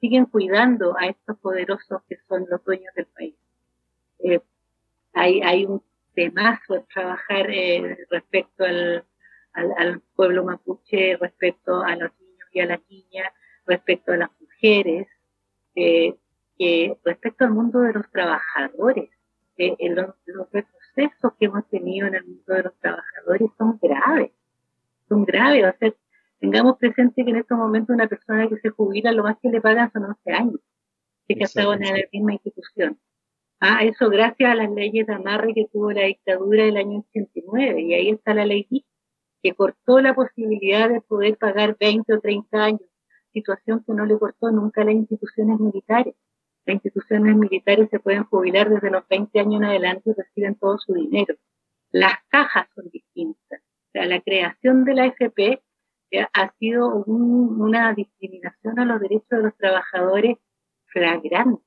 siguen 0.00 0.26
cuidando 0.26 0.96
a 0.98 1.06
estos 1.06 1.38
poderosos 1.38 2.02
que 2.08 2.16
son 2.28 2.46
los 2.50 2.62
dueños 2.64 2.94
del 2.94 3.06
país. 3.06 3.34
Eh, 4.22 4.40
hay, 5.14 5.42
hay 5.42 5.66
un 5.66 5.82
temazo 6.14 6.74
a 6.74 6.84
trabajar 6.84 7.50
eh, 7.50 8.06
respecto 8.10 8.64
al, 8.64 9.04
al, 9.52 10.00
pueblo 10.14 10.44
mapuche, 10.44 11.16
respecto 11.16 11.82
a 11.82 11.96
los 11.96 12.10
niños 12.20 12.48
y 12.52 12.60
a 12.60 12.66
las 12.66 12.80
niñas, 12.88 13.28
respecto 13.66 14.12
a 14.12 14.16
las 14.16 14.30
mujeres, 14.40 15.08
eh, 15.74 16.14
respecto 17.04 17.44
al 17.44 17.50
mundo 17.50 17.80
de 17.80 17.92
los 17.92 18.10
trabajadores. 18.10 19.10
los, 19.56 20.14
los 20.26 20.52
retrocesos 20.52 21.32
que 21.38 21.46
hemos 21.46 21.68
tenido 21.68 22.06
en 22.06 22.14
el 22.14 22.24
mundo 22.24 22.54
de 22.54 22.62
los 22.62 22.74
trabajadores 22.78 23.50
son 23.58 23.78
graves, 23.80 24.32
son 25.08 25.24
graves. 25.24 25.64
O 25.74 25.78
sea, 25.78 25.94
tengamos 26.40 26.78
presente 26.78 27.24
que 27.24 27.30
en 27.30 27.36
estos 27.36 27.58
momentos 27.58 27.94
una 27.94 28.08
persona 28.08 28.48
que 28.48 28.58
se 28.58 28.70
jubila, 28.70 29.12
lo 29.12 29.24
más 29.24 29.36
que 29.40 29.48
le 29.48 29.60
pagan 29.60 29.90
son 29.92 30.04
11 30.04 30.32
años, 30.32 30.60
que 31.26 31.34
ha 31.44 31.62
en 31.74 31.80
la 31.80 32.08
misma 32.12 32.32
institución. 32.32 32.98
Ah, 33.64 33.84
eso 33.84 34.10
gracias 34.10 34.50
a 34.50 34.56
las 34.56 34.72
leyes 34.72 35.06
de 35.06 35.14
amarre 35.14 35.54
que 35.54 35.68
tuvo 35.72 35.92
la 35.92 36.02
dictadura 36.06 36.64
del 36.64 36.76
año 36.78 37.04
89. 37.08 37.80
Y 37.80 37.94
ahí 37.94 38.10
está 38.10 38.34
la 38.34 38.44
ley 38.44 38.66
que 39.40 39.54
cortó 39.54 40.00
la 40.00 40.14
posibilidad 40.14 40.88
de 40.88 41.00
poder 41.00 41.36
pagar 41.38 41.76
20 41.78 42.12
o 42.12 42.20
30 42.20 42.64
años, 42.64 42.90
situación 43.32 43.84
que 43.86 43.92
no 43.92 44.04
le 44.04 44.18
cortó 44.18 44.50
nunca 44.50 44.82
a 44.82 44.86
las 44.86 44.94
instituciones 44.94 45.60
militares. 45.60 46.16
Las 46.66 46.74
instituciones 46.74 47.36
militares 47.36 47.88
se 47.88 48.00
pueden 48.00 48.24
jubilar 48.24 48.68
desde 48.68 48.90
los 48.90 49.06
20 49.06 49.38
años 49.38 49.54
en 49.62 49.64
adelante 49.64 50.10
y 50.10 50.12
reciben 50.12 50.56
todo 50.56 50.78
su 50.78 50.94
dinero. 50.94 51.36
Las 51.92 52.14
cajas 52.30 52.66
son 52.74 52.90
distintas. 52.90 53.60
O 53.60 53.90
sea, 53.92 54.06
la 54.06 54.20
creación 54.22 54.84
de 54.84 54.94
la 54.94 55.06
FP 55.06 55.62
ha 56.32 56.52
sido 56.58 57.04
una 57.04 57.94
discriminación 57.94 58.80
a 58.80 58.84
los 58.86 59.00
derechos 59.00 59.28
de 59.30 59.42
los 59.42 59.56
trabajadores 59.56 60.38
flagrante 60.86 61.62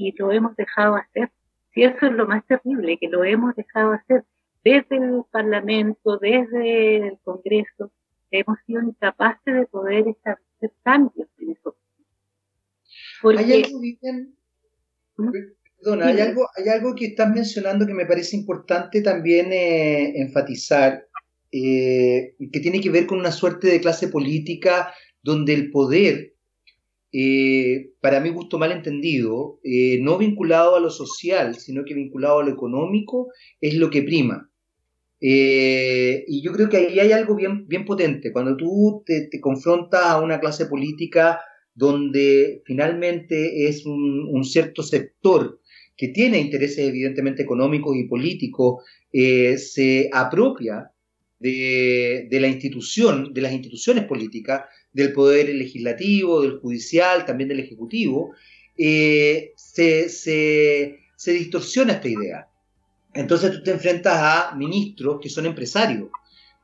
y 0.00 0.14
lo 0.16 0.32
hemos 0.32 0.56
dejado 0.56 0.96
hacer. 0.96 1.30
Si 1.74 1.82
eso 1.82 2.06
es 2.06 2.12
lo 2.12 2.26
más 2.26 2.44
terrible, 2.46 2.98
que 2.98 3.08
lo 3.08 3.22
hemos 3.22 3.54
dejado 3.54 3.92
hacer 3.92 4.24
desde 4.64 4.96
el 4.96 5.22
Parlamento, 5.30 6.18
desde 6.18 7.08
el 7.08 7.18
Congreso, 7.22 7.92
hemos 8.30 8.58
sido 8.66 8.82
incapaces 8.82 9.54
de 9.54 9.66
poder 9.66 10.08
establecer 10.08 10.72
cambios 10.82 11.28
en 11.38 11.50
eso. 11.50 11.76
Hay 13.36 13.62
algo, 13.62 13.80
¿Mm? 15.16 15.30
Perdona, 15.76 16.06
hay 16.06 16.20
algo, 16.20 16.46
hay 16.56 16.68
algo 16.68 16.94
que 16.94 17.06
estás 17.06 17.30
mencionando 17.30 17.86
que 17.86 17.94
me 17.94 18.06
parece 18.06 18.36
importante 18.36 19.02
también 19.02 19.52
eh, 19.52 20.20
enfatizar, 20.20 21.06
eh, 21.52 22.34
que 22.52 22.60
tiene 22.60 22.80
que 22.80 22.90
ver 22.90 23.06
con 23.06 23.18
una 23.18 23.32
suerte 23.32 23.68
de 23.68 23.80
clase 23.80 24.08
política 24.08 24.92
donde 25.22 25.54
el 25.54 25.70
poder, 25.70 26.34
eh, 27.12 27.90
para 28.00 28.20
mi 28.20 28.30
gusto 28.30 28.58
mal 28.58 28.72
entendido, 28.72 29.60
no 30.00 30.18
vinculado 30.18 30.76
a 30.76 30.80
lo 30.80 30.90
social, 30.90 31.56
sino 31.56 31.84
que 31.84 31.94
vinculado 31.94 32.40
a 32.40 32.44
lo 32.44 32.50
económico, 32.50 33.28
es 33.60 33.74
lo 33.74 33.90
que 33.90 34.02
prima. 34.02 34.50
y 35.20 36.42
yo 36.42 36.52
creo 36.52 36.68
que 36.68 36.76
ahí 36.78 36.98
hay 36.98 37.12
algo 37.12 37.34
bien, 37.34 37.66
bien 37.68 37.84
potente. 37.84 38.32
Cuando 38.32 38.56
tú 38.56 39.02
te, 39.04 39.28
confrontas 39.40 40.04
a 40.06 40.20
una 40.20 40.40
clase 40.40 40.66
política 40.66 41.40
donde 41.74 42.62
finalmente 42.64 43.68
es 43.68 43.84
un 43.86 44.44
cierto 44.44 44.82
sector 44.82 45.60
que 46.00 46.08
tiene 46.08 46.40
intereses 46.40 46.78
evidentemente 46.78 47.42
económicos 47.42 47.94
y 47.94 48.04
políticos, 48.04 48.82
eh, 49.12 49.58
se 49.58 50.08
apropia 50.10 50.92
de, 51.38 52.26
la 52.30 52.48
institución, 52.48 53.34
de 53.34 53.42
las 53.42 53.52
instituciones 53.52 54.04
políticas, 54.04 54.62
del 54.92 55.12
poder 55.12 55.48
legislativo, 55.54 56.42
del 56.42 56.58
judicial, 56.58 57.24
también 57.24 57.48
del 57.48 57.60
ejecutivo, 57.60 58.34
eh, 58.76 59.52
se, 59.56 60.98
distorsiona 61.26 61.94
esta 61.94 62.08
idea. 62.08 62.48
Entonces 63.14 63.52
tú 63.52 63.62
te 63.62 63.72
enfrentas 63.72 64.16
a 64.16 64.54
ministros 64.56 65.18
que 65.20 65.28
son 65.28 65.46
empresarios, 65.46 66.08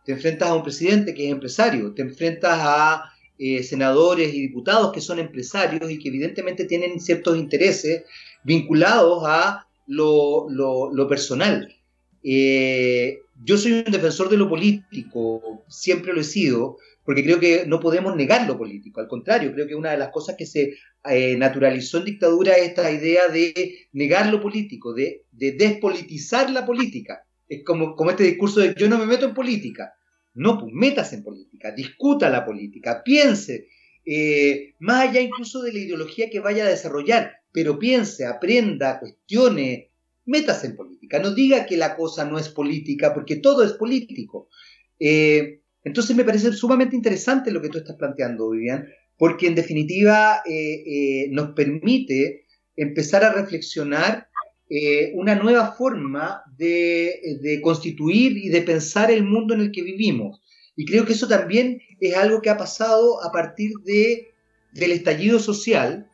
te 0.05 0.13
enfrentas 0.13 0.49
a 0.49 0.55
un 0.55 0.63
presidente 0.63 1.13
que 1.13 1.27
es 1.27 1.33
empresario, 1.33 1.93
te 1.93 2.03
enfrentas 2.03 2.59
a 2.63 3.13
eh, 3.39 3.63
senadores 3.63 4.33
y 4.33 4.41
diputados 4.41 4.93
que 4.93 5.01
son 5.01 5.19
empresarios 5.19 5.91
y 5.91 5.99
que 5.99 6.09
evidentemente 6.09 6.65
tienen 6.65 7.01
ciertos 7.01 7.37
intereses 7.37 8.05
vinculados 8.45 9.25
a 9.27 9.67
lo, 9.87 11.07
personal. 11.09 11.75
Eh, 12.23 13.19
yo 13.45 13.59
soy 13.59 13.73
un 13.73 13.93
defensor 13.93 14.29
de 14.29 14.37
lo 14.37 14.49
político, 14.49 15.65
siempre 15.69 16.13
lo 16.13 16.21
he 16.21 16.25
sido, 16.25 16.79
porque 17.07 17.23
creo 17.23 17.39
que 17.39 17.67
no 17.67 17.79
podemos 17.79 18.17
negar 18.17 18.49
lo 18.49 18.59
político, 18.59 19.01
al 19.01 19.07
contrario, 19.07 19.53
creo 19.53 19.69
que 19.69 19.77
una 19.77 19.93
de 19.93 19.97
las 19.97 20.11
cosas 20.11 20.35
que 20.37 20.45
se 20.45 20.75
eh, 21.09 21.37
naturalizó 21.37 21.99
en 21.99 22.05
dictadura 22.05 22.55
es 22.55 22.71
esta 22.71 22.91
idea 22.91 23.29
de 23.29 23.89
negar 23.93 24.27
lo 24.27 24.43
político, 24.43 24.93
de, 24.93 25.25
despolitizar 25.31 26.51
la 26.51 26.67
política. 26.67 27.25
Es 27.49 27.63
como, 27.65 27.95
este 28.11 28.25
discurso 28.25 28.59
de 28.59 28.75
yo 28.77 28.89
no 28.89 28.99
me 28.99 29.07
meto 29.07 29.25
en 29.25 29.35
política. 29.35 29.95
No, 30.35 30.59
pues 30.59 30.73
metas 30.75 31.13
en 31.13 31.23
política, 31.23 31.71
discuta 31.71 32.29
la 32.29 32.45
política, 32.45 33.03
piense, 33.05 33.69
eh, 34.05 34.75
más 34.81 35.09
allá 35.09 35.21
incluso 35.21 35.63
de 35.63 35.73
la 35.73 35.79
ideología 35.79 36.29
que 36.29 36.41
vaya 36.41 36.67
a 36.67 36.69
desarrollar, 36.69 37.37
pero 37.53 37.79
piense, 37.79 38.27
aprenda, 38.27 38.99
cuestione, 38.99 39.93
métase 40.25 40.67
en 40.67 40.77
política. 40.77 41.21
No 41.21 41.33
diga 41.33 41.67
que 41.67 41.77
la 41.77 41.95
cosa 41.95 42.25
no 42.25 42.37
es 42.37 42.49
política, 42.49 43.15
porque 43.15 43.37
todo 43.37 43.63
es 43.63 43.75
político. 43.75 44.49
Eh, 44.99 45.61
entonces 45.87 46.17
me 46.17 46.25
parece 46.25 46.53
sumamente 46.53 46.97
interesante 46.97 47.53
lo 47.53 47.63
que 47.63 47.69
tú 47.69 47.79
estás 47.79 47.95
planteando, 47.95 48.51
Vivian, 48.51 48.89
porque 49.17 49.47
en 49.47 49.55
definitiva 49.55 50.43
eh, 50.45 50.83
eh, 50.85 51.29
nos 51.31 51.53
permite 51.53 52.45
empezar 52.75 53.23
a 53.23 53.33
reflexionar 53.33 54.27
una 55.15 55.37
nueva 55.37 55.75
forma 55.79 56.43
de, 56.59 57.61
constituir 57.63 58.37
y 58.37 58.49
de 58.49 58.63
pensar 58.63 59.13
el 59.13 59.23
mundo 59.23 59.55
en 59.55 59.61
el 59.61 59.71
que 59.71 59.85
vivimos. 59.85 60.43
Y 60.75 60.87
creo 60.87 61.07
que 61.07 61.13
eso 61.13 61.29
también 61.29 61.81
es 62.01 62.17
algo 62.17 62.43
que 62.43 62.51
ha 62.51 62.57
pasado 62.57 63.23
a 63.23 63.31
partir 63.31 63.71
de, 63.85 64.35
del 64.73 64.91
estallido 64.91 65.39
social, 65.39 66.11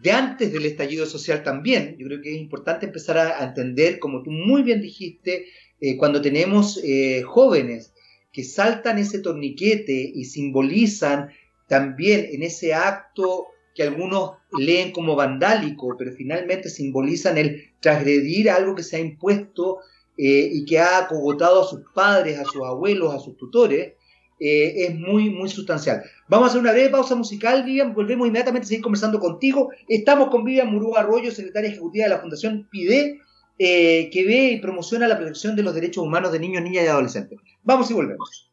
de 0.00 0.12
antes 0.12 0.52
del 0.52 0.66
estallido 0.66 1.04
social 1.06 1.42
también. 1.42 1.96
Yo 1.98 2.06
creo 2.06 2.22
que 2.22 2.32
es 2.32 2.40
importante 2.40 2.86
empezar 2.86 3.18
a, 3.18 3.44
entender, 3.44 3.98
como 3.98 4.22
tú 4.22 4.30
muy 4.30 4.62
bien 4.62 4.80
dijiste, 4.80 5.46
eh, 5.80 5.96
cuando 5.96 6.22
tenemos 6.22 6.80
eh, 6.84 7.22
jóvenes 7.22 7.92
que 8.34 8.42
saltan 8.42 8.98
ese 8.98 9.20
torniquete 9.20 10.12
y 10.12 10.24
simbolizan 10.24 11.30
también 11.68 12.26
en 12.32 12.42
ese 12.42 12.74
acto 12.74 13.46
que 13.74 13.84
algunos 13.84 14.32
leen 14.58 14.90
como 14.90 15.14
vandálico, 15.14 15.94
pero 15.96 16.12
finalmente 16.12 16.68
simbolizan 16.68 17.38
el 17.38 17.70
transgredir 17.80 18.50
algo 18.50 18.74
que 18.74 18.82
se 18.82 18.96
ha 18.96 19.00
impuesto 19.00 19.78
eh, 20.18 20.50
y 20.52 20.64
que 20.64 20.80
ha 20.80 20.98
acogotado 20.98 21.62
a 21.62 21.66
sus 21.66 21.82
padres, 21.94 22.38
a 22.38 22.44
sus 22.44 22.62
abuelos, 22.62 23.14
a 23.14 23.20
sus 23.20 23.36
tutores, 23.36 23.92
eh, 24.40 24.84
es 24.84 24.94
muy, 24.96 25.30
muy 25.30 25.48
sustancial. 25.48 26.02
Vamos 26.28 26.46
a 26.46 26.48
hacer 26.50 26.60
una 26.60 26.72
breve 26.72 26.90
pausa 26.90 27.14
musical, 27.14 27.62
Vivian, 27.62 27.94
volvemos 27.94 28.26
inmediatamente 28.26 28.66
a 28.66 28.68
seguir 28.68 28.82
conversando 28.82 29.20
contigo. 29.20 29.70
Estamos 29.88 30.28
con 30.28 30.44
Vivian 30.44 30.72
Murúa 30.72 31.00
Arroyo, 31.00 31.30
secretaria 31.30 31.70
ejecutiva 31.70 32.04
de 32.04 32.10
la 32.10 32.18
Fundación 32.18 32.66
PIDE, 32.68 33.20
eh, 33.58 34.10
que 34.10 34.24
ve 34.24 34.50
y 34.52 34.60
promociona 34.60 35.06
la 35.06 35.16
protección 35.16 35.54
de 35.54 35.62
los 35.62 35.74
derechos 35.74 36.04
humanos 36.04 36.32
de 36.32 36.40
niños, 36.40 36.62
niñas 36.62 36.84
y 36.84 36.88
adolescentes. 36.88 37.38
Vamos 37.62 37.90
y 37.90 37.94
volvemos. 37.94 38.50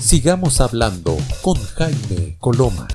Sigamos 0.00 0.60
hablando 0.60 1.18
con 1.42 1.56
Jaime 1.56 2.36
Coloma. 2.38 2.86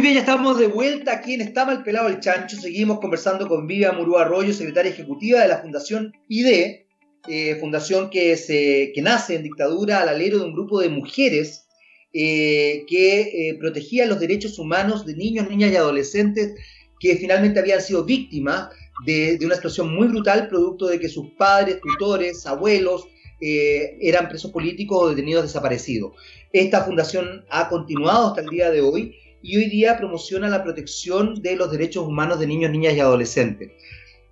Muy 0.00 0.08
bien, 0.08 0.14
ya 0.14 0.20
estamos 0.20 0.58
de 0.58 0.66
vuelta 0.66 1.12
aquí 1.12 1.34
en 1.34 1.42
Está 1.42 1.66
Mal 1.66 1.82
Pelado 1.82 2.08
el 2.08 2.20
Chancho. 2.20 2.56
Seguimos 2.56 3.00
conversando 3.00 3.46
con 3.46 3.66
Vivian 3.66 3.98
Murúa 3.98 4.22
Arroyo, 4.22 4.54
secretaria 4.54 4.92
ejecutiva 4.92 5.42
de 5.42 5.48
la 5.48 5.58
Fundación 5.58 6.14
IDE, 6.26 6.86
eh, 7.28 7.56
fundación 7.56 8.08
que, 8.08 8.34
se, 8.38 8.92
que 8.94 9.02
nace 9.02 9.34
en 9.34 9.42
dictadura 9.42 10.00
al 10.00 10.08
alero 10.08 10.38
de 10.38 10.46
un 10.46 10.54
grupo 10.54 10.80
de 10.80 10.88
mujeres 10.88 11.66
eh, 12.14 12.86
que 12.88 13.20
eh, 13.50 13.58
protegía 13.60 14.06
los 14.06 14.18
derechos 14.18 14.58
humanos 14.58 15.04
de 15.04 15.16
niños, 15.16 15.50
niñas 15.50 15.70
y 15.70 15.76
adolescentes 15.76 16.54
que 16.98 17.16
finalmente 17.16 17.60
habían 17.60 17.82
sido 17.82 18.02
víctimas 18.02 18.70
de, 19.04 19.36
de 19.36 19.44
una 19.44 19.56
situación 19.56 19.94
muy 19.94 20.08
brutal, 20.08 20.48
producto 20.48 20.86
de 20.86 20.98
que 20.98 21.10
sus 21.10 21.32
padres, 21.32 21.78
tutores, 21.78 22.46
abuelos, 22.46 23.06
eran 23.42 24.28
presos 24.28 24.50
políticos 24.50 24.98
o 25.02 25.08
detenidos 25.10 25.42
desaparecidos. 25.44 26.12
Esta 26.52 26.84
fundación 26.84 27.44
ha 27.50 27.68
continuado 27.68 28.28
hasta 28.28 28.42
el 28.42 28.48
día 28.48 28.70
de 28.70 28.82
hoy 28.82 29.14
y 29.42 29.56
hoy 29.56 29.68
día 29.70 29.96
promociona 29.96 30.48
la 30.48 30.62
protección 30.62 31.40
de 31.42 31.56
los 31.56 31.70
derechos 31.70 32.06
humanos 32.06 32.38
de 32.40 32.46
niños, 32.46 32.70
niñas 32.70 32.94
y 32.94 33.00
adolescentes. 33.00 33.70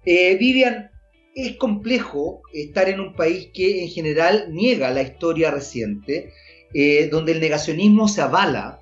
Eh, 0.04 0.36
Vivian, 0.36 0.90
es 1.34 1.56
complejo 1.56 2.42
estar 2.52 2.88
en 2.88 3.00
un 3.00 3.14
país 3.14 3.50
que 3.54 3.82
en 3.84 3.88
general 3.88 4.48
niega 4.50 4.90
la 4.90 5.02
historia 5.02 5.50
reciente, 5.50 6.32
eh, 6.74 7.08
donde 7.10 7.32
el 7.32 7.40
negacionismo 7.40 8.08
se 8.08 8.20
avala 8.20 8.80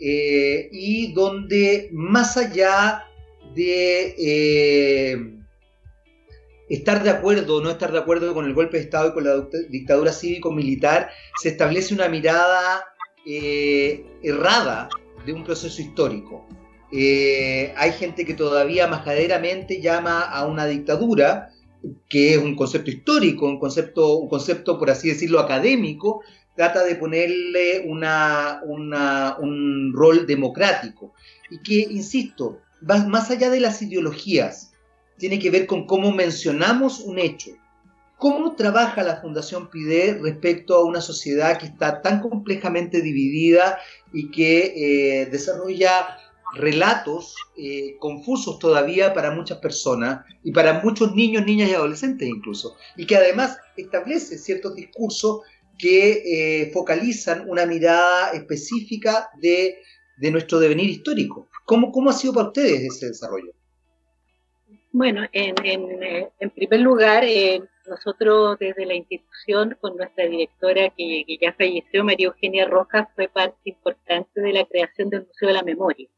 eh, 0.00 0.68
y 0.72 1.12
donde 1.12 1.90
más 1.92 2.36
allá 2.36 3.04
de 3.54 4.14
estar 6.68 7.02
de 7.02 7.10
acuerdo 7.10 7.56
o 7.56 7.60
no 7.60 7.70
estar 7.70 7.92
de 7.92 7.98
acuerdo 7.98 8.34
con 8.34 8.46
el 8.46 8.54
golpe 8.54 8.76
de 8.78 8.84
Estado 8.84 9.08
y 9.08 9.12
con 9.12 9.24
la 9.24 9.48
dictadura 9.68 10.12
cívico-militar, 10.12 11.10
se 11.40 11.50
establece 11.50 11.94
una 11.94 12.08
mirada 12.08 12.84
errada 14.22 14.88
de 15.28 15.34
un 15.34 15.44
proceso 15.44 15.82
histórico. 15.82 16.46
Eh, 16.90 17.74
hay 17.76 17.92
gente 17.92 18.24
que 18.24 18.32
todavía 18.32 18.86
majaderamente 18.86 19.82
llama 19.82 20.22
a 20.22 20.46
una 20.46 20.64
dictadura, 20.64 21.50
que 22.08 22.32
es 22.32 22.38
un 22.38 22.56
concepto 22.56 22.90
histórico, 22.90 23.44
un 23.44 23.58
concepto, 23.58 24.16
un 24.16 24.28
concepto 24.30 24.78
por 24.78 24.90
así 24.90 25.08
decirlo, 25.10 25.38
académico, 25.38 26.22
trata 26.56 26.82
de 26.82 26.94
ponerle 26.94 27.84
una, 27.86 28.62
un 28.64 29.92
rol 29.94 30.26
democrático. 30.26 31.12
Y 31.50 31.58
que, 31.58 31.86
insisto, 31.92 32.60
va 32.88 33.06
más 33.06 33.30
allá 33.30 33.50
de 33.50 33.60
las 33.60 33.82
ideologías, 33.82 34.72
tiene 35.18 35.38
que 35.38 35.50
ver 35.50 35.66
con 35.66 35.84
cómo 35.84 36.10
mencionamos 36.10 37.00
un 37.00 37.18
hecho. 37.18 37.50
¿Cómo 38.18 38.56
trabaja 38.56 39.04
la 39.04 39.20
Fundación 39.20 39.70
PIDE 39.70 40.18
respecto 40.20 40.74
a 40.74 40.84
una 40.84 41.00
sociedad 41.00 41.56
que 41.56 41.66
está 41.66 42.02
tan 42.02 42.20
complejamente 42.20 43.00
dividida 43.00 43.78
y 44.12 44.32
que 44.32 45.22
eh, 45.22 45.26
desarrolla 45.26 46.18
relatos 46.54 47.36
eh, 47.56 47.96
confusos 48.00 48.58
todavía 48.58 49.14
para 49.14 49.30
muchas 49.30 49.58
personas 49.58 50.24
y 50.42 50.50
para 50.50 50.80
muchos 50.80 51.14
niños, 51.14 51.46
niñas 51.46 51.70
y 51.70 51.74
adolescentes 51.74 52.28
incluso, 52.28 52.74
y 52.96 53.06
que 53.06 53.14
además 53.14 53.56
establece 53.76 54.36
ciertos 54.36 54.74
discursos 54.74 55.42
que 55.78 56.62
eh, 56.64 56.72
focalizan 56.72 57.48
una 57.48 57.66
mirada 57.66 58.32
específica 58.32 59.30
de, 59.40 59.78
nuestro 60.32 60.58
devenir 60.58 60.90
histórico. 60.90 61.48
¿Cómo, 61.64 61.92
¿Cómo 61.92 62.10
ha 62.10 62.14
sido 62.14 62.32
para 62.32 62.48
ustedes 62.48 62.80
ese 62.80 63.06
desarrollo? 63.06 63.52
Bueno, 64.90 65.24
en, 65.32 65.54
en, 66.40 66.50
primer 66.50 66.80
lugar, 66.80 67.22
nosotros 67.88 68.58
desde 68.58 68.86
la 68.86 68.94
institución, 68.94 69.76
con 69.80 69.96
nuestra 69.96 70.26
directora 70.26 70.90
que, 70.90 71.24
que, 71.26 71.38
ya 71.40 71.52
falleció, 71.52 72.04
María 72.04 72.28
Eugenia 72.28 72.66
Rojas, 72.66 73.08
fue 73.14 73.28
parte 73.28 73.58
importante 73.64 74.40
de 74.40 74.52
la 74.52 74.64
creación 74.64 75.10
del 75.10 75.26
Museo 75.26 75.48
de 75.48 75.54
la 75.54 75.62
Memoria. 75.62 76.08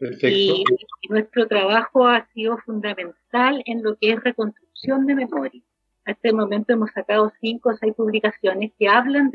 Y, 0.00 0.64
nuestro 1.08 1.46
trabajo 1.46 2.06
ha 2.06 2.26
sido 2.34 2.58
fundamental 2.58 3.62
en 3.66 3.82
lo 3.82 3.96
que 3.96 4.12
es 4.12 4.22
reconstrucción 4.22 5.06
de 5.06 5.14
memoria. 5.14 5.62
Hasta 6.04 6.28
el 6.28 6.34
momento 6.34 6.72
hemos 6.72 6.90
sacado 6.90 7.32
cinco 7.40 7.70
o 7.70 7.76
seis 7.76 7.94
publicaciones 7.94 8.72
que 8.78 8.88
hablan 8.88 9.30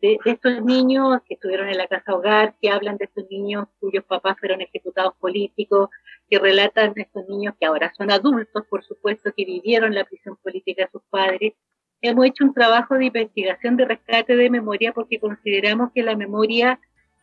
de, 0.00 0.18
estos 0.24 0.62
niños 0.62 1.20
que 1.26 1.34
estuvieron 1.34 1.68
en 1.68 1.78
la 1.78 1.86
casa 1.86 2.14
hogar, 2.14 2.54
que 2.60 2.70
hablan 2.70 2.96
de 2.96 3.06
estos 3.06 3.24
niños 3.30 3.66
cuyos 3.80 4.04
papás 4.04 4.36
fueron 4.38 4.60
ejecutados 4.60 5.14
políticos, 5.20 5.90
que 6.30 6.38
relatan 6.38 6.94
de 6.94 7.02
estos 7.02 7.28
niños 7.28 7.54
que 7.58 7.66
ahora 7.66 7.92
son 7.96 8.10
adultos, 8.10 8.64
por 8.68 8.84
supuesto, 8.84 9.32
que 9.36 9.44
vivieron 9.44 9.94
la 9.94 10.04
prisión 10.04 10.36
política 10.36 10.84
de 10.84 10.90
sus 10.90 11.02
padres. 11.10 11.54
Hemos 12.00 12.26
hecho 12.26 12.44
un 12.44 12.54
trabajo 12.54 12.94
de 12.94 13.06
investigación 13.06 13.76
de 13.76 13.86
rescate 13.86 14.36
de 14.36 14.50
memoria 14.50 14.92
porque 14.92 15.18
consideramos 15.18 15.90
que 15.92 16.02
la 16.02 16.16
memoria 16.16 16.78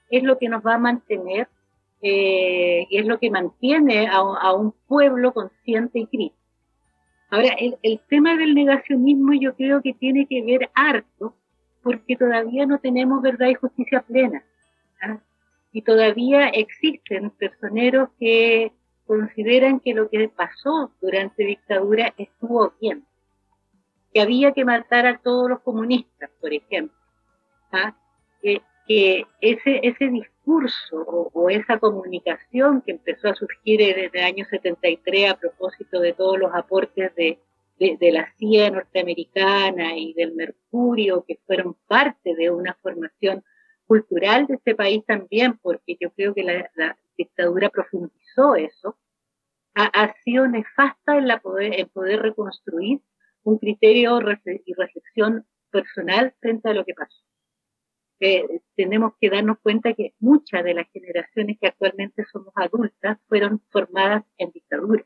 es 0.10 0.24
lo 0.24 0.38
que 0.38 0.50
nos 0.50 0.66
va 0.66 0.76
a 0.76 0.80
mantener 0.80 1.48
eh, 2.02 2.86
y 2.90 2.98
es 2.98 3.06
lo 3.06 3.20
que 3.20 3.32
mantiene 3.32 4.08
a, 4.08 4.54
un 4.54 4.74
pueblo 4.88 5.34
consciente 5.34 6.00
y 6.00 6.08
crítico. 6.08 6.36
Ahora, 7.30 7.56
el, 7.58 8.00
tema 8.08 8.38
del 8.38 8.54
negacionismo 8.54 9.34
yo 9.34 9.56
creo 9.56 9.82
que 9.82 9.94
tiene 9.94 10.28
que 10.28 10.44
ver 10.44 10.70
harto 10.76 11.36
porque 11.86 12.16
todavía 12.16 12.66
no 12.66 12.80
tenemos 12.80 13.22
verdad 13.22 13.46
y 13.46 13.54
justicia 13.54 14.02
plena. 14.02 14.44
¿ah? 15.04 15.20
Y 15.72 15.84
todavía 15.84 16.48
existen 16.48 17.30
personeros 17.30 18.10
que 18.20 18.72
consideran 19.06 19.80
que 19.80 19.94
lo 19.94 20.10
que 20.10 20.28
pasó 20.30 20.92
durante 21.00 21.44
dictadura 21.44 22.12
estuvo 22.18 22.74
bien. 22.82 23.06
Que 24.12 24.22
había 24.22 24.52
que 24.52 24.66
matar 24.66 25.06
a 25.06 25.20
todos 25.20 25.48
los 25.48 25.60
comunistas, 25.60 26.32
por 26.42 26.52
ejemplo. 26.56 26.98
¿ah? 27.72 27.96
Que, 28.42 28.64
ese, 29.42 29.80
ese 29.84 30.08
discurso 30.08 30.98
o, 31.34 31.50
esa 31.52 31.78
comunicación 31.78 32.82
que 32.82 32.94
empezó 32.94 33.30
a 33.30 33.36
surgir 33.36 33.80
desde 33.80 34.10
el 34.12 34.26
año 34.26 34.46
73 34.46 35.32
a 35.32 35.38
propósito 35.38 36.00
de 36.00 36.14
todos 36.14 36.40
los 36.40 36.52
aportes 36.54 37.14
de, 37.16 37.40
de, 37.78 38.12
la 38.12 38.34
CIA 38.38 38.72
norteamericana 38.72 39.98
y 39.98 40.14
del 40.14 40.34
Mercurio, 40.34 41.26
que 41.28 41.40
fueron 41.46 41.76
parte 41.88 42.36
de 42.36 42.50
una 42.50 42.74
formación 42.82 43.44
cultural 43.86 44.48
de 44.48 44.56
este 44.56 44.76
país 44.76 45.04
también, 45.06 45.58
porque 45.58 45.98
yo 46.00 46.12
creo 46.12 46.34
que 46.34 46.44
la, 46.44 46.98
dictadura 47.18 47.70
profundizó 47.70 48.56
eso, 48.56 48.98
ha, 49.74 49.86
ha, 49.86 50.14
sido 50.24 50.48
nefasta 50.48 51.18
en, 51.18 51.30
la 51.30 51.40
poder, 51.40 51.80
en 51.80 51.88
poder 51.88 52.22
reconstruir 52.22 53.00
un 53.44 53.58
criterio 53.58 54.20
y 54.20 54.74
reflexión 54.74 55.46
personal 55.72 56.34
frente 56.42 56.70
a 56.70 56.74
lo 56.74 56.84
que 56.84 56.94
pasó 56.94 57.26
tenemos 58.76 59.14
que 59.20 59.30
darnos 59.30 59.60
cuenta 59.60 59.94
que 59.94 60.14
muchas 60.20 60.64
de 60.64 60.74
las 60.74 60.90
generaciones 60.92 61.58
que 61.60 61.68
actualmente 61.68 62.26
somos 62.32 62.54
adultas 62.56 63.20
fueron 63.28 63.62
formadas 63.70 64.24
en 64.38 64.52
dictadura. 64.52 65.06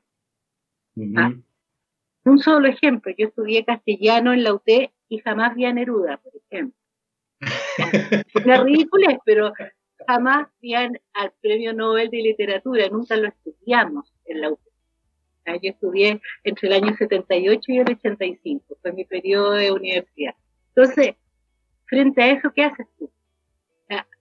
Un 2.30 2.38
solo 2.38 2.68
ejemplo, 2.68 3.12
yo 3.18 3.28
estudié 3.28 3.66
castellano 3.66 4.34
en 4.34 4.44
la 4.44 4.54
UT 4.54 4.70
y 5.10 5.18
jamás 5.18 5.56
vi 5.56 5.66
a 5.66 5.74
Neruda, 5.74 6.18
por 6.18 6.32
ejemplo. 6.36 6.80
Una 8.46 8.64
ridícula, 8.64 9.20
pero 9.26 9.52
jamás 10.08 10.48
vi 10.62 10.76
al 10.76 11.00
Premio 11.42 11.74
Nobel 11.74 12.12
de 12.12 12.18
Literatura, 12.18 12.88
nunca 12.90 13.16
lo 13.16 13.30
estudiamos 13.30 14.14
en 14.26 14.42
la 14.42 14.52
UT. 14.52 14.60
¿Ah? 15.48 15.56
Yo 15.56 15.72
estudié 15.72 16.22
entre 16.44 16.68
el 16.68 16.74
año 16.74 16.96
78 16.96 17.62
y 17.72 17.80
el 17.80 17.90
85, 17.90 18.78
fue 18.80 18.94
mi 18.94 19.06
periodo 19.06 19.54
de 19.54 19.72
universidad. 19.72 20.36
Entonces, 20.76 21.16
frente 21.86 22.22
a 22.22 22.32
eso, 22.32 22.54
¿qué 22.54 22.66
haces 22.66 22.86
tú? 23.00 23.12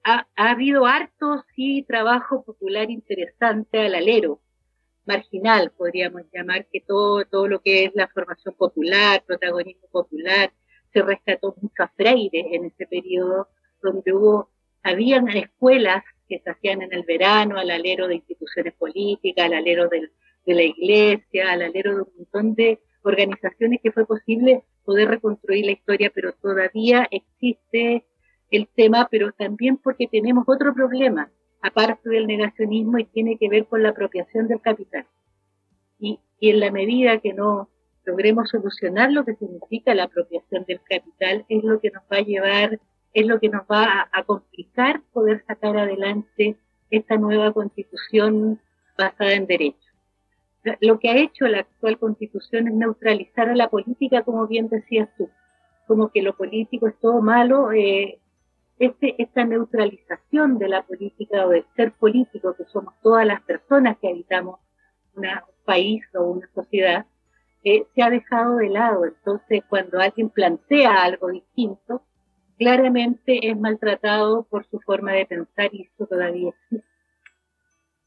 Ha, 0.04 0.26
habido 0.34 0.86
harto, 0.86 1.44
sí, 1.54 1.84
trabajo 1.86 2.42
popular 2.42 2.90
interesante 2.90 3.78
al 3.78 3.94
alero, 3.94 4.40
marginal, 5.08 5.72
podríamos 5.76 6.22
llamar, 6.32 6.66
que 6.70 6.80
todo, 6.80 7.24
todo 7.24 7.48
lo 7.48 7.60
que 7.60 7.86
es 7.86 7.92
la 7.94 8.06
formación 8.08 8.54
popular, 8.54 9.24
protagonismo 9.26 9.88
popular, 9.90 10.52
se 10.92 11.02
rescató 11.02 11.56
mucho 11.60 11.82
a 11.82 11.88
Freire 11.88 12.54
en 12.54 12.66
ese 12.66 12.86
periodo, 12.86 13.48
donde 13.82 14.12
hubo, 14.12 14.50
habían 14.82 15.28
escuelas 15.28 16.04
que 16.28 16.38
se 16.38 16.50
hacían 16.50 16.82
en 16.82 16.92
el 16.92 17.04
verano, 17.04 17.58
al 17.58 17.70
alero 17.70 18.06
de 18.06 18.16
instituciones 18.16 18.74
políticas, 18.74 19.46
al 19.46 19.54
alero 19.54 19.88
de 19.88 20.54
la 20.54 20.62
iglesia, 20.62 21.52
al 21.52 21.62
alero 21.62 21.94
de 21.96 22.02
un 22.02 22.12
montón 22.18 22.54
de 22.54 22.80
organizaciones 23.02 23.80
que 23.82 23.92
fue 23.92 24.06
posible 24.06 24.62
poder 24.84 25.08
reconstruir 25.08 25.64
la 25.64 25.72
historia, 25.72 26.12
pero 26.14 26.32
todavía 26.32 27.08
existe 27.10 28.04
el 28.50 28.68
tema, 28.68 29.08
pero 29.10 29.32
también 29.32 29.78
porque 29.78 30.06
tenemos 30.06 30.44
otro 30.46 30.74
problema, 30.74 31.30
aparte 31.62 32.08
del 32.08 32.26
negacionismo, 32.26 32.98
y 32.98 33.04
tiene 33.04 33.36
que 33.38 33.48
ver 33.48 33.66
con 33.66 33.82
la 33.82 33.90
apropiación 33.90 34.48
del 34.48 34.60
capital. 34.60 35.06
Y, 35.98 36.20
en 36.40 36.60
la 36.60 36.70
medida 36.70 37.18
que 37.18 37.34
no 37.34 37.68
logremos 38.04 38.50
solucionar 38.50 39.10
lo 39.10 39.24
que 39.24 39.34
significa 39.34 39.94
la 39.94 40.04
apropiación 40.04 40.64
del 40.66 40.80
capital, 40.82 41.44
es 41.48 41.64
lo 41.64 41.80
que 41.80 41.90
nos 41.90 42.04
va 42.04 42.18
a 42.18 42.22
llevar, 42.22 42.80
es 43.12 43.26
lo 43.26 43.40
que 43.40 43.48
nos 43.48 43.62
va 43.62 44.08
a 44.12 44.22
complicar 44.22 45.02
poder 45.12 45.44
sacar 45.46 45.76
adelante 45.76 46.56
esta 46.90 47.16
nueva 47.16 47.52
constitución 47.52 48.60
basada 48.96 49.32
en 49.32 49.46
derechos 49.46 49.88
lo 50.80 50.98
que 50.98 51.10
ha 51.10 51.16
hecho 51.16 51.46
la 51.46 51.60
actual 51.60 51.98
constitución 51.98 52.68
es 52.68 52.74
neutralizar 52.74 53.48
a 53.48 53.56
la 53.56 53.68
política, 53.68 54.22
como 54.22 54.46
bien 54.46 54.68
decías 54.68 55.08
tú, 55.16 55.28
como 55.86 56.10
que 56.10 56.22
lo 56.22 56.36
político 56.36 56.88
es 56.88 56.98
todo 57.00 57.20
malo. 57.20 57.72
Eh, 57.72 58.18
este, 58.78 59.20
esta 59.22 59.44
neutralización 59.44 60.58
de 60.58 60.68
la 60.68 60.82
política 60.82 61.46
o 61.46 61.50
del 61.50 61.64
ser 61.76 61.92
político, 61.92 62.54
que 62.54 62.64
somos 62.64 62.94
todas 63.02 63.26
las 63.26 63.42
personas 63.42 63.98
que 63.98 64.08
habitamos 64.08 64.60
un 65.14 65.26
país 65.64 66.04
o 66.14 66.22
una 66.24 66.48
sociedad, 66.54 67.06
eh, 67.64 67.86
se 67.94 68.02
ha 68.02 68.10
dejado 68.10 68.56
de 68.56 68.70
lado. 68.70 69.04
Entonces, 69.04 69.62
cuando 69.68 69.98
alguien 69.98 70.30
plantea 70.30 71.02
algo 71.02 71.28
distinto, 71.28 72.02
claramente 72.56 73.50
es 73.50 73.58
maltratado 73.58 74.44
por 74.44 74.64
su 74.66 74.80
forma 74.80 75.12
de 75.12 75.26
pensar 75.26 75.70
y 75.72 75.82
eso 75.82 76.06
todavía 76.06 76.50
existe 76.50 76.88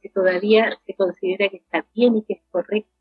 que 0.01 0.09
todavía 0.09 0.77
se 0.85 0.95
considera 0.95 1.47
que 1.49 1.57
está 1.57 1.85
bien 1.93 2.17
y 2.17 2.23
que 2.23 2.33
es 2.33 2.41
correcto. 2.49 2.91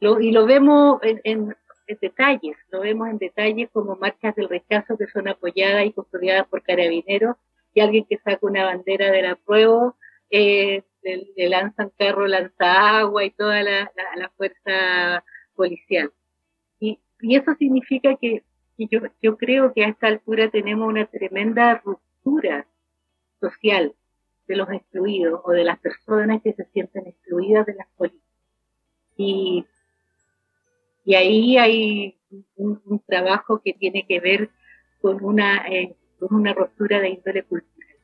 y 0.00 0.32
lo 0.32 0.46
vemos 0.46 1.00
en, 1.02 1.56
detalles, 1.86 2.56
lo 2.70 2.80
vemos 2.80 3.08
en 3.08 3.18
detalles 3.18 3.70
como 3.70 3.96
marchas 3.96 4.34
del 4.34 4.48
rechazo 4.48 4.98
que 4.98 5.06
son 5.06 5.28
apoyadas 5.28 5.86
y 5.86 5.92
custodiadas 5.92 6.46
por 6.48 6.62
carabineros 6.62 7.36
y 7.74 7.80
alguien 7.80 8.06
que 8.08 8.18
saca 8.18 8.38
una 8.42 8.64
bandera 8.64 9.10
del 9.10 9.26
apruebo 9.26 9.96
eh, 10.30 10.82
le, 11.02 11.48
lanzan 11.48 11.92
carro, 11.96 12.26
lanza 12.26 12.98
agua 12.98 13.24
y 13.24 13.30
toda 13.30 13.62
la, 13.62 13.90
fuerza 14.36 15.24
policial. 15.54 16.12
Y, 16.80 16.98
eso 17.20 17.54
significa 17.54 18.16
que, 18.16 18.42
yo, 18.78 19.00
yo 19.22 19.36
creo 19.36 19.72
que 19.72 19.84
a 19.84 19.88
esta 19.88 20.08
altura 20.08 20.50
tenemos 20.50 20.88
una 20.88 21.06
tremenda 21.06 21.80
ruptura 21.84 22.66
social 23.40 23.94
de 24.48 24.56
los 24.56 24.70
excluidos 24.70 25.40
o 25.44 25.52
de 25.52 25.64
las 25.64 25.78
personas 25.78 26.42
que 26.42 26.52
se 26.52 26.64
sienten 26.66 27.06
excluidas 27.06 27.66
de 27.66 27.74
las 27.74 27.86
políticas. 27.96 28.26
Y, 29.16 29.64
y 31.06 31.14
ahí 31.14 31.56
hay 31.56 32.18
un, 32.56 33.00
trabajo 33.06 33.62
que 33.64 33.72
tiene 33.72 34.04
que 34.08 34.18
ver 34.18 34.50
con 35.00 35.24
una, 35.24 35.66
eh, 35.68 35.94
con 36.18 36.34
una 36.34 36.52
ruptura 36.52 37.00
de 37.00 37.10
índole 37.10 37.44
cultural. 37.44 37.96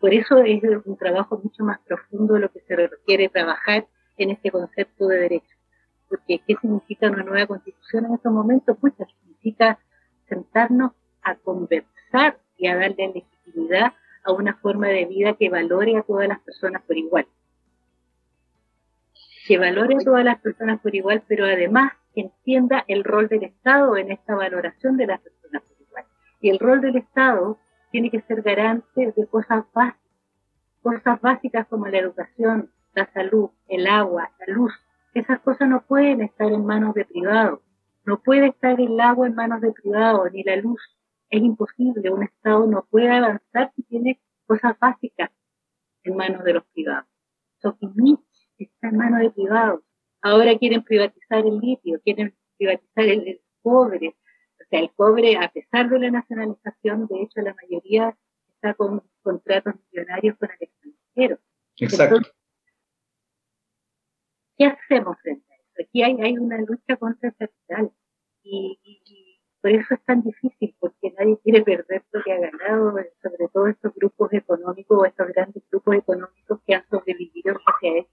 por 0.00 0.14
eso 0.14 0.38
es 0.38 0.62
un 0.86 0.96
trabajo 0.96 1.38
mucho 1.44 1.62
más 1.64 1.78
profundo 1.80 2.34
de 2.34 2.40
lo 2.40 2.50
que 2.50 2.60
se 2.60 2.74
requiere 2.74 3.28
trabajar 3.28 3.86
en 4.16 4.30
este 4.30 4.50
concepto 4.50 5.06
de 5.06 5.18
derecho. 5.18 5.54
Porque 6.08 6.40
¿qué 6.46 6.56
significa 6.58 7.10
una 7.10 7.22
nueva 7.22 7.46
constitución 7.46 8.06
en 8.06 8.14
estos 8.14 8.32
momentos? 8.32 8.78
Pues 8.80 8.94
significa 8.96 9.78
sentarnos 10.30 10.92
a 11.22 11.34
conversar 11.34 12.38
y 12.56 12.68
a 12.68 12.76
darle 12.76 13.12
legitimidad 13.14 13.92
a 14.24 14.32
una 14.32 14.54
forma 14.56 14.88
de 14.88 15.04
vida 15.04 15.34
que 15.34 15.50
valore 15.50 15.98
a 15.98 16.02
todas 16.02 16.26
las 16.26 16.40
personas 16.40 16.82
por 16.82 16.96
igual. 16.96 17.26
Que 19.48 19.56
valore 19.56 19.94
a 19.94 20.04
todas 20.04 20.24
las 20.26 20.38
personas 20.40 20.78
por 20.80 20.94
igual, 20.94 21.22
pero 21.26 21.46
además 21.46 21.94
que 22.14 22.20
entienda 22.20 22.84
el 22.86 23.02
rol 23.02 23.28
del 23.28 23.44
Estado 23.44 23.96
en 23.96 24.12
esta 24.12 24.34
valoración 24.34 24.98
de 24.98 25.06
las 25.06 25.22
personas 25.22 25.62
por 25.62 25.80
igual. 25.80 26.04
Y 26.42 26.50
el 26.50 26.58
rol 26.58 26.82
del 26.82 26.96
Estado 26.96 27.58
tiene 27.90 28.10
que 28.10 28.20
ser 28.20 28.42
garante 28.42 29.14
de 29.16 29.26
cosas 29.26 29.64
básicas, 29.72 30.02
cosas 30.82 31.18
básicas 31.22 31.66
como 31.66 31.86
la 31.86 31.96
educación, 31.96 32.70
la 32.94 33.10
salud, 33.14 33.48
el 33.68 33.86
agua, 33.86 34.30
la 34.38 34.52
luz, 34.52 34.74
esas 35.14 35.40
cosas 35.40 35.66
no 35.66 35.80
pueden 35.80 36.20
estar 36.20 36.52
en 36.52 36.66
manos 36.66 36.92
de 36.92 37.06
privados. 37.06 37.60
No 38.04 38.20
puede 38.20 38.48
estar 38.48 38.78
el 38.78 39.00
agua 39.00 39.28
en 39.28 39.34
manos 39.34 39.62
de 39.62 39.72
privados, 39.72 40.30
ni 40.30 40.42
la 40.42 40.56
luz. 40.56 40.80
Es 41.30 41.40
imposible. 41.40 42.10
Un 42.10 42.22
Estado 42.22 42.66
no 42.66 42.86
puede 42.90 43.08
avanzar 43.08 43.72
si 43.74 43.82
tiene 43.84 44.20
cosas 44.46 44.78
básicas 44.78 45.30
en 46.04 46.16
manos 46.16 46.44
de 46.44 46.52
los 46.52 46.64
privados. 46.66 47.08
Sokimich 47.62 48.27
está 48.64 48.88
en 48.88 48.96
manos 48.96 49.20
de 49.20 49.30
privados. 49.30 49.82
Ahora 50.22 50.56
quieren 50.58 50.82
privatizar 50.82 51.46
el 51.46 51.58
litio, 51.58 52.00
quieren 52.02 52.34
privatizar 52.56 53.04
el, 53.04 53.40
cobre. 53.62 54.16
O 54.60 54.64
sea, 54.68 54.80
el 54.80 54.90
cobre, 54.94 55.36
a 55.36 55.48
pesar 55.50 55.88
de 55.88 55.98
la 55.98 56.10
nacionalización, 56.10 57.06
de 57.06 57.22
hecho, 57.22 57.40
la 57.40 57.54
mayoría 57.54 58.16
está 58.54 58.74
con 58.74 59.02
contratos 59.22 59.74
millonarios 59.90 60.36
con 60.38 60.50
el 60.50 60.56
extranjero. 60.60 61.38
Exacto. 61.76 62.30
¿Qué 64.56 64.66
hacemos 64.66 65.16
frente 65.22 65.44
a 65.52 65.56
eso? 65.56 65.88
Aquí 65.88 66.02
hay, 66.02 66.20
hay 66.20 66.36
una 66.36 66.58
lucha 66.58 66.96
contra 66.96 67.28
el 67.28 67.36
capital 67.36 67.92
y, 68.42 69.40
por 69.60 69.70
eso 69.72 69.94
es 69.94 70.04
tan 70.04 70.22
difícil, 70.22 70.74
porque 70.78 71.12
nadie 71.18 71.38
quiere 71.42 71.62
perder 71.62 72.04
lo 72.12 72.22
que 72.22 72.32
ha 72.32 72.38
ganado, 72.38 72.96
sobre 73.22 73.48
todo 73.52 73.66
estos 73.66 73.92
grupos 73.94 74.32
económicos 74.32 74.98
o 74.98 75.04
estos 75.04 75.28
grandes 75.28 75.62
grupos 75.70 75.96
económicos 75.96 76.60
que 76.64 76.74
han 76.74 76.88
sobrevivido 76.88 77.56
hacia 77.66 77.98
eso. 77.98 78.10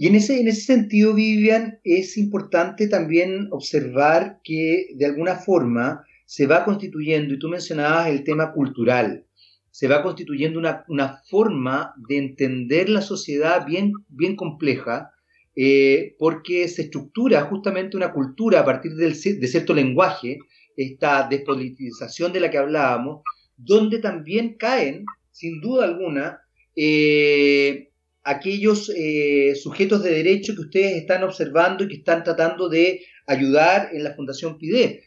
Y 0.00 0.06
en 0.06 0.14
ese, 0.14 0.40
en 0.40 0.46
ese 0.46 0.60
sentido, 0.60 1.12
Vivian, 1.12 1.80
es 1.82 2.16
importante 2.18 2.86
también 2.86 3.48
observar 3.50 4.38
que 4.44 4.90
de 4.94 5.06
alguna 5.06 5.34
forma 5.34 6.04
se 6.24 6.46
va 6.46 6.64
constituyendo, 6.64 7.34
y 7.34 7.38
tú 7.40 7.48
mencionabas 7.48 8.06
el 8.06 8.22
tema 8.22 8.52
cultural, 8.52 9.26
se 9.72 9.88
va 9.88 10.04
constituyendo 10.04 10.60
una, 10.60 10.84
una 10.86 11.20
forma 11.28 11.94
de 12.08 12.16
entender 12.18 12.88
la 12.88 13.02
sociedad 13.02 13.66
bien, 13.66 13.92
bien 14.08 14.36
compleja, 14.36 15.10
eh, 15.56 16.14
porque 16.20 16.68
se 16.68 16.82
estructura 16.82 17.42
justamente 17.46 17.96
una 17.96 18.12
cultura 18.12 18.60
a 18.60 18.64
partir 18.64 18.92
del, 18.92 19.20
de 19.20 19.48
cierto 19.48 19.74
lenguaje, 19.74 20.38
esta 20.76 21.26
despolitización 21.28 22.32
de 22.32 22.38
la 22.38 22.52
que 22.52 22.58
hablábamos, 22.58 23.22
donde 23.56 23.98
también 23.98 24.54
caen, 24.58 25.04
sin 25.32 25.60
duda 25.60 25.86
alguna, 25.86 26.40
eh, 26.76 27.88
aquellos 28.28 28.90
eh, 28.96 29.54
sujetos 29.54 30.02
de 30.02 30.12
derecho 30.12 30.54
que 30.54 30.62
ustedes 30.62 30.96
están 30.96 31.22
observando 31.22 31.84
y 31.84 31.88
que 31.88 31.96
están 31.96 32.24
tratando 32.24 32.68
de 32.68 33.02
ayudar 33.26 33.90
en 33.92 34.04
la 34.04 34.14
Fundación 34.14 34.58
PIDE, 34.58 35.04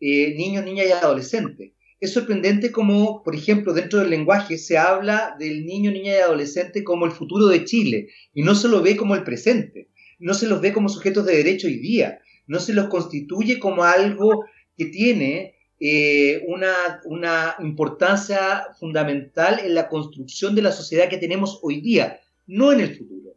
niños, 0.00 0.64
niñas 0.64 0.86
y 0.88 0.92
adolescentes. 0.92 1.72
Es 2.00 2.12
sorprendente 2.12 2.70
como, 2.70 3.22
por 3.22 3.34
ejemplo, 3.34 3.72
dentro 3.72 4.00
del 4.00 4.10
lenguaje 4.10 4.58
se 4.58 4.76
habla 4.76 5.34
del 5.38 5.64
niño, 5.64 5.90
niña 5.90 6.12
y 6.12 6.20
adolescente 6.20 6.84
como 6.84 7.06
el 7.06 7.12
futuro 7.12 7.46
de 7.46 7.64
Chile 7.64 8.08
y 8.34 8.42
no 8.42 8.54
se 8.54 8.68
lo 8.68 8.82
ve 8.82 8.96
como 8.96 9.14
el 9.14 9.24
presente 9.24 9.88
no 10.24 10.34
se 10.34 10.46
los 10.46 10.60
ve 10.60 10.72
como 10.72 10.88
sujetos 10.88 11.26
de 11.26 11.36
derecho 11.36 11.66
hoy 11.66 11.78
día, 11.78 12.20
no 12.46 12.58
se 12.60 12.72
los 12.72 12.88
constituye 12.88 13.58
como 13.58 13.84
algo 13.84 14.44
que 14.76 14.86
tiene 14.86 15.56
eh, 15.80 16.42
una, 16.46 17.00
una 17.04 17.56
importancia 17.60 18.64
fundamental 18.78 19.60
en 19.60 19.74
la 19.74 19.88
construcción 19.88 20.54
de 20.54 20.62
la 20.62 20.72
sociedad 20.72 21.08
que 21.08 21.18
tenemos 21.18 21.60
hoy 21.62 21.80
día, 21.80 22.20
no 22.46 22.72
en 22.72 22.80
el 22.80 22.96
futuro, 22.96 23.36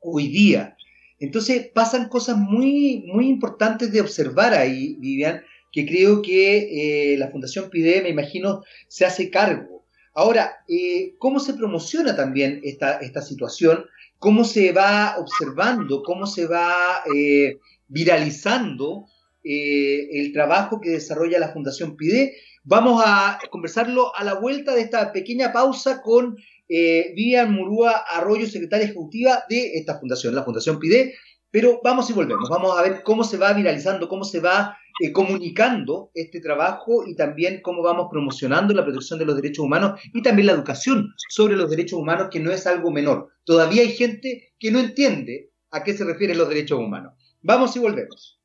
hoy 0.00 0.28
día. 0.28 0.76
Entonces 1.20 1.70
pasan 1.74 2.08
cosas 2.08 2.36
muy, 2.36 3.04
muy 3.06 3.28
importantes 3.28 3.92
de 3.92 4.00
observar 4.00 4.54
ahí, 4.54 4.96
Vivian, 4.98 5.42
que 5.72 5.86
creo 5.86 6.22
que 6.22 7.12
eh, 7.12 7.18
la 7.18 7.28
Fundación 7.28 7.70
PIDE, 7.70 8.02
me 8.02 8.08
imagino, 8.08 8.62
se 8.86 9.04
hace 9.04 9.30
cargo. 9.30 9.84
Ahora, 10.14 10.64
eh, 10.68 11.14
¿cómo 11.18 11.40
se 11.40 11.54
promociona 11.54 12.16
también 12.16 12.60
esta, 12.64 12.98
esta 12.98 13.22
situación? 13.22 13.84
cómo 14.18 14.44
se 14.44 14.72
va 14.72 15.16
observando, 15.18 16.02
cómo 16.02 16.26
se 16.26 16.46
va 16.46 17.02
eh, 17.14 17.58
viralizando 17.86 19.06
el 19.44 20.30
trabajo 20.34 20.78
que 20.78 20.90
desarrolla 20.90 21.38
la 21.38 21.52
Fundación 21.52 21.96
PIDE. 21.96 22.36
Vamos 22.64 23.02
a 23.06 23.38
conversarlo 23.50 24.14
a 24.14 24.22
la 24.22 24.34
vuelta 24.34 24.74
de 24.74 24.82
esta 24.82 25.10
pequeña 25.10 25.52
pausa 25.52 26.02
con 26.02 26.36
eh, 26.68 27.12
Vivian 27.14 27.52
Murúa 27.52 28.04
Arroyo, 28.12 28.46
secretaria 28.46 28.84
ejecutiva 28.84 29.44
de 29.48 29.74
esta 29.74 29.98
fundación, 29.98 30.34
la 30.34 30.44
Fundación 30.44 30.78
PIDE. 30.78 31.14
Pero 31.50 31.80
vamos 31.82 32.10
y 32.10 32.12
volvemos, 32.12 32.50
vamos 32.50 32.78
a 32.78 32.82
ver 32.82 33.02
cómo 33.02 33.24
se 33.24 33.38
va 33.38 33.54
viralizando, 33.54 34.08
cómo 34.08 34.22
se 34.24 34.40
va 34.40 34.76
eh, 35.00 35.12
comunicando 35.12 36.10
este 36.12 36.40
trabajo 36.40 37.06
y 37.06 37.16
también 37.16 37.60
cómo 37.62 37.82
vamos 37.82 38.08
promocionando 38.10 38.74
la 38.74 38.84
protección 38.84 39.18
de 39.18 39.24
los 39.24 39.36
derechos 39.36 39.64
humanos 39.64 39.98
y 40.12 40.22
también 40.22 40.46
la 40.46 40.52
educación 40.52 41.14
sobre 41.30 41.56
los 41.56 41.70
derechos 41.70 41.98
humanos, 41.98 42.28
que 42.30 42.40
no 42.40 42.50
es 42.50 42.66
algo 42.66 42.90
menor. 42.90 43.28
Todavía 43.44 43.82
hay 43.82 43.92
gente 43.92 44.52
que 44.58 44.70
no 44.70 44.78
entiende 44.78 45.52
a 45.70 45.82
qué 45.84 45.96
se 45.96 46.04
refieren 46.04 46.36
los 46.36 46.48
derechos 46.48 46.78
humanos. 46.78 47.14
Vamos 47.40 47.74
y 47.76 47.78
volvemos. 47.78 48.38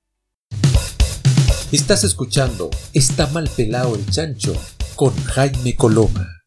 Estás 1.71 2.03
escuchando 2.03 2.69
Está 2.93 3.25
mal 3.27 3.49
pelado 3.57 3.95
el 3.95 4.05
chancho 4.05 4.55
con 4.95 5.11
Jaime 5.25 5.75
Coloma. 5.75 6.42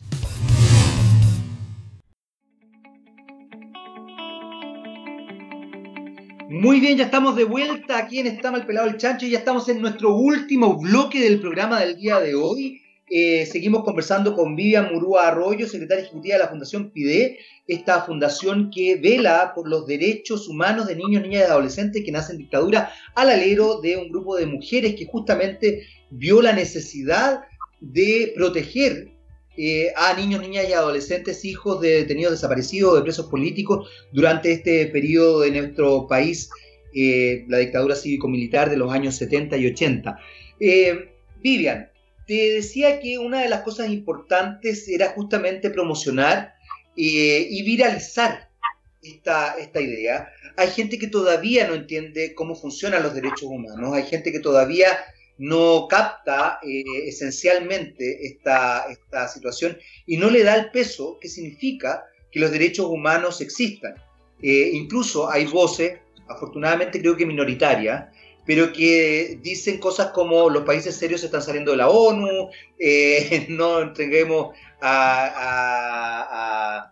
Muy 6.58 6.80
bien, 6.80 6.96
ya 6.96 7.04
estamos 7.04 7.36
de 7.36 7.44
vuelta 7.44 7.98
aquí 7.98 8.18
en 8.18 8.26
Está 8.26 8.50
Mal 8.50 8.64
Pelado 8.64 8.88
el 8.88 8.96
Chancho 8.96 9.26
y 9.26 9.30
ya 9.30 9.40
estamos 9.40 9.68
en 9.68 9.78
nuestro 9.82 10.16
último 10.16 10.78
bloque 10.78 11.20
del 11.20 11.38
programa 11.38 11.78
del 11.80 11.96
día 11.96 12.18
de 12.18 12.34
hoy. 12.34 12.80
Eh, 13.10 13.44
seguimos 13.44 13.84
conversando 13.84 14.34
con 14.34 14.56
Vivian 14.56 14.90
Murúa 14.90 15.28
Arroyo, 15.28 15.68
secretaria 15.68 16.04
ejecutiva 16.04 16.36
de 16.36 16.44
la 16.44 16.48
Fundación 16.48 16.92
PIDE, 16.92 17.38
esta 17.68 18.00
fundación 18.00 18.70
que 18.70 18.96
vela 18.96 19.52
por 19.54 19.68
los 19.68 19.86
derechos 19.86 20.48
humanos 20.48 20.86
de 20.86 20.96
niños, 20.96 21.22
niñas 21.24 21.42
y 21.42 21.50
adolescentes 21.50 22.02
que 22.02 22.10
nacen 22.10 22.36
en 22.36 22.42
dictadura 22.42 22.90
al 23.14 23.28
alero 23.28 23.82
de 23.82 23.98
un 23.98 24.08
grupo 24.08 24.34
de 24.36 24.46
mujeres 24.46 24.94
que 24.94 25.04
justamente 25.04 25.86
vio 26.08 26.40
la 26.40 26.54
necesidad 26.54 27.42
de 27.80 28.32
proteger 28.34 29.15
eh, 29.56 29.92
a 29.96 30.14
niños, 30.14 30.40
niñas 30.40 30.68
y 30.68 30.72
adolescentes, 30.72 31.44
hijos 31.44 31.80
de 31.80 32.02
detenidos 32.02 32.32
desaparecidos, 32.32 32.96
de 32.96 33.02
presos 33.02 33.26
políticos, 33.26 33.88
durante 34.12 34.52
este 34.52 34.86
periodo 34.86 35.40
de 35.40 35.50
nuestro 35.50 36.06
país, 36.06 36.50
eh, 36.94 37.44
la 37.48 37.58
dictadura 37.58 37.94
cívico-militar 37.94 38.68
de 38.68 38.76
los 38.76 38.92
años 38.92 39.16
70 39.16 39.56
y 39.56 39.66
80. 39.66 40.18
Eh, 40.60 41.10
Vivian, 41.42 41.90
te 42.26 42.50
decía 42.54 43.00
que 43.00 43.18
una 43.18 43.42
de 43.42 43.48
las 43.48 43.62
cosas 43.62 43.88
importantes 43.88 44.88
era 44.88 45.10
justamente 45.10 45.70
promocionar 45.70 46.54
y 46.98 47.62
viralizar 47.62 48.48
esta 49.02 49.80
idea. 49.80 50.30
Hay 50.56 50.68
gente 50.70 50.98
que 50.98 51.08
todavía 51.08 51.68
no 51.68 51.74
entiende 51.74 52.34
cómo 52.34 52.54
funcionan 52.54 53.02
los 53.02 53.14
derechos 53.14 53.44
humanos, 53.44 53.94
hay 53.94 54.04
gente 54.04 54.32
que 54.32 54.40
todavía 54.40 54.96
no 55.38 55.86
capta 55.88 56.60
eh, 56.62 56.82
esencialmente 57.06 58.26
esta, 58.26 58.86
esta 58.90 59.28
situación 59.28 59.78
y 60.06 60.16
no 60.16 60.30
le 60.30 60.42
da 60.42 60.54
el 60.54 60.70
peso 60.70 61.18
que 61.20 61.28
significa 61.28 62.04
que 62.30 62.40
los 62.40 62.50
derechos 62.50 62.86
humanos 62.86 63.40
existan. 63.40 63.94
Eh, 64.42 64.70
incluso 64.72 65.30
hay 65.30 65.46
voces, 65.46 65.98
afortunadamente 66.28 67.00
creo 67.00 67.16
que 67.16 67.26
minoritarias, 67.26 68.06
pero 68.44 68.72
que 68.72 69.38
dicen 69.42 69.78
cosas 69.78 70.12
como 70.12 70.48
los 70.48 70.64
países 70.64 70.96
serios 70.96 71.24
están 71.24 71.42
saliendo 71.42 71.72
de 71.72 71.78
la 71.78 71.88
ONU, 71.88 72.50
eh, 72.78 73.46
no 73.48 73.80
entreguemos 73.80 74.56
a, 74.80 76.90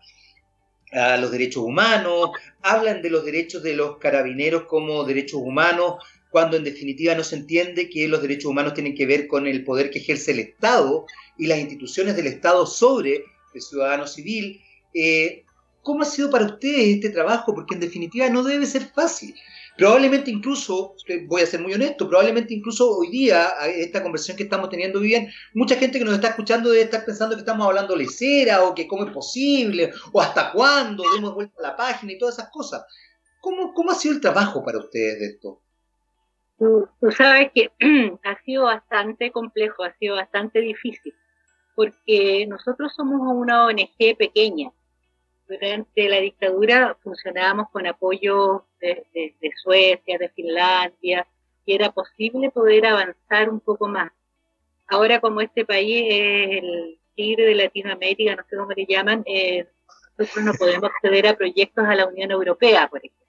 a, 0.92 1.16
los 1.18 1.32
derechos 1.32 1.64
humanos, 1.64 2.30
hablan 2.62 3.03
de 3.03 3.11
los 3.11 3.24
derechos 3.24 3.64
de 3.64 3.74
los 3.74 3.99
carabineros 3.99 4.64
como 4.64 5.03
derechos 5.03 5.40
humanos, 5.42 5.97
cuando 6.35 6.57
en 6.57 6.64
definitiva 6.64 7.14
no 7.14 7.22
se 7.22 7.37
entiende 7.37 7.89
que 7.89 8.09
los 8.09 8.20
derechos 8.20 8.47
humanos 8.47 8.74
tienen 8.74 8.97
que 8.97 9.07
ver 9.07 9.28
con 9.28 9.47
el 9.47 9.62
poder 9.62 9.89
que 9.91 10.01
ejerce 10.01 10.32
el 10.32 10.41
Estado 10.41 11.07
y 11.39 11.47
las 11.47 11.61
instituciones 11.61 12.16
del 12.16 12.26
Estado 12.26 12.66
sobre 12.66 13.24
el 13.55 13.62
ciudadano 13.62 14.09
civil. 14.09 14.61
Eh, 14.93 15.45
¿Cómo 15.80 16.03
ha 16.03 16.07
sido 16.07 16.30
para 16.32 16.47
ustedes 16.47 16.97
este 16.97 17.11
trabajo? 17.11 17.55
Porque 17.55 17.74
en 17.74 17.80
definitiva 17.80 18.28
no 18.30 18.43
debe 18.43 18.66
ser 18.66 18.82
fácil. 18.82 19.32
Probablemente 19.78 20.32
incluso, 20.32 20.97
voy 21.28 21.43
a 21.43 21.47
ser 21.47 21.61
muy 21.61 21.72
honesto, 21.72 22.09
probablemente 22.09 22.53
incluso 22.53 22.91
hoy 22.91 23.11
día, 23.11 23.51
esta 23.68 24.03
conversación 24.03 24.37
que 24.37 24.43
estamos 24.43 24.70
teniendo 24.70 24.99
bien, 24.99 25.30
mucha 25.53 25.76
gente 25.76 26.01
que 26.01 26.05
nos 26.05 26.14
está 26.14 26.30
escuchando 26.30 26.68
debe 26.70 26.82
estar 26.82 27.05
pensando 27.05 27.37
que 27.37 27.43
estamos 27.43 27.64
hablando 27.64 27.95
lecera 27.95 28.64
o 28.64 28.74
que 28.74 28.89
cómo 28.89 29.05
es 29.05 29.12
posible 29.12 29.93
o 30.12 30.20
hasta 30.20 30.51
cuándo 30.51 31.05
demos 31.14 31.32
vuelta 31.32 31.55
a 31.61 31.62
la 31.62 31.76
página 31.76 32.11
y 32.11 32.18
todas 32.18 32.39
esas 32.39 32.51
cosas. 32.51 32.82
¿Cómo, 33.41 33.72
cómo 33.72 33.93
ha 33.93 33.95
sido 33.95 34.14
el 34.14 34.20
trabajo 34.20 34.64
para 34.64 34.78
ustedes 34.78 35.20
de 35.20 35.26
esto? 35.26 35.64
Tú, 36.59 36.88
sabes 37.16 37.50
que 37.52 37.72
ha 38.24 38.42
sido 38.44 38.64
bastante 38.64 39.30
complejo, 39.32 39.82
ha 39.84 39.92
sido 39.94 40.16
bastante 40.16 40.61
difícil, 40.61 41.14
porque 41.74 42.46
nosotros 42.46 42.92
somos 42.94 43.20
una 43.22 43.66
ONG 43.66 44.16
pequeña. 44.16 44.70
Durante 45.48 46.09
la 46.09 46.20
dictadura 46.20 46.96
funcionábamos 47.02 47.68
con 47.70 47.86
apoyo 47.86 48.64
de, 48.80 49.05
Suecia, 49.62 50.18
de 50.18 50.28
Finlandia, 50.30 51.26
y 51.66 51.74
era 51.74 51.90
posible 51.92 52.50
poder 52.50 52.86
avanzar 52.86 53.50
un 53.50 53.61
poco 53.61 53.88
más. 53.88 54.12
Ahora 54.86 55.20
como 55.20 55.40
este 55.40 55.64
país 55.64 56.07
es 56.09 56.98
tigre 57.14 57.46
de 57.46 57.55
Latinoamérica, 57.55 58.36
no 58.36 58.44
sé 58.48 58.57
cómo 58.57 58.70
le 58.72 58.86
llaman, 58.86 59.22
eh, 59.26 59.66
nosotros 60.16 60.44
no 60.44 60.52
podemos 60.55 60.84
acceder 60.84 61.26
a 61.26 61.36
proyectos 61.36 61.84
a 61.84 61.94
la 61.94 62.07
Unión 62.07 62.30
Europea, 62.30 62.88
por 62.88 62.98
ejemplo. 62.98 63.24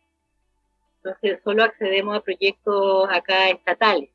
Entonces, 1.06 1.40
solo 1.44 1.64
accedemos 1.64 2.18
a 2.18 2.22
proyectos 2.22 3.08
acá 3.12 3.50
estatales, 3.50 4.10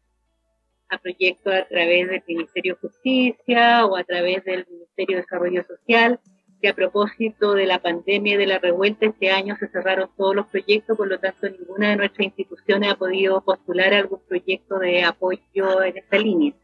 a 0.88 0.98
proyectos 0.98 1.54
a 1.54 1.64
través 1.68 2.08
del 2.08 2.24
Ministerio 2.26 2.74
de 2.74 2.88
Justicia 2.88 3.86
o 3.86 3.96
a 3.96 4.02
través 4.02 4.44
del 4.44 4.66
Ministerio 4.68 5.16
de 5.16 5.22
Desarrollo 5.22 5.64
Social, 5.68 6.18
que 6.60 6.68
a 6.68 6.74
propósito 6.74 7.54
de 7.54 7.66
la 7.66 7.78
pandemia 7.78 8.34
y 8.34 8.38
de 8.38 8.46
la 8.48 8.58
revuelta 8.58 9.06
este 9.06 9.30
año 9.30 9.56
se 9.60 9.68
cerraron 9.68 10.10
todos 10.16 10.34
los 10.34 10.48
proyectos, 10.48 10.96
por 10.96 11.06
lo 11.06 11.20
tanto 11.20 11.48
ninguna 11.48 11.90
de 11.90 11.96
nuestras 11.96 12.26
instituciones 12.26 12.90
ha 12.90 12.96
podido 12.96 13.40
postular 13.40 13.94
algún 13.94 14.20
proyecto 14.28 14.80
de 14.80 15.04
apoyo 15.04 15.84
en 15.84 15.96
esta 15.96 16.18
línea. 16.18 16.54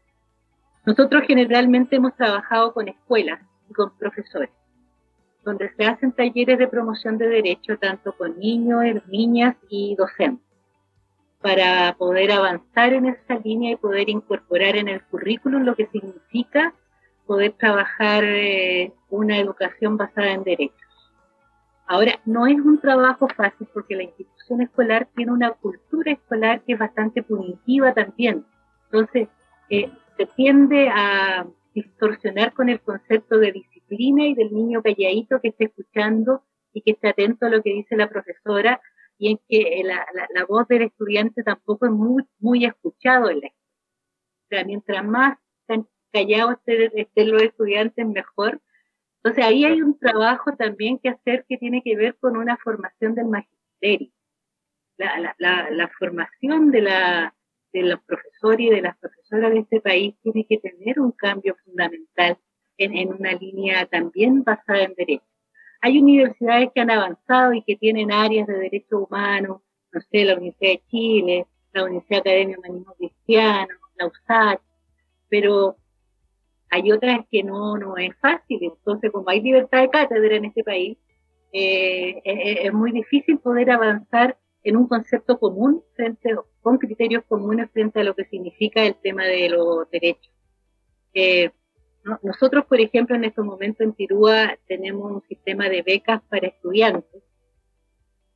Nosotros 0.85 1.23
generalmente 1.25 1.95
hemos 1.95 2.13
trabajado 2.17 2.73
con 2.73 2.89
escuelas 2.89 3.39
y 3.69 3.73
con 3.73 3.97
profesores 3.97 4.49
donde 5.47 5.71
se 5.77 5.85
hacen 5.85 6.11
talleres 6.11 6.59
de 6.59 6.67
promoción 6.67 7.17
de 7.17 7.29
derechos 7.29 7.79
tanto 7.79 8.11
con 8.17 8.37
niños, 8.37 8.83
niñas 9.07 9.55
y 9.69 9.95
docentes, 9.95 10.45
para 11.41 11.95
poder 11.97 12.33
avanzar 12.33 12.91
en 12.91 13.05
esa 13.05 13.35
línea 13.35 13.71
y 13.71 13.77
poder 13.77 14.09
incorporar 14.09 14.75
en 14.75 14.89
el 14.89 15.01
currículum 15.03 15.63
lo 15.63 15.73
que 15.73 15.87
significa 15.87 16.73
poder 17.25 17.53
trabajar 17.53 18.25
eh, 18.25 18.91
una 19.09 19.39
educación 19.39 19.95
basada 19.95 20.31
en 20.31 20.43
derechos. 20.43 21.15
Ahora, 21.87 22.19
no 22.25 22.45
es 22.45 22.59
un 22.59 22.81
trabajo 22.81 23.29
fácil 23.29 23.69
porque 23.73 23.95
la 23.95 24.03
institución 24.03 24.61
escolar 24.61 25.07
tiene 25.15 25.31
una 25.31 25.51
cultura 25.51 26.11
escolar 26.11 26.61
que 26.63 26.73
es 26.73 26.79
bastante 26.79 27.23
punitiva 27.23 27.93
también. 27.93 28.45
Entonces, 28.91 29.29
eh, 29.69 29.89
se 30.17 30.25
tiende 30.25 30.89
a 30.89 31.47
distorsionar 31.77 32.53
con 32.53 32.69
el 32.69 32.81
concepto 32.81 33.37
de 33.37 33.51
disciplina 33.51 34.25
y 34.25 34.33
del 34.33 34.51
niño 34.51 34.81
calladito 34.81 35.39
que 35.39 35.49
esté 35.49 35.65
escuchando 35.65 36.43
y 36.73 36.81
que 36.81 36.91
esté 36.91 37.09
atento 37.09 37.45
a 37.45 37.49
lo 37.49 37.61
que 37.61 37.71
dice 37.71 37.95
la 37.95 38.09
profesora 38.09 38.81
y 39.19 39.31
en 39.31 39.39
que 39.47 39.83
la, 39.83 40.45
voz 40.45 40.67
del 40.67 40.83
estudiante 40.83 41.43
tampoco 41.43 41.85
es 41.85 41.91
muy, 41.91 42.23
muy 42.39 42.65
escuchado 42.65 43.29
en 43.29 43.41
la. 43.41 43.47
O 43.47 44.47
sea, 44.49 44.63
mientras 44.63 45.05
más 45.05 45.37
callados 46.11 46.55
estén, 46.65 47.31
los 47.31 47.43
estudiantes, 47.43 48.07
mejor. 48.07 48.59
Entonces 49.17 49.45
ahí 49.45 49.65
hay 49.65 49.81
un 49.81 49.99
trabajo 49.99 50.55
también 50.55 50.97
que 50.97 51.09
hacer 51.09 51.45
que 51.47 51.57
tiene 51.57 51.83
que 51.83 51.95
ver 51.95 52.15
con 52.19 52.37
una 52.37 52.57
formación 52.57 53.13
del 53.13 53.27
magisterio. 53.27 54.11
La, 54.97 55.35
la 55.37 55.91
formación 55.99 56.71
de, 56.71 56.81
la, 56.81 57.35
de 57.73 57.83
los 57.83 57.99
profesores 58.01 58.67
y 58.67 58.69
de 58.69 58.81
las 58.81 58.97
profesoras 58.97 59.51
de 59.51 59.59
este 59.59 59.81
país 59.81 60.15
tiene 60.23 60.45
que 60.47 60.57
tener 60.57 60.99
un 60.99 61.11
cambio 61.11 61.55
fundamental 61.63 62.37
en, 62.77 63.13
una 63.13 63.33
línea 63.33 63.85
también 63.85 64.43
basada 64.43 64.83
en 64.83 64.93
derechos. 64.95 65.27
Hay 65.81 65.99
universidades 65.99 66.69
que 66.73 66.81
han 66.81 66.91
avanzado 66.91 67.53
y 67.53 67.61
que 67.63 67.75
tienen 67.75 68.11
áreas 68.11 68.47
de 68.47 68.57
derechos 68.57 69.05
humanos, 69.07 69.61
no 69.91 70.01
sé, 70.01 70.25
la 70.25 70.35
Universidad 70.35 70.71
de 70.71 70.83
Chile, 70.89 71.47
la 71.73 71.83
Universidad 71.85 72.19
Academia 72.21 72.57
Humanismo 72.57 72.93
Cristiano, 72.95 73.75
la 73.97 74.07
USACH, 74.07 74.61
pero 75.29 75.75
hay 76.69 76.91
otras 76.91 77.19
que 77.31 77.43
no, 77.43 77.77
no 77.77 77.97
es 77.97 78.15
fácil. 78.17 78.59
Entonces, 78.61 79.11
como 79.11 79.29
hay 79.29 79.41
libertad 79.41 79.81
de 79.81 79.89
cátedra 79.89 80.35
en 80.35 80.45
este 80.45 80.63
país, 80.63 80.97
eh, 81.53 82.21
es, 82.23 82.73
muy 82.73 82.91
difícil 82.91 83.39
poder 83.39 83.71
avanzar 83.71 84.37
en 84.67 84.75
un 84.75 84.87
concepto 84.87 85.39
común 85.39 85.81
con 86.61 86.77
criterios 86.77 87.23
comunes 87.29 87.71
frente 87.71 88.01
a 88.01 88.03
lo 88.03 88.13
que 88.13 88.25
significa 88.25 88.83
el 88.83 88.95
tema 88.95 89.23
de 89.23 89.47
los 89.47 89.89
derechos. 89.89 90.33
Eh, 91.13 91.51
nosotros, 92.21 92.65
por 92.65 92.81
ejemplo, 92.81 93.15
en 93.15 93.23
estos 93.23 93.45
momentos 93.45 93.79
en 93.79 93.93
Tirúa 93.93 94.57
tenemos 94.67 95.09
un 95.09 95.21
sistema 95.29 95.69
de 95.69 95.83
becas 95.83 96.21
para 96.29 96.47
estudiantes, 96.47 97.23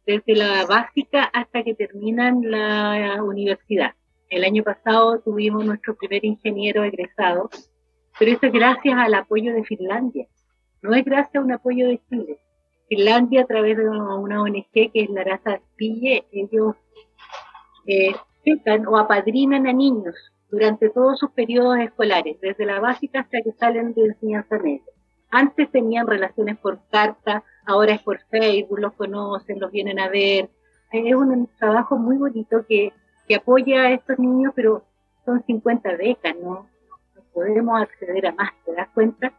desde 0.06 0.36
la 0.36 0.66
básica 0.66 1.26
hasta 1.26 1.64
que 1.64 1.76
terminan 1.76 2.50
la 2.50 3.22
universidad. 3.22 3.92
El 4.30 4.46
año 4.46 4.64
pasado 4.64 5.20
tuvimos 5.20 5.66
nuestro 5.66 5.96
primer 5.96 6.24
ingeniero 6.24 6.86
egresado, 6.86 7.50
pero 8.18 8.32
eso 8.32 8.46
es 8.46 8.54
gracias 8.54 8.96
al 8.98 9.16
apoyo 9.16 9.54
de 9.54 9.66
Finlandia, 9.66 10.28
no 10.82 10.96
es 10.96 11.04
gracias 11.04 11.36
a 11.36 11.46
un 11.46 11.52
apoyo 11.52 11.90
de 11.90 12.00
Chile. 12.10 12.40
Finlandia, 12.92 13.44
a 13.44 13.46
través 13.46 13.78
de 13.78 13.88
una 13.88 14.42
ONG 14.42 14.70
que 14.74 14.92
es 14.94 15.10
la 15.12 15.24
Raza 15.24 15.62
Spille, 15.72 16.26
ellos 16.34 16.76
eh, 17.88 18.14
o 18.86 18.98
apadrinan 18.98 19.66
a 19.66 19.72
niños 19.72 20.14
durante 20.50 20.90
todos 20.90 21.18
sus 21.18 21.32
periodos 21.32 21.80
escolares, 21.80 22.36
desde 22.42 22.66
la 22.66 22.82
básica 22.82 23.22
hasta 23.22 23.42
que 23.44 23.54
salen 23.54 23.94
de 23.94 24.08
enseñanza 24.08 24.60
media. 24.60 24.84
Antes 25.30 25.72
tenían 25.72 26.06
relaciones 26.06 26.58
por 26.58 26.82
carta, 26.90 27.46
ahora 27.66 27.94
es 27.94 28.02
por 28.02 28.20
Facebook, 28.30 28.80
los 28.80 28.94
conocen, 28.96 29.62
los 29.62 29.72
vienen 29.72 29.98
a 29.98 30.10
ver. 30.10 30.50
Es 30.92 31.16
un 31.16 31.48
trabajo 31.58 31.96
muy 31.96 32.18
bonito 32.18 32.66
que, 32.68 32.92
que 33.26 33.36
apoya 33.36 33.84
a 33.84 33.92
estos 33.94 34.20
niños, 34.20 34.52
pero 34.54 34.84
son 35.24 35.42
50 35.46 35.96
becas, 35.96 36.36
¿no? 36.36 36.68
no 37.16 37.24
podemos 37.34 37.82
acceder 37.82 38.28
a 38.28 38.34
más, 38.34 38.52
¿te 38.66 38.74
das 38.74 38.90
cuenta? 38.94 39.32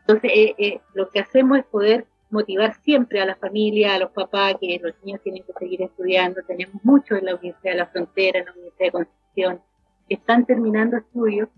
Entonces, 0.00 0.30
eh, 0.34 0.54
eh, 0.58 0.80
lo 0.92 1.08
que 1.08 1.20
hacemos 1.20 1.56
es 1.56 1.64
poder 1.64 2.06
motivar 2.34 2.74
siempre 2.82 3.20
a 3.20 3.26
la 3.26 3.36
familia, 3.36 3.94
a 3.94 3.98
los 3.98 4.10
papás, 4.10 4.56
que 4.60 4.80
los 4.82 4.92
niños 5.02 5.22
tienen 5.22 5.44
que 5.44 5.52
seguir 5.54 5.80
estudiando. 5.82 6.42
Tenemos 6.46 6.84
mucho 6.84 7.14
en 7.14 7.26
la 7.26 7.36
Universidad 7.36 7.72
de 7.72 7.78
la 7.78 7.86
Frontera, 7.86 8.40
en 8.40 8.46
la 8.46 8.52
Universidad 8.52 8.86
de 8.86 8.92
Concepción, 8.92 9.60
están 10.08 10.44
terminando 10.44 10.96
estudios 10.96 11.48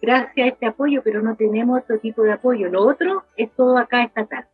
gracias 0.00 0.44
a 0.44 0.48
este 0.48 0.66
apoyo, 0.66 1.02
pero 1.02 1.20
no 1.20 1.36
tenemos 1.36 1.82
otro 1.82 1.98
tipo 1.98 2.22
de 2.22 2.32
apoyo. 2.32 2.68
Lo 2.68 2.86
otro 2.86 3.24
es 3.36 3.50
todo 3.54 3.76
acá 3.76 4.02
estatal. 4.04 4.46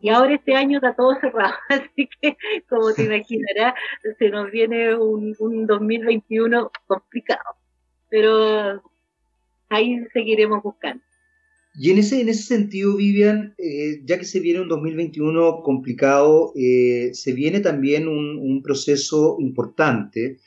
Y 0.00 0.10
ahora 0.10 0.34
este 0.34 0.54
año 0.54 0.78
está 0.78 0.94
todo 0.94 1.14
cerrado, 1.18 1.54
así 1.70 2.08
que 2.20 2.36
como 2.68 2.92
te 2.92 3.04
imaginarás, 3.04 3.74
se 4.18 4.28
nos 4.28 4.50
viene 4.50 4.94
un, 4.94 5.34
2021 5.66 6.70
complicado. 6.86 7.56
Pero 8.10 8.82
ahí 9.70 10.04
seguiremos 10.12 10.62
buscando. 10.62 11.02
Y 11.76 11.90
en 11.90 11.98
ese, 11.98 12.20
en 12.20 12.28
ese 12.28 12.44
sentido, 12.44 12.96
Vivian, 12.96 13.54
eh, 13.58 14.00
ya 14.04 14.18
que 14.18 14.24
se 14.24 14.40
viene 14.40 14.60
un 14.60 14.68
2021 14.68 15.62
complicado, 15.62 16.52
eh, 16.56 17.10
se 17.12 17.32
viene 17.32 17.60
también 17.60 18.06
un, 18.06 18.38
un 18.38 18.62
proceso 18.62 19.36
importante 19.40 20.38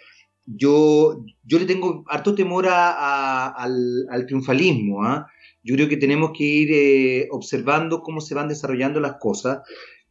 yo, 0.48 1.26
yo 1.44 1.60
le 1.60 1.66
tengo 1.66 2.06
harto 2.08 2.34
temor 2.34 2.68
al, 2.70 4.26
triunfalismo. 4.26 5.04
¿ah? 5.04 5.28
Yo 5.62 5.76
creo 5.76 5.90
que 5.90 5.98
tenemos 5.98 6.32
que 6.36 6.44
ir 6.44 6.70
eh, 6.72 7.28
observando 7.32 8.02
cómo 8.02 8.22
se 8.22 8.34
van 8.34 8.48
desarrollando 8.48 9.00
las 9.00 9.18
cosas, 9.20 9.60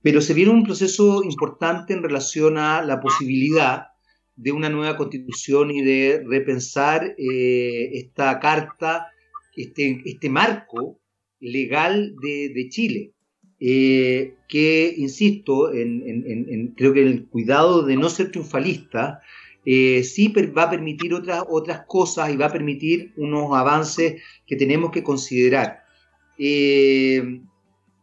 pero 0.02 0.20
se 0.20 0.34
viene 0.34 0.52
un 0.52 0.64
proceso 0.64 1.24
importante 1.24 1.94
en 1.94 2.02
relación 2.02 2.58
a 2.58 2.82
la 2.82 3.00
posibilidad 3.00 3.86
de 4.36 4.52
una 4.52 4.68
nueva 4.68 4.98
constitución 4.98 5.70
y 5.70 5.82
de 5.82 6.22
repensar 6.26 7.14
eh, 7.16 7.90
esta 7.94 8.38
carta, 8.38 9.06
este, 9.56 10.02
este 10.04 10.28
marco 10.28 11.00
legal 11.46 12.14
de, 12.20 12.68
Chile. 12.68 13.12
Eh, 13.58 14.34
que, 14.48 14.94
insisto, 14.96 15.72
en, 15.72 16.74
creo 16.76 16.92
que 16.92 17.02
el 17.02 17.26
cuidado 17.26 17.82
de 17.82 17.96
no 17.96 18.10
ser 18.10 18.30
triunfalista 18.30 19.20
eh, 19.64 20.04
sí 20.04 20.28
va 20.28 20.64
a 20.64 20.70
permitir 20.70 21.14
otras, 21.14 21.44
otras 21.48 21.84
cosas 21.86 22.30
y 22.30 22.36
va 22.36 22.46
a 22.46 22.52
permitir 22.52 23.12
unos 23.16 23.56
avances 23.56 24.22
que 24.46 24.56
tenemos 24.56 24.90
que 24.90 25.02
considerar. 25.02 25.84
Eh, 26.38 27.40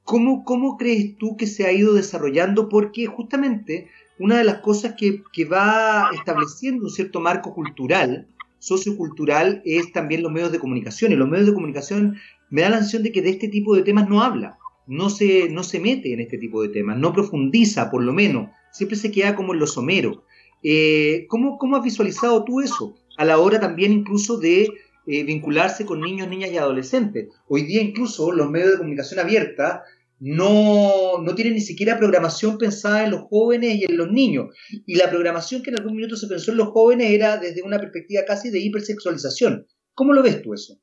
¿cómo, 0.04 0.78
crees 0.78 1.18
tú 1.18 1.38
que 1.38 1.48
se 1.48 1.66
ha 1.66 1.72
ido 1.72 1.94
desarrollando? 1.94 2.70
Porque 2.70 3.06
justamente 3.06 3.88
una 4.20 4.38
de 4.38 4.44
las 4.44 4.60
cosas 4.60 4.96
que, 4.98 5.24
va 5.46 6.10
estableciendo 6.14 6.86
un 6.86 6.90
cierto 6.90 7.20
marco 7.20 7.54
cultural, 7.54 8.28
sociocultural, 8.60 9.62
es 9.66 9.92
también 9.92 10.24
los 10.24 10.32
medios 10.32 10.52
de 10.52 10.60
comunicación. 10.60 11.12
Y 11.12 11.16
los 11.16 11.30
medios 11.30 11.48
de 11.48 11.54
comunicación 11.54 12.18
me 12.54 12.62
da 12.62 12.70
la 12.70 12.78
sensación 12.78 13.02
de 13.02 13.12
que 13.12 13.24
de 13.24 13.32
este 13.32 13.48
tipo 13.48 13.76
de 13.76 13.82
temas 13.82 14.08
no 14.08 14.22
habla, 14.22 14.60
no 14.86 15.10
se, 15.10 15.50
no 15.50 15.64
se 15.64 15.80
mete 15.80 16.14
en 16.14 16.20
este 16.20 16.38
tipo 16.38 16.62
de 16.62 16.70
temas, 16.70 17.00
no 17.00 17.12
profundiza 17.12 17.90
por 17.90 18.04
lo 18.04 18.14
menos, 18.14 18.52
siempre 18.72 18.96
se 18.96 19.10
queda 19.10 19.36
como 19.36 19.54
en 19.54 19.60
lo 19.60 19.66
somero. 19.66 20.24
Eh, 20.62 21.26
¿cómo, 21.30 21.58
¿Cómo 21.58 21.78
has 21.78 21.84
visualizado 21.84 22.44
tú 22.44 22.62
eso? 22.62 22.94
A 23.18 23.26
la 23.26 23.40
hora 23.40 23.60
también 23.60 23.92
incluso 23.92 24.38
de 24.38 24.68
eh, 25.08 25.24
vincularse 25.24 25.84
con 25.88 26.00
niños, 26.00 26.28
niñas 26.28 26.52
y 26.52 26.58
adolescentes. 26.58 27.30
Hoy 27.48 27.64
día 27.64 27.82
incluso 27.82 28.32
los 28.32 28.52
medios 28.52 28.74
de 28.74 28.78
comunicación 28.78 29.20
abierta 29.20 29.82
no, 30.20 31.24
no 31.24 31.34
tienen 31.34 31.56
ni 31.56 31.62
siquiera 31.62 31.98
programación 31.98 32.60
pensada 32.60 33.04
en 33.04 33.10
los 33.10 33.22
jóvenes 33.32 33.78
y 33.78 33.86
en 33.86 33.98
los 33.98 34.12
niños. 34.12 34.56
Y 34.86 34.94
la 34.94 35.10
programación 35.10 35.64
que 35.64 35.72
en 35.72 35.80
algún 35.80 35.96
minuto 35.96 36.16
se 36.18 36.28
pensó 36.28 36.52
en 36.52 36.58
los 36.58 36.68
jóvenes 36.68 37.10
era 37.10 37.38
desde 37.38 37.64
una 37.64 37.80
perspectiva 37.80 38.22
casi 38.28 38.52
de 38.52 38.60
hipersexualización. 38.60 39.66
¿Cómo 39.96 40.14
lo 40.14 40.22
ves 40.22 40.44
tú 40.44 40.54
eso? 40.54 40.80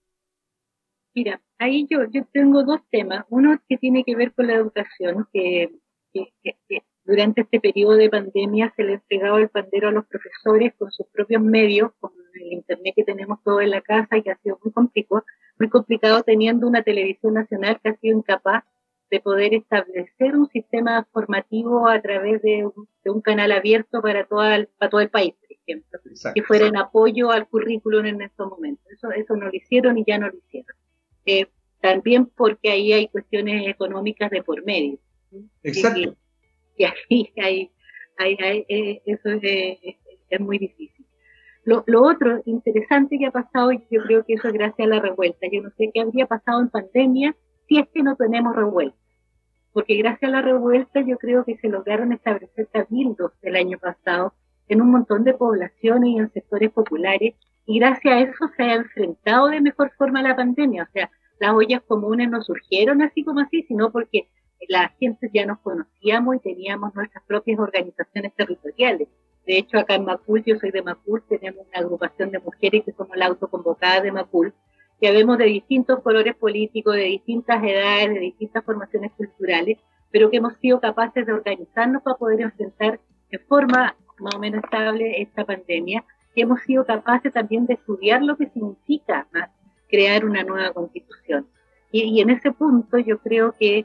Mira, 1.14 1.40
ahí 1.58 1.86
yo, 1.90 2.04
yo 2.10 2.24
tengo 2.32 2.62
dos 2.62 2.80
temas. 2.90 3.24
Uno 3.28 3.60
que 3.68 3.78
tiene 3.78 4.04
que 4.04 4.16
ver 4.16 4.32
con 4.32 4.46
la 4.46 4.54
educación, 4.54 5.26
que, 5.32 5.70
que, 6.12 6.32
que 6.68 6.82
durante 7.04 7.40
este 7.40 7.60
periodo 7.60 7.94
de 7.94 8.10
pandemia 8.10 8.72
se 8.76 8.84
le 8.84 8.94
entregaba 8.94 9.40
el 9.40 9.48
pandero 9.48 9.88
a 9.88 9.92
los 9.92 10.06
profesores 10.06 10.74
con 10.76 10.92
sus 10.92 11.06
propios 11.08 11.42
medios, 11.42 11.90
con 11.98 12.12
el 12.34 12.52
internet 12.52 12.94
que 12.94 13.04
tenemos 13.04 13.42
todo 13.42 13.60
en 13.60 13.70
la 13.70 13.80
casa 13.80 14.16
y 14.16 14.22
que 14.22 14.30
ha 14.30 14.36
sido 14.36 14.58
muy 14.62 14.72
complicado, 14.72 15.24
muy 15.58 15.68
complicado 15.68 16.22
teniendo 16.22 16.68
una 16.68 16.82
televisión 16.82 17.34
nacional 17.34 17.80
que 17.82 17.90
ha 17.90 17.96
sido 17.96 18.16
incapaz 18.16 18.64
de 19.10 19.20
poder 19.20 19.54
establecer 19.54 20.36
un 20.36 20.48
sistema 20.50 21.04
formativo 21.12 21.88
a 21.88 22.00
través 22.00 22.40
de 22.42 22.64
un, 23.04 23.20
canal 23.22 23.50
abierto 23.50 24.00
para, 24.00 24.24
toda 24.24 24.64
para 24.78 24.90
todo 24.90 25.00
el 25.00 25.10
país, 25.10 25.34
por 25.34 25.50
ejemplo, 25.50 25.98
que 26.32 26.42
fuera 26.42 26.66
en 26.68 26.76
apoyo 26.76 27.32
al 27.32 27.48
currículum 27.48 28.06
en 28.06 28.22
estos 28.22 28.48
momentos. 28.48 28.86
Eso, 28.88 29.10
eso 29.10 29.34
no 29.34 29.46
lo 29.46 29.52
hicieron 29.52 29.98
y 29.98 30.04
ya 30.06 30.18
no 30.18 30.28
lo 30.28 30.36
hicieron. 30.36 30.76
Eh, 31.26 31.46
también 31.80 32.26
porque 32.26 32.70
ahí 32.70 32.92
hay 32.92 33.08
cuestiones 33.08 33.66
económicas 33.68 34.30
de 34.30 34.42
por 34.42 34.64
medio. 34.64 34.98
Exacto. 35.62 36.16
Y, 36.76 36.84
ahí 37.40 37.70
hay, 38.18 38.36
hay, 38.40 38.66
eh, 38.68 39.02
eso 39.06 39.30
es, 39.30 39.96
es, 40.28 40.40
muy 40.40 40.58
difícil. 40.58 41.06
Lo, 41.64 41.84
lo, 41.86 42.02
otro 42.02 42.42
interesante 42.44 43.18
que 43.18 43.26
ha 43.26 43.30
pasado, 43.30 43.70
yo 43.72 44.02
creo 44.02 44.24
que 44.24 44.34
eso 44.34 44.48
es 44.48 44.54
gracias 44.54 44.86
a 44.86 44.90
la 44.90 45.00
revuelta. 45.00 45.46
Yo 45.50 45.62
no 45.62 45.70
sé 45.76 45.90
qué 45.92 46.00
habría 46.00 46.26
pasado 46.26 46.60
en 46.60 46.68
pandemia 46.68 47.34
si 47.68 47.78
es 47.78 47.88
que 47.88 48.02
no 48.02 48.16
tenemos 48.16 48.54
revuelta. 48.54 48.96
Porque 49.72 49.96
gracias 49.96 50.28
a 50.28 50.32
la 50.32 50.42
revuelta 50.42 51.00
yo 51.00 51.16
creo 51.16 51.44
que 51.44 51.56
se 51.58 51.68
lograron 51.68 52.12
establecer 52.12 52.68
cabildos 52.72 53.32
el 53.42 53.56
año 53.56 53.78
pasado 53.78 54.34
en 54.68 54.82
un 54.82 54.90
montón 54.90 55.24
de 55.24 55.34
poblaciones 55.34 56.10
y 56.10 56.18
en 56.18 56.32
sectores 56.32 56.70
populares 56.70 57.34
y 57.70 57.78
gracias 57.78 58.12
a 58.12 58.18
eso 58.18 58.50
se 58.56 58.64
ha 58.64 58.74
enfrentado 58.74 59.46
de 59.46 59.60
mejor 59.60 59.92
forma 59.96 60.22
la 60.22 60.34
pandemia. 60.34 60.82
O 60.82 60.92
sea, 60.92 61.08
las 61.38 61.52
ollas 61.52 61.80
comunes 61.86 62.28
no 62.28 62.42
surgieron 62.42 63.00
así 63.00 63.22
como 63.22 63.38
así, 63.38 63.62
sino 63.62 63.92
porque 63.92 64.28
la 64.68 64.88
gente 64.98 65.30
ya 65.32 65.46
nos 65.46 65.60
conocíamos 65.60 66.34
y 66.34 66.38
teníamos 66.40 66.92
nuestras 66.96 67.22
propias 67.28 67.60
organizaciones 67.60 68.34
territoriales. 68.34 69.06
De 69.46 69.56
hecho, 69.56 69.78
acá 69.78 69.94
en 69.94 70.04
Macul, 70.04 70.42
yo 70.44 70.56
soy 70.56 70.72
de 70.72 70.82
Macul, 70.82 71.22
tenemos 71.28 71.64
una 71.68 71.78
agrupación 71.78 72.32
de 72.32 72.40
mujeres 72.40 72.82
que 72.84 72.92
somos 72.92 73.16
la 73.16 73.26
autoconvocada 73.26 74.00
de 74.00 74.10
Macul, 74.10 74.52
que 75.00 75.12
vemos 75.12 75.38
de 75.38 75.44
distintos 75.44 76.02
colores 76.02 76.34
políticos, 76.34 76.96
de 76.96 77.04
distintas 77.04 77.62
edades, 77.62 78.14
de 78.14 78.18
distintas 78.20 78.64
formaciones 78.64 79.12
culturales, 79.12 79.78
pero 80.10 80.28
que 80.28 80.38
hemos 80.38 80.54
sido 80.56 80.80
capaces 80.80 81.24
de 81.24 81.32
organizarnos 81.32 82.02
para 82.02 82.16
poder 82.16 82.40
enfrentar 82.40 82.98
de 83.30 83.38
forma 83.38 83.94
más 84.18 84.34
o 84.34 84.40
menos 84.40 84.64
estable 84.64 85.22
esta 85.22 85.44
pandemia, 85.44 86.04
hemos 86.36 86.60
sido 86.62 86.84
capaces 86.84 87.32
también 87.32 87.66
de 87.66 87.74
estudiar 87.74 88.22
lo 88.22 88.36
que 88.36 88.48
significa 88.50 89.26
crear 89.88 90.24
una 90.24 90.44
nueva 90.44 90.72
constitución. 90.72 91.46
Y, 91.92 92.20
en 92.20 92.30
ese 92.30 92.52
punto 92.52 92.98
yo 92.98 93.18
creo 93.18 93.54
que 93.58 93.84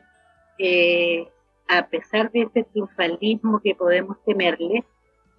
eh, 0.60 1.28
a 1.68 1.88
pesar 1.88 2.32
de 2.32 2.44
este 2.44 2.64
triunfalismo 2.64 3.60
que 3.62 3.76
podemos 3.76 4.24
temerle, 4.24 4.84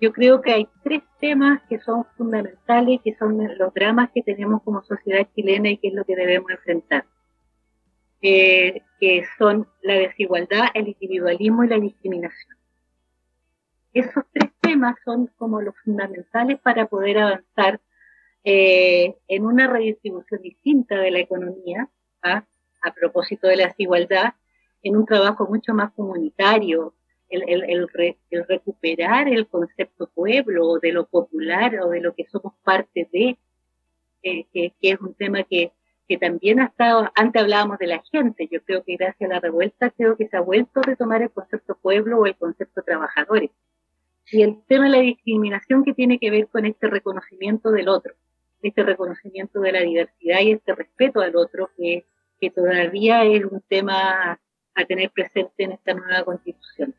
yo 0.01 0.13
creo 0.13 0.43
que 0.43 0.53
hay 0.53 0.69
tres 0.83 1.03
temas 1.21 1.63
que 1.69 1.79
son 1.81 2.05
fundamentales, 2.17 3.01
que 3.03 3.15
son 3.15 3.39
los 3.57 3.73
dramas 3.73 4.11
que 4.13 4.23
tenemos 4.23 4.63
como 4.63 4.83
sociedad 4.83 5.27
chilena 5.35 5.71
y 5.71 5.79
que 5.79 5.89
es 5.89 5.95
lo 5.95 6.05
que 6.05 6.17
debemos 6.17 6.51
enfrentar, 6.51 7.07
que 8.21 8.83
son 9.39 9.67
la 9.83 9.95
desigualdad, 9.95 10.67
el 10.75 10.89
individualismo 10.89 11.65
y 11.65 11.69
la 11.69 11.79
discriminación. 11.79 12.57
Esos 13.95 14.25
tres 14.33 14.51
temas 14.67 14.97
son 15.05 15.29
como 15.37 15.61
los 15.61 15.75
fundamentales 15.85 16.61
para 16.61 16.87
poder 16.87 17.19
avanzar 17.19 17.81
eh, 18.45 19.17
en 19.29 19.45
una 19.45 19.67
redistribución 19.67 20.43
distinta 20.43 20.97
de 20.97 21.11
la 21.11 21.21
economía, 21.21 21.89
¿ah? 22.23 22.45
a 22.83 22.95
propósito 22.95 23.49
de 23.49 23.57
la 23.57 23.67
desigualdad, 23.67 24.35
en 24.83 24.97
un 24.97 25.07
trabajo 25.07 25.47
mucho 25.49 25.75
más 25.75 25.93
comunitario, 25.93 26.95
el, 27.29 27.89
recuperar 28.49 29.29
el 29.29 29.49
concepto 29.49 30.09
pueblo 30.15 30.69
o 30.69 30.79
de 30.79 30.93
lo 30.93 31.07
popular 31.07 31.81
o 31.81 31.91
de 31.91 32.01
lo 32.01 32.15
que 32.15 32.25
somos 32.27 32.53
parte 32.63 33.09
de, 33.13 33.37
eh, 34.23 34.47
que, 34.53 34.73
es 34.81 35.01
un 35.01 35.15
tema 35.15 35.43
que, 35.43 35.73
que 36.09 36.19
también 36.19 36.61
ha 36.61 36.67
estado, 36.67 37.11
antes 37.17 37.43
hablábamos 37.43 37.79
de 37.79 37.89
la 37.89 38.03
gente, 38.13 38.49
yo 38.51 38.63
creo 38.63 38.85
que 38.85 38.97
gracias 38.97 39.29
a 39.29 39.35
la 39.35 39.41
revuelta 39.41 39.91
creo 39.91 40.17
que 40.17 40.29
se 40.29 40.37
ha 40.37 40.41
vuelto 40.41 40.81
a 40.81 40.85
retomar 40.85 41.23
el 41.23 41.31
concepto 41.31 41.77
pueblo 41.77 42.21
o 42.21 42.27
el 42.27 42.37
concepto 42.37 42.83
trabajadores. 42.83 43.51
Y 44.31 44.43
el 44.43 44.63
tema 44.67 44.85
de 44.85 44.91
la 44.91 45.01
discriminación 45.01 45.85
que 45.85 45.95
tiene 45.95 46.19
que 46.19 46.31
ver 46.31 46.49
con 46.49 46.67
este 46.67 46.89
reconocimiento 46.89 47.71
del 47.71 47.89
otro, 47.89 48.15
este 48.63 48.83
reconocimiento 48.83 49.61
de 49.61 49.73
la 49.73 49.81
diversidad 49.81 50.41
y 50.41 50.53
este 50.53 50.75
respeto 50.75 51.21
al 51.21 51.37
otro 51.37 51.71
que, 51.77 52.05
todavía 52.55 53.25
es 53.25 53.45
un 53.45 53.61
tema 53.63 54.39
a 54.75 54.85
tener 54.85 55.11
presente 55.11 55.65
en 55.65 55.73
esta 55.73 55.95
nueva 55.95 56.23
constitución 56.23 56.95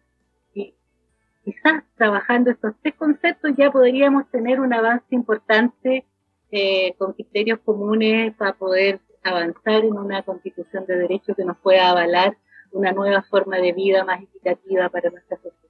quizás 1.47 1.81
trabajando 1.95 2.51
estos 2.51 2.73
tres 2.81 2.95
conceptos 2.95 3.51
ya 3.57 3.71
podríamos 3.71 4.29
tener 4.31 4.59
un 4.59 4.73
avance 4.73 5.05
importante 5.11 6.05
eh, 6.51 6.93
con 6.97 7.13
criterios 7.13 7.59
comunes 7.63 8.35
para 8.35 8.51
poder 8.51 8.99
avanzar 9.23 9.85
en 9.85 9.93
una 9.93 10.23
constitución 10.23 10.85
de 10.85 10.97
derechos 10.97 11.37
que 11.37 11.45
nos 11.45 11.57
pueda 11.59 11.89
avalar 11.89 12.37
una 12.71 12.91
nueva 12.91 13.21
forma 13.21 13.59
de 13.59 13.71
vida 13.71 14.03
más 14.03 14.21
equitativa 14.21 14.89
para 14.89 15.09
nuestra 15.09 15.37
sociedad. 15.37 15.66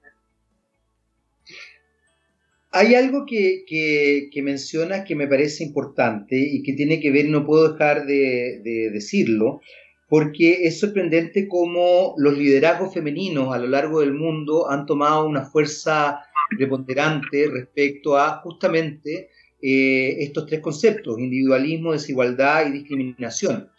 Hay 2.78 2.94
algo 2.94 3.26
que, 3.26 3.64
que, 3.66 4.42
mencionas 4.42 5.04
que 5.04 5.16
me 5.16 5.26
parece 5.26 5.64
importante 5.64 6.36
y 6.38 6.62
que 6.62 6.74
tiene 6.74 7.00
que 7.00 7.10
ver, 7.10 7.28
no 7.28 7.44
puedo 7.44 7.72
dejar 7.72 8.06
de, 8.06 8.60
de 8.62 8.90
decirlo, 8.92 9.60
porque 10.08 10.64
es 10.64 10.78
sorprendente 10.78 11.48
cómo 11.48 12.14
los 12.18 12.38
liderazgos 12.38 12.94
femeninos 12.94 13.52
a 13.52 13.58
lo 13.58 13.66
largo 13.66 13.98
del 13.98 14.14
mundo 14.14 14.70
han 14.70 14.86
tomado 14.86 15.26
una 15.26 15.44
fuerza 15.44 16.20
preponderante 16.56 17.48
respecto 17.48 18.16
a 18.16 18.40
justamente 18.42 19.28
eh, 19.60 20.16
estos 20.20 20.46
tres 20.46 20.60
conceptos, 20.60 21.18
individualismo, 21.18 21.94
desigualdad 21.94 22.68
y 22.68 22.78
discriminación. 22.78 23.70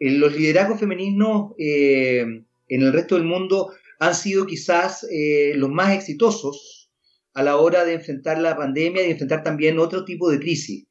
Eh, 0.00 0.12
los 0.12 0.34
liderazgos 0.34 0.80
femeninos 0.80 1.52
eh, 1.58 2.20
en 2.68 2.82
el 2.82 2.90
resto 2.90 3.16
del 3.16 3.24
mundo 3.24 3.74
han 3.98 4.14
sido 4.14 4.46
quizás 4.46 5.06
los 5.54 5.70
más 5.70 5.94
exitosos 5.94 6.75
a 7.36 7.42
la 7.42 7.56
hora 7.56 7.84
de 7.84 7.94
enfrentar 7.94 8.38
la 8.38 8.56
pandemia 8.56 9.06
y 9.06 9.12
enfrentar 9.12 9.42
también 9.42 9.78
otro 9.78 10.04
tipo 10.04 10.30
de 10.30 10.40
crisis. 10.40 10.86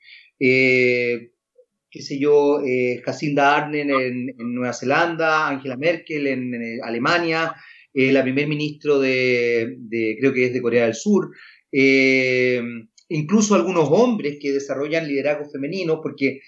Qué 1.95 2.01
sé 2.01 2.19
yo, 2.19 2.59
eh, 2.59 3.01
Jacinda 3.05 3.71
en, 3.73 4.35
Nueva 4.53 4.73
Zelanda, 4.73 5.47
Angela 5.47 5.77
Merkel 5.77 6.27
en, 6.27 6.81
Alemania, 6.83 7.55
eh, 7.93 8.11
la 8.11 8.21
primer 8.21 8.49
ministro 8.49 8.99
de, 8.99 9.77
creo 10.19 10.33
que 10.33 10.47
es 10.47 10.53
de 10.53 10.61
Corea 10.61 10.83
del 10.83 10.93
Sur, 10.93 11.29
eh, 11.71 12.61
incluso 13.07 13.55
algunos 13.55 13.87
hombres 13.89 14.39
que 14.41 14.51
desarrollan 14.51 15.07
liderazgo 15.07 15.49
femenino, 15.49 16.01
porque, 16.01 16.41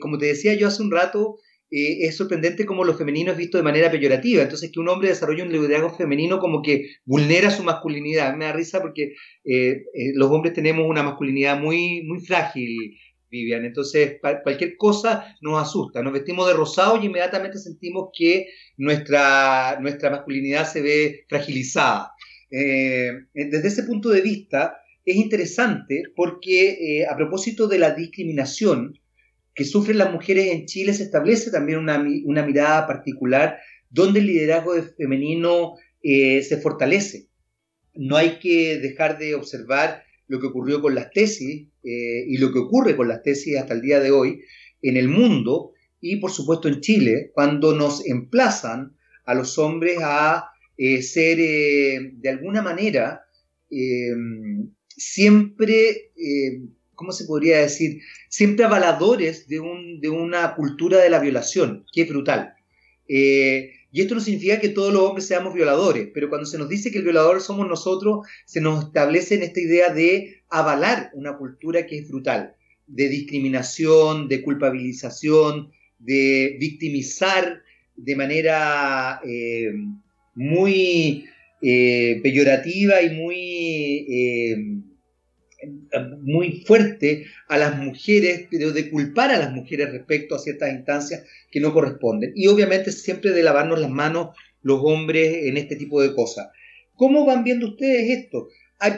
como 0.00 0.18
te 0.18 0.26
decía 0.26 0.52
yo 0.52 0.68
hace 0.68 0.82
un 0.82 0.90
rato, 0.90 1.38
es 1.76 2.16
sorprendente 2.16 2.66
cómo 2.66 2.84
lo 2.84 2.94
femenino 2.94 3.32
es 3.32 3.36
visto 3.36 3.58
de 3.58 3.64
manera 3.64 3.90
peyorativa. 3.90 4.42
Entonces, 4.42 4.70
que 4.72 4.80
un 4.80 4.88
hombre 4.88 5.08
desarrolle 5.08 5.42
un 5.42 5.52
liderazgo 5.52 5.90
femenino 5.90 6.38
como 6.38 6.62
que 6.62 6.90
vulnera 7.04 7.50
su 7.50 7.62
masculinidad. 7.64 8.36
Me 8.36 8.44
da 8.44 8.52
risa 8.52 8.80
porque 8.80 9.14
los 10.14 10.30
hombres 10.30 10.54
tenemos 10.54 10.86
una 10.88 11.02
masculinidad 11.02 11.58
muy, 11.58 12.02
muy 12.02 12.20
frágil, 12.20 12.96
Vivian. 13.34 13.64
Entonces, 13.64 14.18
cualquier 14.20 14.76
cosa 14.76 15.36
nos 15.40 15.60
asusta. 15.60 16.02
Nos 16.02 16.12
vestimos 16.12 16.46
de 16.46 16.54
rosado 16.54 17.00
y 17.00 17.06
inmediatamente 17.06 17.58
sentimos 17.58 18.10
que 18.16 18.46
nuestra, 18.76 19.78
nuestra 19.80 20.10
masculinidad 20.10 20.66
se 20.70 20.82
ve 20.82 21.24
fragilizada. 21.28 22.12
Eh, 22.50 23.26
desde 23.34 23.68
ese 23.68 23.82
punto 23.82 24.10
de 24.10 24.20
vista, 24.20 24.78
es 25.04 25.16
interesante 25.16 26.04
porque 26.14 27.00
eh, 27.00 27.06
a 27.06 27.16
propósito 27.16 27.66
de 27.66 27.78
la 27.78 27.90
discriminación 27.90 28.98
que 29.54 29.64
sufren 29.64 29.98
las 29.98 30.12
mujeres 30.12 30.52
en 30.52 30.66
Chile, 30.66 30.92
se 30.94 31.04
establece 31.04 31.50
también 31.50 31.78
una, 31.78 31.98
mirada 31.98 32.86
particular 32.86 33.58
donde 33.88 34.20
el 34.20 34.26
liderazgo 34.26 34.74
femenino 34.96 35.74
eh, 36.02 36.42
se 36.42 36.56
fortalece. 36.56 37.28
No 37.94 38.16
hay 38.16 38.40
que 38.40 38.78
dejar 38.78 39.18
de 39.18 39.36
observar 39.36 40.02
lo 40.26 40.40
que 40.40 40.48
ocurrió 40.48 40.82
con 40.82 40.96
las 40.96 41.10
tesis 41.10 41.68
eh, 41.84 42.24
y 42.26 42.38
lo 42.38 42.52
que 42.52 42.58
ocurre 42.58 42.96
con 42.96 43.06
las 43.06 43.22
tesis 43.22 43.56
hasta 43.56 43.74
el 43.74 43.82
día 43.82 44.00
de 44.00 44.10
hoy 44.10 44.40
en 44.82 44.96
el 44.96 45.08
mundo 45.08 45.72
y 46.00 46.16
por 46.16 46.32
supuesto 46.32 46.68
en 46.68 46.80
Chile, 46.80 47.30
cuando 47.32 47.74
nos 47.74 48.04
emplazan 48.06 48.96
a 49.24 49.34
los 49.34 49.56
hombres 49.58 49.98
a 50.02 50.50
eh, 50.76 51.02
ser 51.02 51.38
de 51.38 52.28
alguna 52.28 52.60
manera 52.62 53.20
siempre, 54.88 56.12
¿cómo 56.94 57.12
se 57.12 57.24
podría 57.24 57.58
decir? 57.58 58.00
Siempre 58.28 58.64
avaladores 58.64 59.48
de, 59.48 59.60
un, 59.60 60.00
de, 60.00 60.08
una 60.08 60.54
cultura 60.54 60.98
de 60.98 61.10
la 61.10 61.20
violación, 61.20 61.84
que 61.92 62.02
es 62.02 62.08
brutal. 62.08 62.54
Y 63.94 64.00
esto 64.00 64.16
no 64.16 64.20
significa 64.20 64.58
que 64.58 64.70
todos 64.70 64.92
los 64.92 65.02
hombres 65.02 65.24
seamos 65.24 65.54
violadores, 65.54 66.08
pero 66.12 66.28
cuando 66.28 66.46
se 66.46 66.58
nos 66.58 66.68
dice 66.68 66.90
que 66.90 66.98
el 66.98 67.04
violador 67.04 67.40
somos 67.40 67.68
nosotros, 67.68 68.26
se 68.44 68.60
nos 68.60 68.86
establece 68.86 69.36
en 69.36 69.44
esta 69.44 69.60
idea 69.60 69.94
de 69.94 70.42
avalar 70.48 71.10
una 71.14 71.36
cultura 71.36 71.86
que 71.86 71.98
es 71.98 72.08
brutal, 72.08 72.56
de 72.88 73.08
discriminación, 73.08 74.26
de 74.26 74.42
culpabilización, 74.42 75.70
de 76.00 76.56
victimizar 76.58 77.62
de 77.94 78.16
manera 78.16 79.20
eh, 79.24 79.72
muy 80.34 81.26
eh, 81.62 82.20
peyorativa 82.20 83.00
y 83.00 83.10
muy, 83.10 84.06
eh, 84.08 84.56
muy 86.00 86.62
fuerte 86.66 87.26
a 87.48 87.58
las 87.58 87.76
mujeres, 87.76 88.46
pero 88.50 88.72
de 88.72 88.90
culpar 88.90 89.30
a 89.30 89.38
las 89.38 89.52
mujeres 89.52 89.90
respecto 89.92 90.34
a 90.34 90.38
ciertas 90.38 90.72
instancias 90.72 91.24
que 91.50 91.60
no 91.60 91.72
corresponden. 91.72 92.32
Y 92.34 92.46
obviamente 92.48 92.92
siempre 92.92 93.32
de 93.32 93.42
lavarnos 93.42 93.80
las 93.80 93.90
manos 93.90 94.36
los 94.62 94.80
hombres 94.82 95.46
en 95.46 95.56
este 95.56 95.76
tipo 95.76 96.00
de 96.00 96.14
cosas. 96.14 96.48
¿Cómo 96.96 97.26
van 97.26 97.44
viendo 97.44 97.68
ustedes 97.68 98.18
esto? 98.18 98.48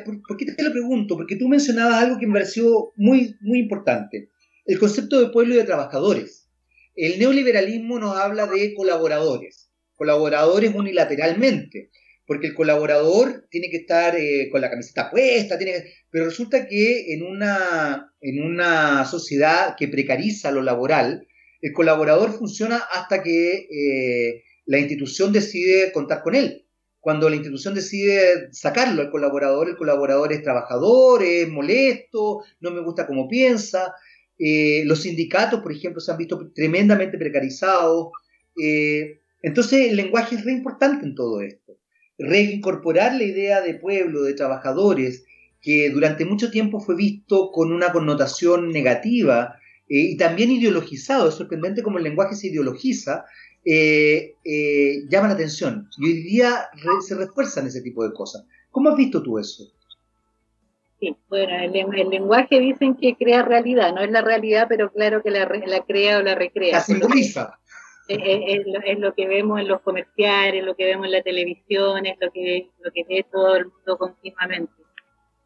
¿Por 0.04 0.36
qué 0.36 0.46
te 0.46 0.62
lo 0.62 0.72
pregunto? 0.72 1.16
Porque 1.16 1.36
tú 1.36 1.48
mencionabas 1.48 2.02
algo 2.02 2.18
que 2.18 2.26
me 2.26 2.34
pareció 2.34 2.92
muy, 2.96 3.36
muy 3.40 3.60
importante. 3.60 4.30
El 4.64 4.78
concepto 4.78 5.20
de 5.20 5.30
pueblo 5.30 5.54
y 5.54 5.58
de 5.58 5.64
trabajadores. 5.64 6.48
El 6.94 7.18
neoliberalismo 7.18 7.98
nos 7.98 8.16
habla 8.16 8.46
de 8.46 8.74
colaboradores, 8.74 9.70
colaboradores 9.96 10.74
unilateralmente 10.74 11.90
porque 12.26 12.48
el 12.48 12.54
colaborador 12.54 13.46
tiene 13.50 13.70
que 13.70 13.78
estar 13.78 14.16
eh, 14.16 14.48
con 14.50 14.60
la 14.60 14.70
camiseta 14.70 15.10
puesta, 15.10 15.56
tiene 15.56 15.84
pero 16.10 16.26
resulta 16.26 16.66
que 16.66 17.14
en 17.14 17.22
una, 17.22 18.12
en 18.20 18.42
una 18.42 19.04
sociedad 19.04 19.76
que 19.78 19.88
precariza 19.88 20.50
lo 20.50 20.62
laboral, 20.62 21.26
el 21.60 21.72
colaborador 21.72 22.32
funciona 22.32 22.82
hasta 22.92 23.22
que 23.22 23.68
eh, 23.70 24.42
la 24.66 24.78
institución 24.78 25.32
decide 25.32 25.92
contar 25.92 26.22
con 26.22 26.34
él. 26.34 26.64
Cuando 27.00 27.28
la 27.30 27.36
institución 27.36 27.74
decide 27.74 28.48
sacarlo 28.50 29.00
al 29.02 29.10
colaborador, 29.10 29.68
el 29.68 29.76
colaborador 29.76 30.32
es 30.32 30.42
trabajador, 30.42 31.22
es 31.22 31.48
molesto, 31.48 32.42
no 32.60 32.72
me 32.72 32.82
gusta 32.82 33.06
cómo 33.06 33.28
piensa. 33.28 33.94
Eh, 34.38 34.82
los 34.86 35.02
sindicatos, 35.02 35.60
por 35.60 35.70
ejemplo, 35.70 36.00
se 36.00 36.10
han 36.10 36.18
visto 36.18 36.50
tremendamente 36.52 37.16
precarizados. 37.16 38.08
entonces, 39.42 39.90
el 39.90 39.96
lenguaje 39.96 40.34
es 40.34 40.44
re 40.44 40.52
importante 40.52 41.04
en 41.04 41.14
todo 41.14 41.40
esto 41.42 41.65
reincorporar 42.18 43.14
la 43.14 43.24
idea 43.24 43.60
de 43.60 43.74
pueblo, 43.74 44.22
de 44.22 44.34
trabajadores, 44.34 45.24
que 45.60 45.90
durante 45.90 46.24
mucho 46.24 46.50
tiempo 46.50 46.80
fue 46.80 46.96
visto 46.96 47.50
con 47.50 47.72
una 47.72 47.92
connotación 47.92 48.70
negativa 48.70 49.56
eh, 49.88 49.98
y 49.98 50.16
también 50.16 50.50
ideologizado, 50.50 51.28
es 51.28 51.34
sorprendente 51.34 51.82
cómo 51.82 51.98
el 51.98 52.04
lenguaje 52.04 52.34
se 52.34 52.48
ideologiza, 52.48 53.24
eh, 53.64 54.34
eh, 54.44 55.02
llama 55.08 55.28
la 55.28 55.34
atención. 55.34 55.88
Y 55.98 56.06
hoy 56.06 56.22
día 56.22 56.68
se 57.06 57.14
refuerzan 57.16 57.66
ese 57.66 57.82
tipo 57.82 58.04
de 58.04 58.12
cosas. 58.12 58.46
¿Cómo 58.70 58.90
has 58.90 58.96
visto 58.96 59.22
tú 59.22 59.38
eso? 59.38 59.64
Sí, 61.00 61.14
bueno, 61.28 61.52
el, 61.58 62.08
lenguaje 62.08 62.58
dicen 62.58 62.96
que 62.96 63.16
crea 63.16 63.42
realidad, 63.42 63.92
no 63.92 64.00
es 64.00 64.10
la 64.10 64.22
realidad, 64.22 64.66
pero 64.68 64.90
claro 64.90 65.22
que 65.22 65.30
la, 65.30 65.46
la 65.66 65.84
crea 65.84 66.18
o 66.18 66.22
la 66.22 66.34
recrea. 66.34 66.72
La 66.72 66.80
simboliza 66.80 67.58
es, 68.08 68.98
lo 68.98 69.14
que 69.14 69.26
vemos 69.26 69.60
en 69.60 69.68
los 69.68 69.80
comerciales, 69.82 70.64
lo 70.64 70.76
que 70.76 70.84
vemos 70.84 71.06
en 71.06 71.12
la 71.12 71.22
televisión, 71.22 72.06
es 72.06 72.16
lo 72.20 72.30
que, 72.30 72.70
lo 72.80 72.90
que 72.92 73.04
ve 73.04 73.26
todo 73.30 73.56
el 73.56 73.66
mundo 73.66 73.98
continuamente. 73.98 74.72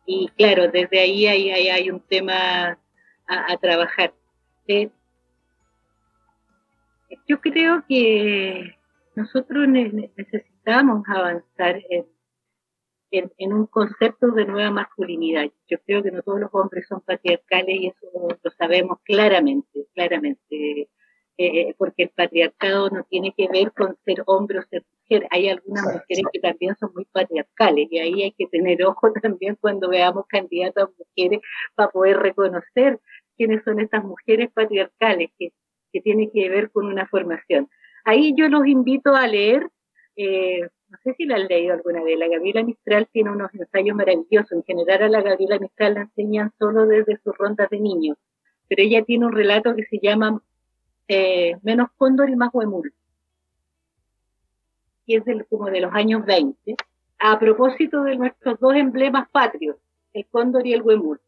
Y 0.06 0.28
claro, 0.36 0.68
desde 0.68 1.00
ahí 1.00 1.26
hay, 1.26 1.50
hay, 1.50 1.90
un 1.90 2.00
tema 2.00 2.78
a, 3.26 3.56
trabajar. 3.58 4.12
Yo 7.26 7.40
creo 7.40 7.84
que 7.88 8.76
nosotros 9.14 9.68
necesitamos 9.68 11.04
avanzar 11.08 11.80
en, 11.90 12.06
en, 13.10 13.52
un 13.52 13.66
concepto 13.66 14.28
de 14.28 14.44
nueva 14.44 14.70
masculinidad. 14.70 15.50
Yo 15.68 15.78
creo 15.86 16.02
que 16.02 16.10
no 16.10 16.22
todos 16.22 16.40
los 16.40 16.50
hombres 16.52 16.86
son 16.88 17.00
patriarcales 17.00 17.76
y 17.80 17.86
eso 17.88 18.06
lo 18.42 18.50
sabemos 18.52 18.98
claramente, 19.04 19.86
claramente 19.94 20.88
eh, 21.42 21.74
porque 21.78 22.02
el 22.02 22.10
patriarcado 22.10 22.90
no 22.90 23.02
tiene 23.04 23.32
que 23.34 23.48
ver 23.48 23.72
con 23.72 23.96
ser 24.04 24.22
hombre 24.26 24.58
o 24.58 24.62
ser 24.64 24.84
mujer. 24.90 25.26
Hay 25.30 25.48
algunas 25.48 25.84
mujeres 25.84 26.24
que 26.30 26.38
también 26.38 26.76
son 26.78 26.90
muy 26.94 27.06
patriarcales 27.06 27.88
y 27.90 27.98
ahí 27.98 28.22
hay 28.24 28.32
que 28.32 28.46
tener 28.48 28.84
ojo 28.86 29.10
también 29.22 29.56
cuando 29.58 29.88
veamos 29.88 30.26
candidatas 30.28 30.90
mujeres 30.98 31.40
para 31.74 31.88
poder 31.88 32.18
reconocer 32.18 33.00
quiénes 33.38 33.64
son 33.64 33.80
estas 33.80 34.04
mujeres 34.04 34.50
patriarcales 34.52 35.30
que, 35.38 35.54
que 35.90 36.02
tienen 36.02 36.30
que 36.30 36.50
ver 36.50 36.70
con 36.70 36.84
una 36.84 37.06
formación. 37.06 37.70
Ahí 38.04 38.34
yo 38.36 38.50
los 38.50 38.66
invito 38.66 39.16
a 39.16 39.26
leer, 39.26 39.66
eh, 40.16 40.60
no 40.90 40.98
sé 41.02 41.14
si 41.14 41.24
la 41.24 41.36
han 41.36 41.46
leído 41.46 41.72
alguna 41.72 42.02
vez, 42.02 42.18
la 42.18 42.28
Gabriela 42.28 42.62
Mistral 42.64 43.08
tiene 43.10 43.30
unos 43.30 43.48
ensayos 43.54 43.96
maravillosos. 43.96 44.52
En 44.52 44.64
general 44.64 45.04
a 45.04 45.08
la 45.08 45.22
Gabriela 45.22 45.58
Mistral 45.58 45.94
la 45.94 46.02
enseñan 46.02 46.52
solo 46.58 46.84
desde 46.84 47.16
sus 47.24 47.34
rondas 47.38 47.70
de 47.70 47.80
niños, 47.80 48.18
pero 48.68 48.82
ella 48.82 49.02
tiene 49.04 49.24
un 49.24 49.32
relato 49.32 49.74
que 49.74 49.84
se 49.84 50.00
llama 50.02 50.42
eh, 51.12 51.56
menos 51.62 51.88
cóndor 51.96 52.30
y 52.30 52.36
más 52.36 52.50
huemul. 52.52 52.92
Y 55.06 55.16
es 55.16 55.24
como 55.48 55.66
de 55.68 55.80
los 55.80 55.92
años 55.92 56.24
20, 56.24 56.76
a 57.18 57.36
propósito 57.36 58.04
de 58.04 58.14
nuestros 58.14 58.60
dos 58.60 58.76
emblemas 58.76 59.28
patrios, 59.30 59.76
el 60.12 60.24
cóndor 60.26 60.64
y 60.68 60.72
el 60.72 60.82
huemul, 60.82 61.20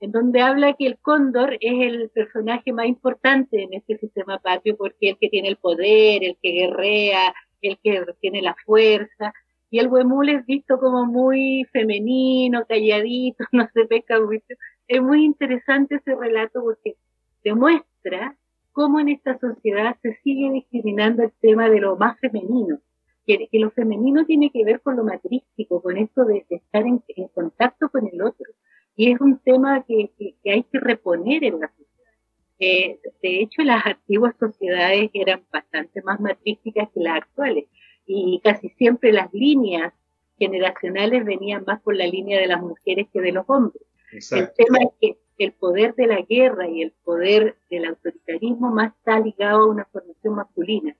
en 0.00 0.12
donde 0.12 0.42
habla 0.42 0.74
que 0.74 0.86
el 0.86 0.98
cóndor 0.98 1.54
es 1.54 1.72
el 1.88 2.10
personaje 2.10 2.70
más 2.74 2.86
importante 2.86 3.62
en 3.62 3.72
este 3.72 3.96
sistema 3.96 4.38
patrio 4.40 4.76
porque 4.76 5.08
es 5.08 5.12
el 5.12 5.18
que 5.18 5.30
tiene 5.30 5.48
el 5.48 5.56
poder, 5.56 6.22
el 6.22 6.36
que 6.42 6.50
guerrea, 6.52 7.34
el 7.62 7.78
que 7.78 8.04
tiene 8.20 8.42
la 8.42 8.54
fuerza, 8.66 9.32
y 9.70 9.78
el 9.78 9.88
huemul 9.88 10.28
es 10.28 10.44
visto 10.44 10.78
como 10.78 11.06
muy 11.06 11.66
femenino, 11.72 12.66
calladito, 12.66 13.44
no 13.52 13.66
se 13.72 13.86
pesca 13.86 14.20
mucho. 14.20 14.54
Es 14.86 15.00
muy 15.00 15.24
interesante 15.24 15.94
ese 15.94 16.14
relato 16.14 16.62
porque 16.62 16.96
demuestra 17.42 18.36
cómo 18.78 19.00
en 19.00 19.08
esta 19.08 19.36
sociedad 19.40 19.96
se 20.02 20.14
sigue 20.22 20.52
discriminando 20.52 21.24
el 21.24 21.32
tema 21.40 21.68
de 21.68 21.80
lo 21.80 21.96
más 21.96 22.16
femenino, 22.20 22.78
que, 23.26 23.48
lo 23.54 23.72
femenino 23.72 24.24
tiene 24.24 24.52
que 24.52 24.64
ver 24.64 24.80
con 24.82 24.94
lo 24.94 25.02
matrístico, 25.02 25.82
con 25.82 25.96
esto 25.96 26.24
de, 26.24 26.46
estar 26.48 26.86
en, 26.86 27.02
contacto 27.34 27.88
con 27.88 28.06
el 28.06 28.22
otro. 28.22 28.46
Y 28.94 29.10
es 29.10 29.20
un 29.20 29.40
tema 29.40 29.84
que, 29.84 30.12
hay 30.44 30.62
que 30.62 30.78
reponer 30.78 31.42
en 31.42 31.58
la 31.58 31.66
sociedad. 31.70 32.12
Eh, 32.60 33.00
de 33.20 33.42
hecho, 33.42 33.62
las 33.64 33.84
antiguas 33.84 34.36
sociedades 34.38 35.10
eran 35.12 35.42
bastante 35.52 36.00
más 36.02 36.20
matrísticas 36.20 36.88
que 36.94 37.00
las 37.00 37.16
actuales 37.16 37.64
y 38.06 38.40
casi 38.44 38.68
siempre 38.78 39.12
las 39.12 39.34
líneas 39.34 39.92
generacionales 40.38 41.24
venían 41.24 41.64
más 41.66 41.80
por 41.82 41.96
la 41.96 42.06
línea 42.06 42.38
de 42.38 42.46
las 42.46 42.60
mujeres 42.60 43.08
que 43.12 43.20
de 43.20 43.32
los 43.32 43.44
hombres. 43.48 43.82
El 44.12 44.52
tema 44.56 44.78
es 44.84 44.90
que 45.00 45.18
el 45.38 45.52
poder 45.52 45.94
de 45.94 46.06
la 46.06 46.20
guerra 46.20 46.68
y 46.68 46.82
el 46.82 46.92
poder 47.04 47.56
del 47.70 47.86
autoritarismo 47.86 48.70
más 48.70 48.94
está 48.94 49.20
ligado 49.20 49.62
a 49.62 49.66
una 49.66 49.84
formación 49.86 50.34
masculina. 50.34 50.96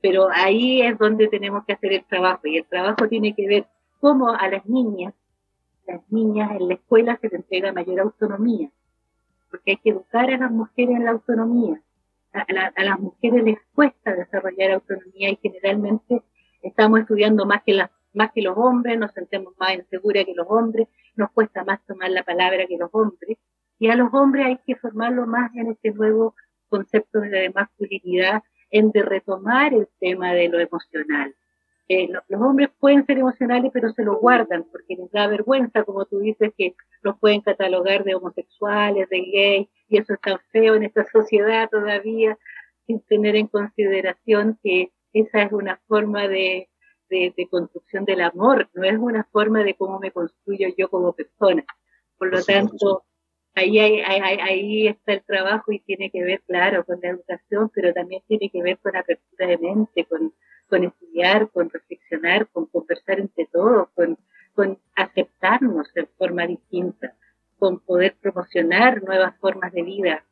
Pero 0.00 0.28
ahí 0.32 0.82
es 0.82 0.98
donde 0.98 1.28
tenemos 1.28 1.64
que 1.64 1.74
hacer 1.74 1.92
el 1.92 2.04
trabajo 2.04 2.46
y 2.46 2.58
el 2.58 2.64
trabajo 2.64 3.08
tiene 3.08 3.34
que 3.34 3.46
ver 3.46 3.66
cómo 4.00 4.30
a 4.30 4.48
las 4.48 4.66
niñas, 4.66 5.14
las 5.86 6.00
niñas 6.10 6.50
en 6.52 6.68
la 6.68 6.74
escuela 6.74 7.18
se 7.20 7.28
les 7.28 7.34
entrega 7.34 7.72
mayor 7.72 8.00
autonomía, 8.00 8.70
porque 9.50 9.72
hay 9.72 9.76
que 9.76 9.90
educar 9.90 10.30
a 10.30 10.38
las 10.38 10.50
mujeres 10.50 10.96
en 10.96 11.04
la 11.04 11.12
autonomía. 11.12 11.80
A, 12.32 12.82
las 12.82 12.98
mujeres 12.98 13.44
les 13.44 13.58
cuesta 13.74 14.14
desarrollar 14.14 14.72
autonomía 14.72 15.30
y 15.30 15.38
generalmente 15.40 16.22
estamos 16.62 17.00
estudiando 17.00 17.46
más 17.46 17.62
que 17.62 17.74
las 17.74 17.90
más 18.14 18.30
que 18.32 18.42
los 18.42 18.56
hombres, 18.56 18.98
nos 18.98 19.12
sentimos 19.12 19.54
más 19.58 19.74
inseguras 19.74 20.24
que 20.24 20.34
los 20.34 20.46
hombres, 20.48 20.88
nos 21.16 21.30
cuesta 21.32 21.64
más 21.64 21.84
tomar 21.84 22.10
la 22.10 22.22
palabra 22.22 22.66
que 22.66 22.78
los 22.78 22.88
hombres, 22.92 23.38
y 23.78 23.88
a 23.88 23.96
los 23.96 24.12
hombres 24.12 24.46
hay 24.46 24.58
que 24.66 24.76
formarlo 24.76 25.26
más 25.26 25.54
en 25.54 25.72
este 25.72 25.90
nuevo 25.90 26.34
concepto 26.68 27.20
de 27.20 27.50
masculinidad, 27.50 28.42
en 28.70 28.90
de 28.90 29.02
retomar 29.02 29.72
el 29.74 29.88
tema 30.00 30.32
de 30.32 30.48
lo 30.48 30.58
emocional. 30.58 31.34
Eh, 31.86 32.08
los 32.28 32.40
hombres 32.40 32.70
pueden 32.80 33.04
ser 33.04 33.18
emocionales, 33.18 33.70
pero 33.74 33.92
se 33.92 34.04
lo 34.04 34.16
guardan 34.16 34.64
porque 34.64 34.96
les 34.96 35.10
da 35.12 35.26
vergüenza, 35.26 35.84
como 35.84 36.06
tú 36.06 36.18
dices, 36.20 36.52
que 36.56 36.74
los 37.02 37.18
pueden 37.18 37.42
catalogar 37.42 38.04
de 38.04 38.14
homosexuales, 38.14 39.08
de 39.10 39.20
gays, 39.20 39.68
y 39.88 39.98
eso 39.98 40.14
está 40.14 40.40
feo 40.50 40.76
en 40.76 40.84
esta 40.84 41.04
sociedad 41.12 41.68
todavía, 41.70 42.38
sin 42.86 43.00
tener 43.00 43.36
en 43.36 43.48
consideración 43.48 44.58
que 44.62 44.92
esa 45.12 45.42
es 45.42 45.52
una 45.52 45.80
forma 45.86 46.26
de, 46.26 46.68
de, 47.10 47.34
de 47.36 47.48
construcción 47.48 48.04
del 48.04 48.22
amor, 48.22 48.68
no 48.74 48.84
es 48.84 48.96
una 48.98 49.24
forma 49.24 49.62
de 49.62 49.74
cómo 49.74 50.00
me 50.00 50.10
construyo 50.10 50.68
yo 50.76 50.88
como 50.88 51.12
persona. 51.12 51.64
Por 52.18 52.32
lo 52.32 52.42
tanto, 52.42 53.04
ahí, 53.54 53.78
ahí 53.78 54.88
está 54.88 55.12
el 55.12 55.22
trabajo 55.24 55.72
y 55.72 55.80
tiene 55.80 56.10
que 56.10 56.22
ver, 56.22 56.42
claro, 56.46 56.84
con 56.84 57.00
la 57.02 57.10
educación, 57.10 57.70
pero 57.74 57.92
también 57.92 58.22
tiene 58.26 58.50
que 58.50 58.62
ver 58.62 58.78
con 58.78 58.96
apertura 58.96 59.46
de 59.46 59.58
mente, 59.58 60.06
con, 60.06 60.32
estudiar, 60.84 61.50
con 61.50 61.70
reflexionar, 61.70 62.48
con 62.48 62.66
conversar 62.66 63.20
entre 63.20 63.46
todos, 63.46 63.88
con, 63.94 64.18
con 64.54 64.78
aceptarnos 64.96 65.92
de 65.94 66.06
forma 66.18 66.46
distinta, 66.46 67.14
con 67.58 67.78
poder 67.78 68.16
promocionar 68.20 69.02
nuevas 69.02 69.36
formas 69.38 69.72
de 69.72 69.82
vida. 69.82 70.24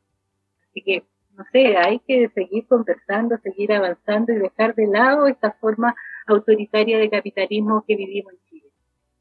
Así 0.69 0.81
que, 0.81 1.03
no 1.37 1.45
sé, 1.51 1.77
hay 1.77 1.99
que 1.99 2.29
seguir 2.29 2.67
conversando, 2.67 3.37
seguir 3.37 3.71
avanzando 3.71 4.33
y 4.33 4.39
dejar 4.39 4.75
de 4.75 4.87
lado 4.87 5.27
esta 5.27 5.51
forma 5.53 5.95
autoritaria 6.27 6.97
de 6.97 7.09
capitalismo 7.09 7.85
que 7.87 7.95
vivimos 7.95 8.33
en 8.33 8.39
Chile 8.49 8.52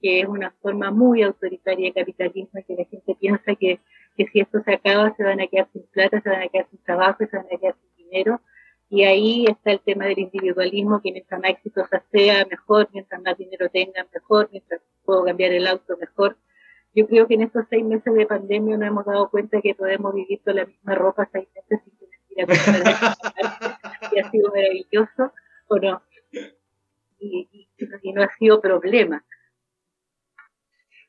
que 0.02 0.20
es 0.20 0.26
una 0.26 0.50
forma 0.60 0.90
muy 0.90 1.22
autoritaria 1.22 1.86
de 1.86 2.00
capitalismo 2.00 2.58
y 2.58 2.64
que 2.64 2.74
la 2.74 2.84
gente 2.84 3.14
piensa 3.14 3.54
que, 3.54 3.80
que 4.16 4.26
si 4.26 4.40
esto 4.40 4.60
se 4.64 4.74
acaba 4.74 5.14
se 5.16 5.22
van 5.22 5.40
a 5.40 5.46
quedar 5.46 5.68
sin 5.72 5.84
plata, 5.92 6.20
se 6.20 6.28
van 6.28 6.42
a 6.42 6.48
quedar 6.48 6.66
sin 6.70 6.82
trabajo, 6.82 7.24
se 7.24 7.36
van 7.36 7.46
a 7.46 7.58
quedar 7.58 7.76
sin 7.80 8.06
dinero. 8.06 8.40
Y 8.90 9.04
ahí 9.04 9.46
está 9.46 9.70
el 9.70 9.80
tema 9.80 10.04
del 10.04 10.18
individualismo, 10.18 11.00
que 11.00 11.12
mientras 11.12 11.40
más 11.40 11.52
exitosa 11.52 12.02
sea, 12.12 12.44
mejor, 12.50 12.90
mientras 12.92 13.22
más 13.22 13.38
dinero 13.38 13.70
tenga, 13.70 14.06
mejor, 14.12 14.50
mientras 14.52 14.82
puedo 15.04 15.24
cambiar 15.24 15.52
el 15.52 15.66
auto, 15.66 15.96
mejor. 15.96 16.36
yo 16.94 17.06
creo 17.06 17.26
que 17.26 17.34
en 17.34 17.42
estos 17.42 17.64
seis 17.70 17.84
meses 17.84 18.12
de 18.12 18.26
pandemia 18.26 18.76
nos 18.76 18.88
hemos 18.88 19.06
dado 19.06 19.30
cuenta 19.30 19.62
que 19.62 19.74
podemos 19.74 20.12
vivir 20.14 20.42
con 20.44 20.56
la 20.56 20.66
misma 20.66 20.94
ropa 20.94 21.26
seis 21.32 21.48
meses 21.54 21.80
sin 21.84 21.96
tener 21.96 22.18
que 22.28 22.34
ir 22.34 22.86
a 22.94 23.16
y 24.12 24.18
ha 24.18 24.30
sido 24.30 24.50
maravilloso, 24.50 25.32
o 25.68 25.78
no. 25.78 26.02
Y, 27.18 27.68
y, 28.02 28.12
no 28.12 28.22
ha 28.22 28.28
sido 28.36 28.60
problema. 28.60 29.24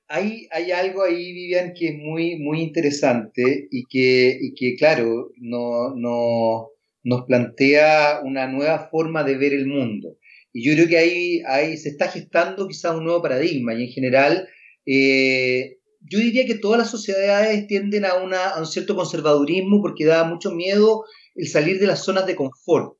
Hay, 0.07 0.47
algo 0.71 1.03
ahí, 1.03 1.33
Vivian, 1.33 1.73
que 1.73 1.89
es 1.89 1.95
muy, 1.95 2.37
muy 2.37 2.61
interesante 2.61 3.67
y 3.71 3.85
que, 3.85 4.37
y 4.39 4.53
que 4.53 4.75
claro, 4.75 5.31
no, 5.37 5.95
no, 5.95 6.69
nos 7.03 7.25
plantea 7.25 8.21
una 8.23 8.47
nueva 8.47 8.89
forma 8.89 9.23
de 9.23 9.37
ver 9.37 9.53
el 9.53 9.67
mundo. 9.67 10.17
Y 10.51 10.63
yo 10.63 10.73
creo 10.75 10.87
que 10.87 10.97
ahí, 10.97 11.41
ahí 11.47 11.77
se 11.77 11.89
está 11.89 12.09
gestando 12.09 12.67
quizás 12.67 12.95
un 12.95 13.05
nuevo 13.05 13.21
paradigma 13.21 13.73
y 13.73 13.85
en 13.85 13.89
general 13.89 14.47
eh, 14.85 15.77
yo 16.01 16.19
diría 16.19 16.45
que 16.45 16.55
todas 16.55 16.77
las 16.77 16.91
sociedades 16.91 17.65
tienden 17.67 18.05
a, 18.05 18.15
una, 18.15 18.49
a 18.49 18.59
un 18.59 18.67
cierto 18.67 18.95
conservadurismo 18.95 19.81
porque 19.81 20.05
da 20.05 20.23
mucho 20.25 20.51
miedo 20.51 21.05
el 21.35 21.47
salir 21.47 21.79
de 21.79 21.87
las 21.87 22.03
zonas 22.03 22.27
de 22.27 22.35
confort. 22.35 22.97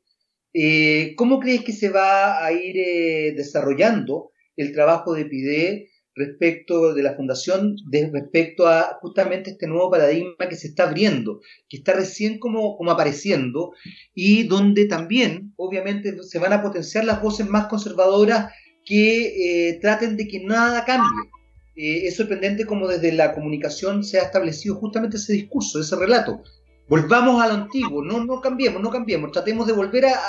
Eh, 0.54 1.14
¿Cómo 1.16 1.40
crees 1.40 1.64
que 1.64 1.74
se 1.74 1.90
va 1.90 2.44
a 2.44 2.52
ir 2.52 2.78
eh, 2.78 3.34
desarrollando 3.36 4.32
el 4.56 4.72
trabajo 4.72 5.14
de 5.14 5.26
PIDE 5.26 5.90
respecto 6.16 6.94
de 6.94 7.04
la 7.04 7.16
fundación, 7.16 7.76
de, 7.88 8.10
respecto 8.12 8.68
a 8.68 8.98
justamente 9.02 9.52
este 9.52 9.68
nuevo 9.68 9.90
paradigma 9.90 10.48
que 10.50 10.56
se 10.56 10.68
está 10.68 10.84
abriendo, 10.84 11.42
que 11.68 11.78
está 11.78 11.94
recién 11.94 12.40
como, 12.40 12.78
como 12.78 12.92
apareciendo 12.92 13.72
y 14.14 14.44
donde 14.44 14.86
también, 14.86 15.54
obviamente, 15.56 16.16
se 16.24 16.40
van 16.40 16.54
a 16.54 16.62
potenciar 16.62 17.06
las 17.06 17.22
voces 17.22 17.50
más 17.50 17.68
conservadoras 17.68 18.54
que 18.86 19.70
eh, 19.70 19.80
traten 19.82 20.18
de 20.18 20.28
que 20.28 20.44
nada 20.44 20.86
cambie. 20.86 21.30
Eh, 21.76 22.06
es 22.08 22.16
sorprendente 22.16 22.66
como 22.66 22.88
desde 22.88 23.12
la 23.12 23.34
comunicación 23.34 24.04
se 24.04 24.20
ha 24.20 24.24
establecido 24.24 24.76
justamente 24.76 25.18
ese 25.18 25.34
discurso, 25.34 25.80
ese 25.80 25.96
relato. 25.96 26.44
Volvamos 26.88 27.42
a 27.42 27.48
lo 27.48 27.54
antiguo, 27.54 28.04
no, 28.04 28.24
no 28.24 28.42
cambiemos, 28.42 28.82
no 28.82 28.92
cambiemos, 28.92 29.32
tratemos 29.32 29.66
de 29.66 29.74
volver 29.74 30.06
a, 30.06 30.20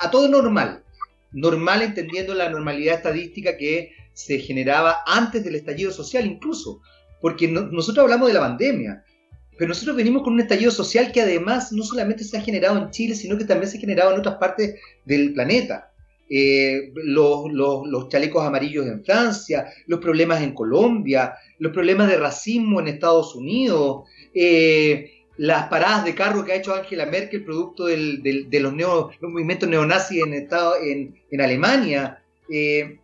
a 0.00 0.10
todo 0.10 0.26
normal. 0.28 0.82
Normal 1.30 1.82
entendiendo 1.82 2.34
la 2.34 2.50
normalidad 2.50 2.96
estadística 2.96 3.56
que 3.56 3.92
se 4.12 4.38
generaba 4.38 4.98
antes 5.06 5.42
del 5.44 5.54
estallido 5.54 5.90
social 5.90 6.26
incluso, 6.26 6.80
porque 7.20 7.48
nosotros 7.48 8.04
hablamos 8.04 8.28
de 8.28 8.34
la 8.34 8.40
pandemia, 8.40 9.04
pero 9.56 9.68
nosotros 9.68 9.96
venimos 9.96 10.22
con 10.22 10.32
un 10.32 10.40
estallido 10.40 10.70
social 10.70 11.12
que 11.12 11.20
además 11.20 11.72
no 11.72 11.82
solamente 11.82 12.24
se 12.24 12.36
ha 12.36 12.40
generado 12.40 12.78
en 12.78 12.90
Chile, 12.90 13.14
sino 13.14 13.38
que 13.38 13.44
también 13.44 13.70
se 13.70 13.78
ha 13.78 13.80
generado 13.80 14.12
en 14.12 14.18
otras 14.18 14.36
partes 14.36 14.80
del 15.04 15.34
planeta. 15.34 15.92
Eh, 16.28 16.92
los, 16.94 18.08
chalecos 18.08 18.42
amarillos 18.44 18.86
en 18.86 19.04
Francia, 19.04 19.66
los 19.86 20.00
problemas 20.00 20.42
en 20.42 20.54
Colombia, 20.54 21.34
los 21.58 21.72
problemas 21.72 22.08
de 22.08 22.16
racismo 22.16 22.80
en 22.80 22.88
Estados 22.88 23.34
Unidos, 23.34 24.08
eh, 24.34 25.10
las 25.36 25.68
paradas 25.68 26.06
de 26.06 26.14
carro 26.14 26.44
que 26.44 26.52
ha 26.52 26.56
hecho 26.56 26.74
Angela 26.74 27.04
Merkel 27.04 27.44
producto 27.44 27.84
de 27.84 28.60
los, 28.60 28.72
movimientos 29.20 29.68
neonazis 29.68 30.22
en, 30.22 30.32
en, 30.32 31.14
en 31.30 31.40
Alemania. 31.40 32.22
Eh, 32.48 32.98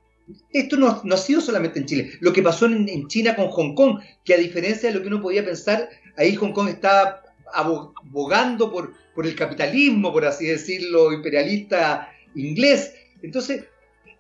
esto 0.53 0.77
no, 0.77 0.89
ha 0.89 1.17
sido 1.17 1.41
solamente 1.41 1.79
en 1.79 1.87
Chile. 1.87 2.11
Lo 2.21 2.33
que 2.33 2.43
pasó 2.43 2.67
en, 2.67 3.09
China 3.09 3.35
con 3.35 3.49
Hong 3.49 3.75
Kong, 3.75 4.01
que 4.25 4.35
a 4.35 4.39
diferencia 4.39 4.89
de 4.89 4.95
lo 4.95 5.03
que 5.03 5.09
uno 5.09 5.23
podía 5.23 5.45
pensar, 5.45 5.89
ahí 6.17 6.35
Hong 6.37 6.53
Kong 6.53 6.69
está 6.69 7.23
abogando 7.53 8.71
por, 8.71 8.93
por 9.15 9.27
el 9.27 9.35
capitalismo, 9.35 10.13
por 10.13 10.25
así 10.25 10.47
decirlo, 10.47 11.13
imperialista 11.13 12.11
inglés. 12.35 12.95
Entonces, 13.23 13.65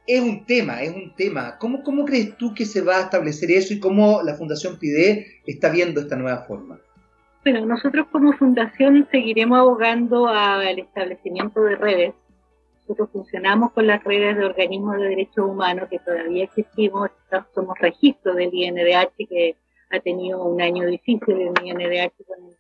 es 0.07 0.21
un 0.21 0.47
tema, 0.47 0.83
es 0.83 0.95
un 0.95 1.15
tema. 1.15 1.59
¿Cómo, 1.59 1.83
¿Cómo 1.83 2.05
crees 2.05 2.37
tú 2.39 2.55
que 2.55 2.65
se 2.65 2.81
va 2.81 2.97
a 2.97 3.03
establecer 3.03 3.51
eso 3.51 3.75
y 3.75 3.81
cómo 3.81 4.23
la 4.23 4.35
Fundación 4.35 4.79
PIDE 4.79 5.43
está 5.47 5.69
viendo 5.69 6.01
esta 6.01 6.17
nueva 6.17 6.39
forma? 6.45 6.81
Bueno, 7.45 7.67
nosotros 7.67 8.07
como 8.11 8.33
fundación 8.33 9.07
seguiremos 9.11 9.59
abogando 9.59 10.27
al 10.29 10.79
establecimiento 10.79 11.63
de 11.63 11.77
redes 11.77 12.15
nosotros 12.89 13.11
funcionamos 13.13 13.73
con 13.73 13.87
las 13.87 14.03
redes 14.03 14.39
de 14.39 14.47
organismos 14.47 14.97
de 14.97 15.11
derechos 15.11 15.45
humanos 15.45 15.91
que 15.91 15.99
todavía 15.99 16.45
existimos, 16.45 17.11
somos 17.55 17.79
registro 17.79 18.35
del 18.35 18.49
INDH 18.51 19.29
que 19.29 19.57
ha 19.91 20.01
tenido 20.01 20.43
un 20.43 20.63
año 20.63 20.87
difícil 20.87 21.39
el 21.39 21.53
INDH 21.63 22.15
con 22.27 22.39
el, 22.49 22.57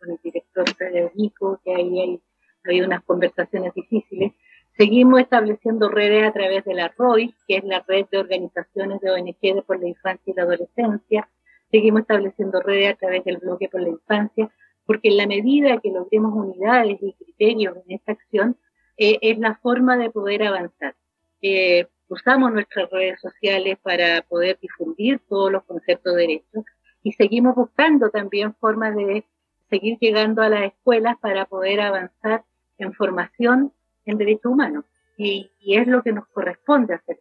con 0.00 0.10
el 0.10 0.18
director 0.24 0.68
Federico, 0.74 1.60
que 1.64 1.72
ahí 1.72 2.00
hay, 2.00 2.20
ha 2.64 2.68
habido 2.68 2.86
unas 2.88 3.04
conversaciones 3.04 3.72
difíciles. 3.74 4.32
Seguimos 4.76 5.20
estableciendo 5.20 5.88
redes 5.88 6.24
a 6.24 6.32
través 6.32 6.64
de 6.64 6.74
la 6.74 6.88
ROI, 6.88 7.32
que 7.46 7.58
es 7.58 7.64
la 7.64 7.84
red 7.86 8.06
de 8.10 8.18
organizaciones 8.18 9.00
de 9.02 9.10
ONG 9.12 9.64
por 9.64 9.80
la 9.80 9.86
infancia 9.86 10.32
y 10.32 10.34
la 10.34 10.42
adolescencia. 10.42 11.28
Seguimos 11.70 12.00
estableciendo 12.00 12.60
redes 12.60 12.94
a 12.94 12.96
través 12.96 13.22
del 13.22 13.36
bloque 13.36 13.68
por 13.68 13.82
la 13.82 13.90
infancia, 13.90 14.50
porque 14.84 15.10
en 15.10 15.16
la 15.16 15.28
medida 15.28 15.78
que 15.78 15.92
logremos 15.92 16.34
unidades 16.34 16.98
y 17.00 17.12
criterios 17.12 17.76
en 17.86 17.94
esta 17.94 18.12
acción, 18.12 18.56
eh, 18.96 19.18
es 19.22 19.38
la 19.38 19.56
forma 19.56 19.96
de 19.96 20.10
poder 20.10 20.42
avanzar. 20.44 20.94
Eh, 21.42 21.86
usamos 22.08 22.52
nuestras 22.52 22.90
redes 22.90 23.20
sociales 23.20 23.78
para 23.82 24.22
poder 24.22 24.58
difundir 24.60 25.20
todos 25.28 25.50
los 25.50 25.64
conceptos 25.64 26.14
de 26.14 26.22
derechos 26.22 26.64
y 27.02 27.12
seguimos 27.12 27.54
buscando 27.54 28.10
también 28.10 28.54
formas 28.54 28.96
de 28.96 29.24
seguir 29.68 29.98
llegando 30.00 30.42
a 30.42 30.48
las 30.48 30.64
escuelas 30.64 31.18
para 31.18 31.44
poder 31.44 31.80
avanzar 31.80 32.44
en 32.78 32.92
formación 32.92 33.72
en 34.04 34.18
derechos 34.18 34.52
humanos. 34.52 34.84
Y, 35.16 35.50
es 35.66 35.86
lo 35.86 36.02
que 36.02 36.12
nos 36.12 36.26
corresponde 36.28 36.94
hacer. 36.94 37.20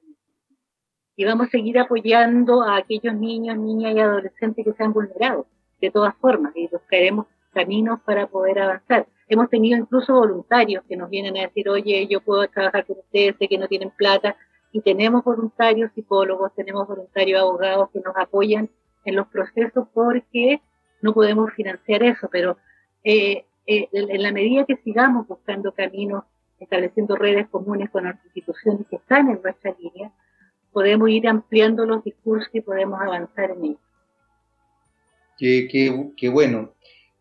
Y 1.16 1.26
vamos 1.26 1.48
a 1.48 1.52
seguir 1.52 1.78
apoyando 1.78 2.64
a 2.64 2.78
aquellos 2.78 3.14
niños, 3.14 3.58
niñas 3.58 3.94
y 3.96 4.00
adolescentes 4.00 4.66
que 4.66 4.74
se 4.74 4.84
han 4.84 4.94
vulnerado 4.94 5.46
de 5.80 5.92
todas 5.92 6.16
formas 6.16 6.54
y 6.56 6.68
buscaremos 6.68 7.28
caminos 7.54 8.00
para 8.02 8.28
poder 8.28 8.60
avanzar. 8.60 9.06
Hemos 9.34 9.50
tenido 9.50 9.80
incluso 9.80 10.14
voluntarios 10.14 10.84
que 10.88 10.96
nos 10.96 11.10
vienen 11.10 11.36
a 11.38 11.42
decir, 11.42 11.68
oye, 11.68 12.06
yo 12.08 12.22
puedo 12.22 12.48
trabajar 12.48 12.86
con 12.86 13.00
ustedes, 13.00 13.36
sé 13.40 13.48
que 13.48 13.58
no 13.58 13.68
tienen 13.68 13.90
plata, 13.90 14.36
y 14.72 14.82
tenemos 14.82 15.24
voluntarios 15.24 15.92
psicólogos, 15.96 16.54
tenemos 16.54 16.88
voluntarios 16.88 17.42
abogados 17.42 17.90
que 17.92 18.00
nos 18.00 18.16
apoyan 18.16 18.70
en 19.06 19.16
los 19.16 19.28
procesos 19.30 19.88
porque 19.92 20.62
no 21.02 21.16
podemos 21.16 21.52
financiar 21.54 22.04
eso, 22.04 22.30
pero 22.32 22.58
eh, 23.04 23.46
eh, 23.66 23.90
en 23.92 24.22
la 24.22 24.32
medida 24.32 24.66
que 24.66 24.78
sigamos 24.78 25.28
buscando 25.28 25.72
caminos, 25.72 26.26
estableciendo 26.60 27.16
redes 27.16 27.48
comunes 27.50 27.90
con 27.90 28.04
las 28.04 28.24
instituciones 28.26 28.86
que 28.88 28.98
están 28.98 29.32
en 29.32 29.42
nuestra 29.42 29.76
línea, 29.80 30.12
podemos 30.72 31.10
ir 31.10 31.28
ampliando 31.28 31.88
los 31.88 32.04
discursos 32.04 32.54
y 32.54 32.62
podemos 32.62 33.02
avanzar 33.02 33.50
en 33.50 33.66
ello. 33.66 33.80
Qué, 35.40 35.68
qué, 35.72 36.12
qué 36.18 36.30
bueno. 36.30 36.73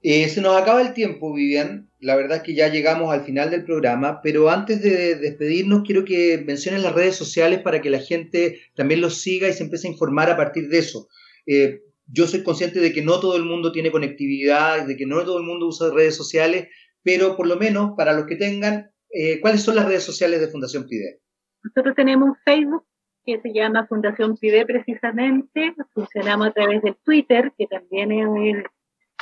Eh, 0.02 0.28
se 0.28 0.40
nos 0.40 0.60
acaba 0.60 0.82
el 0.82 0.94
tiempo, 0.94 1.32
Vivian. 1.32 1.88
La 2.00 2.16
verdad 2.16 2.38
es 2.38 2.42
que 2.42 2.54
ya 2.54 2.68
llegamos 2.68 3.12
al 3.12 3.24
final 3.24 3.50
del 3.50 3.64
programa, 3.64 4.20
pero 4.20 4.50
antes 4.50 4.82
de 4.82 5.14
despedirnos 5.14 5.82
quiero 5.86 6.04
que 6.04 6.42
menciones 6.44 6.82
las 6.82 6.94
redes 6.94 7.14
sociales 7.14 7.60
para 7.60 7.80
que 7.80 7.90
la 7.90 8.00
gente 8.00 8.58
también 8.74 9.00
los 9.00 9.20
siga 9.20 9.48
y 9.48 9.52
se 9.52 9.62
empiece 9.62 9.86
a 9.86 9.92
informar 9.92 10.28
a 10.28 10.36
partir 10.36 10.68
de 10.68 10.78
eso. 10.78 11.08
Eh, 11.46 11.82
yo 12.06 12.26
soy 12.26 12.42
consciente 12.42 12.80
de 12.80 12.92
que 12.92 13.02
no 13.02 13.20
todo 13.20 13.36
el 13.36 13.44
mundo 13.44 13.70
tiene 13.70 13.92
conectividad, 13.92 14.84
de 14.86 14.96
que 14.96 15.06
no 15.06 15.22
todo 15.22 15.38
el 15.38 15.44
mundo 15.44 15.68
usa 15.68 15.94
redes 15.94 16.16
sociales, 16.16 16.68
pero 17.04 17.36
por 17.36 17.46
lo 17.46 17.56
menos 17.56 17.92
para 17.96 18.12
los 18.12 18.26
que 18.26 18.34
tengan, 18.34 18.90
eh, 19.10 19.40
¿cuáles 19.40 19.62
son 19.62 19.76
las 19.76 19.86
redes 19.86 20.02
sociales 20.02 20.40
de 20.40 20.48
Fundación 20.48 20.88
PIDE? 20.88 21.20
Nosotros 21.62 21.94
tenemos 21.94 22.36
Facebook 22.44 22.84
que 23.24 23.40
se 23.40 23.52
llama 23.52 23.86
Fundación 23.86 24.36
PIDE 24.36 24.66
precisamente, 24.66 25.74
funcionamos 25.94 26.48
a 26.48 26.52
través 26.52 26.82
del 26.82 26.96
Twitter, 27.04 27.52
que 27.56 27.68
también 27.68 28.10
es 28.10 28.64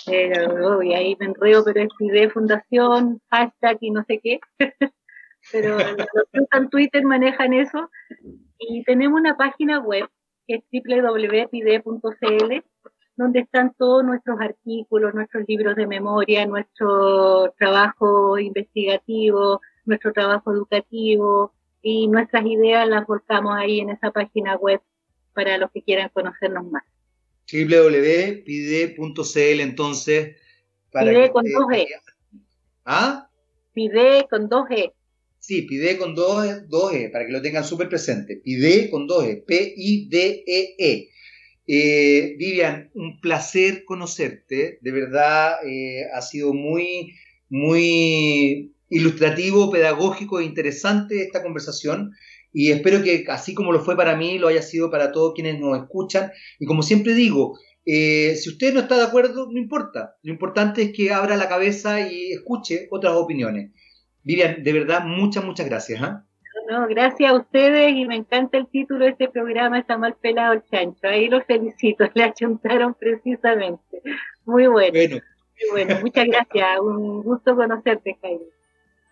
pero, 0.06 0.82
y 0.82 0.94
ahí 0.94 1.16
me 1.18 1.26
enredo, 1.26 1.64
pero 1.64 1.82
es 1.82 1.88
de 1.98 2.30
fundación, 2.30 3.20
hashtag 3.30 3.78
y 3.80 3.90
no 3.90 4.04
sé 4.04 4.20
qué. 4.22 4.40
pero 5.52 5.78
los 5.78 6.06
que 6.32 6.40
usan 6.40 6.70
Twitter 6.70 7.04
manejan 7.04 7.52
eso. 7.52 7.90
Y 8.58 8.82
tenemos 8.84 9.20
una 9.20 9.36
página 9.36 9.80
web 9.80 10.08
que 10.46 10.56
es 10.56 10.64
www.pide.cl, 10.72 12.64
donde 13.16 13.40
están 13.40 13.74
todos 13.74 14.04
nuestros 14.04 14.40
artículos, 14.40 15.14
nuestros 15.14 15.44
libros 15.46 15.76
de 15.76 15.86
memoria, 15.86 16.46
nuestro 16.46 17.52
trabajo 17.58 18.38
investigativo, 18.38 19.60
nuestro 19.84 20.12
trabajo 20.12 20.52
educativo 20.52 21.52
y 21.82 22.08
nuestras 22.08 22.44
ideas 22.46 22.88
las 22.88 23.06
volcamos 23.06 23.54
ahí 23.56 23.80
en 23.80 23.90
esa 23.90 24.10
página 24.10 24.56
web 24.56 24.80
para 25.34 25.58
los 25.58 25.70
que 25.70 25.82
quieran 25.82 26.10
conocernos 26.12 26.64
más 26.70 26.84
www.pide.cl 27.52 29.00
entonces. 29.60 30.36
Para 30.90 31.10
pide 31.10 31.30
con 31.30 31.44
dos 31.44 31.72
E. 31.72 31.86
¿Ah? 32.84 33.28
Pide 33.72 34.26
con 34.28 34.48
dos 34.48 34.64
E. 34.70 34.92
Sí, 35.38 35.62
pide 35.62 35.96
con 35.96 36.14
dos, 36.14 36.44
e, 36.94 37.08
para 37.08 37.26
que 37.26 37.32
lo 37.32 37.40
tengan 37.40 37.64
súper 37.64 37.88
presente. 37.88 38.36
Pide 38.36 38.90
con 38.90 39.06
dos 39.06 39.24
E, 39.24 39.36
P-I-D-E-E. 39.46 41.08
Eh, 41.66 42.34
Vivian, 42.36 42.90
un 42.94 43.20
placer 43.20 43.84
conocerte. 43.84 44.78
De 44.82 44.92
verdad, 44.92 45.56
eh, 45.64 46.04
ha 46.12 46.20
sido 46.20 46.52
muy, 46.52 47.14
muy 47.48 48.74
ilustrativo, 48.90 49.70
pedagógico 49.70 50.40
e 50.40 50.44
interesante 50.44 51.22
esta 51.22 51.42
conversación. 51.42 52.12
Y 52.52 52.70
espero 52.72 53.02
que 53.02 53.24
así 53.28 53.54
como 53.54 53.72
lo 53.72 53.80
fue 53.80 53.96
para 53.96 54.16
mí, 54.16 54.38
lo 54.38 54.48
haya 54.48 54.62
sido 54.62 54.90
para 54.90 55.12
todos 55.12 55.34
quienes 55.34 55.60
nos 55.60 55.78
escuchan. 55.78 56.32
Y 56.58 56.66
como 56.66 56.82
siempre 56.82 57.14
digo, 57.14 57.58
eh, 57.86 58.34
si 58.36 58.50
usted 58.50 58.74
no 58.74 58.80
está 58.80 58.96
de 58.96 59.04
acuerdo, 59.04 59.48
no 59.50 59.58
importa. 59.58 60.16
Lo 60.22 60.32
importante 60.32 60.82
es 60.82 60.92
que 60.92 61.12
abra 61.12 61.36
la 61.36 61.48
cabeza 61.48 62.00
y 62.00 62.32
escuche 62.32 62.88
otras 62.90 63.14
opiniones. 63.14 63.72
Vivian, 64.22 64.62
de 64.62 64.72
verdad, 64.72 65.04
muchas, 65.04 65.44
muchas 65.44 65.66
gracias. 65.66 66.02
¿ah? 66.02 66.24
No, 66.68 66.86
gracias 66.88 67.30
a 67.30 67.34
ustedes 67.34 67.94
y 67.96 68.06
me 68.06 68.16
encanta 68.16 68.58
el 68.58 68.68
título 68.68 69.04
de 69.04 69.12
este 69.12 69.28
programa, 69.28 69.78
está 69.78 69.96
mal 69.96 70.14
pelado 70.20 70.52
el 70.52 70.62
chancho. 70.64 71.00
Ahí 71.08 71.28
lo 71.28 71.42
felicito, 71.42 72.04
le 72.14 72.24
achuntaron 72.24 72.94
precisamente. 72.94 74.02
Muy 74.44 74.66
bueno. 74.66 74.92
Muy 74.92 75.20
bueno, 75.72 76.00
muchas 76.00 76.26
gracias. 76.26 76.80
Un 76.80 77.22
gusto 77.22 77.54
conocerte, 77.54 78.16
Jaime. 78.20 78.44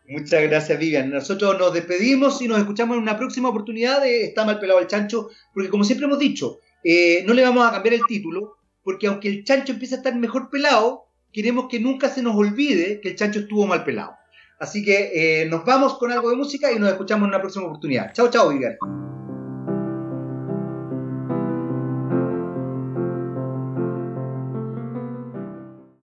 Muchas 0.09 0.43
gracias, 0.45 0.79
Vivian. 0.79 1.11
Nosotros 1.11 1.59
nos 1.59 1.75
despedimos 1.75 2.41
y 2.41 2.49
nos 2.49 2.59
escuchamos 2.59 2.97
en 2.97 3.03
una 3.03 3.19
próxima 3.19 3.51
oportunidad 3.51 4.01
de 4.01 4.25
Está 4.25 4.45
mal 4.45 4.59
pelado 4.59 4.81
el 4.81 4.87
chancho, 4.87 5.29
porque 5.53 5.69
como 5.69 5.85
siempre 5.85 6.07
hemos 6.07 6.19
dicho, 6.19 6.61
eh, 6.83 7.23
no 7.27 7.35
le 7.35 7.43
vamos 7.43 7.67
a 7.67 7.73
cambiar 7.73 7.95
el 7.95 8.07
título, 8.09 8.57
porque 8.83 9.07
aunque 9.07 9.29
el 9.29 9.45
chancho 9.45 9.73
empiece 9.73 9.97
a 9.97 9.99
estar 9.99 10.17
mejor 10.17 10.49
pelado, 10.49 11.05
queremos 11.31 11.69
que 11.69 11.79
nunca 11.79 12.09
se 12.09 12.23
nos 12.23 12.35
olvide 12.37 13.01
que 13.03 13.11
el 13.11 13.17
chancho 13.17 13.41
estuvo 13.41 13.67
mal 13.67 13.85
pelado. 13.85 14.13
Así 14.59 14.83
que 14.83 15.43
eh, 15.43 15.47
nos 15.47 15.65
vamos 15.67 15.99
con 15.99 16.11
algo 16.11 16.31
de 16.31 16.37
música 16.37 16.73
y 16.73 16.79
nos 16.79 16.89
escuchamos 16.89 17.27
en 17.27 17.35
una 17.35 17.41
próxima 17.41 17.67
oportunidad. 17.67 18.13
Chao, 18.15 18.31
chao, 18.31 18.49
Vivian. 18.49 18.79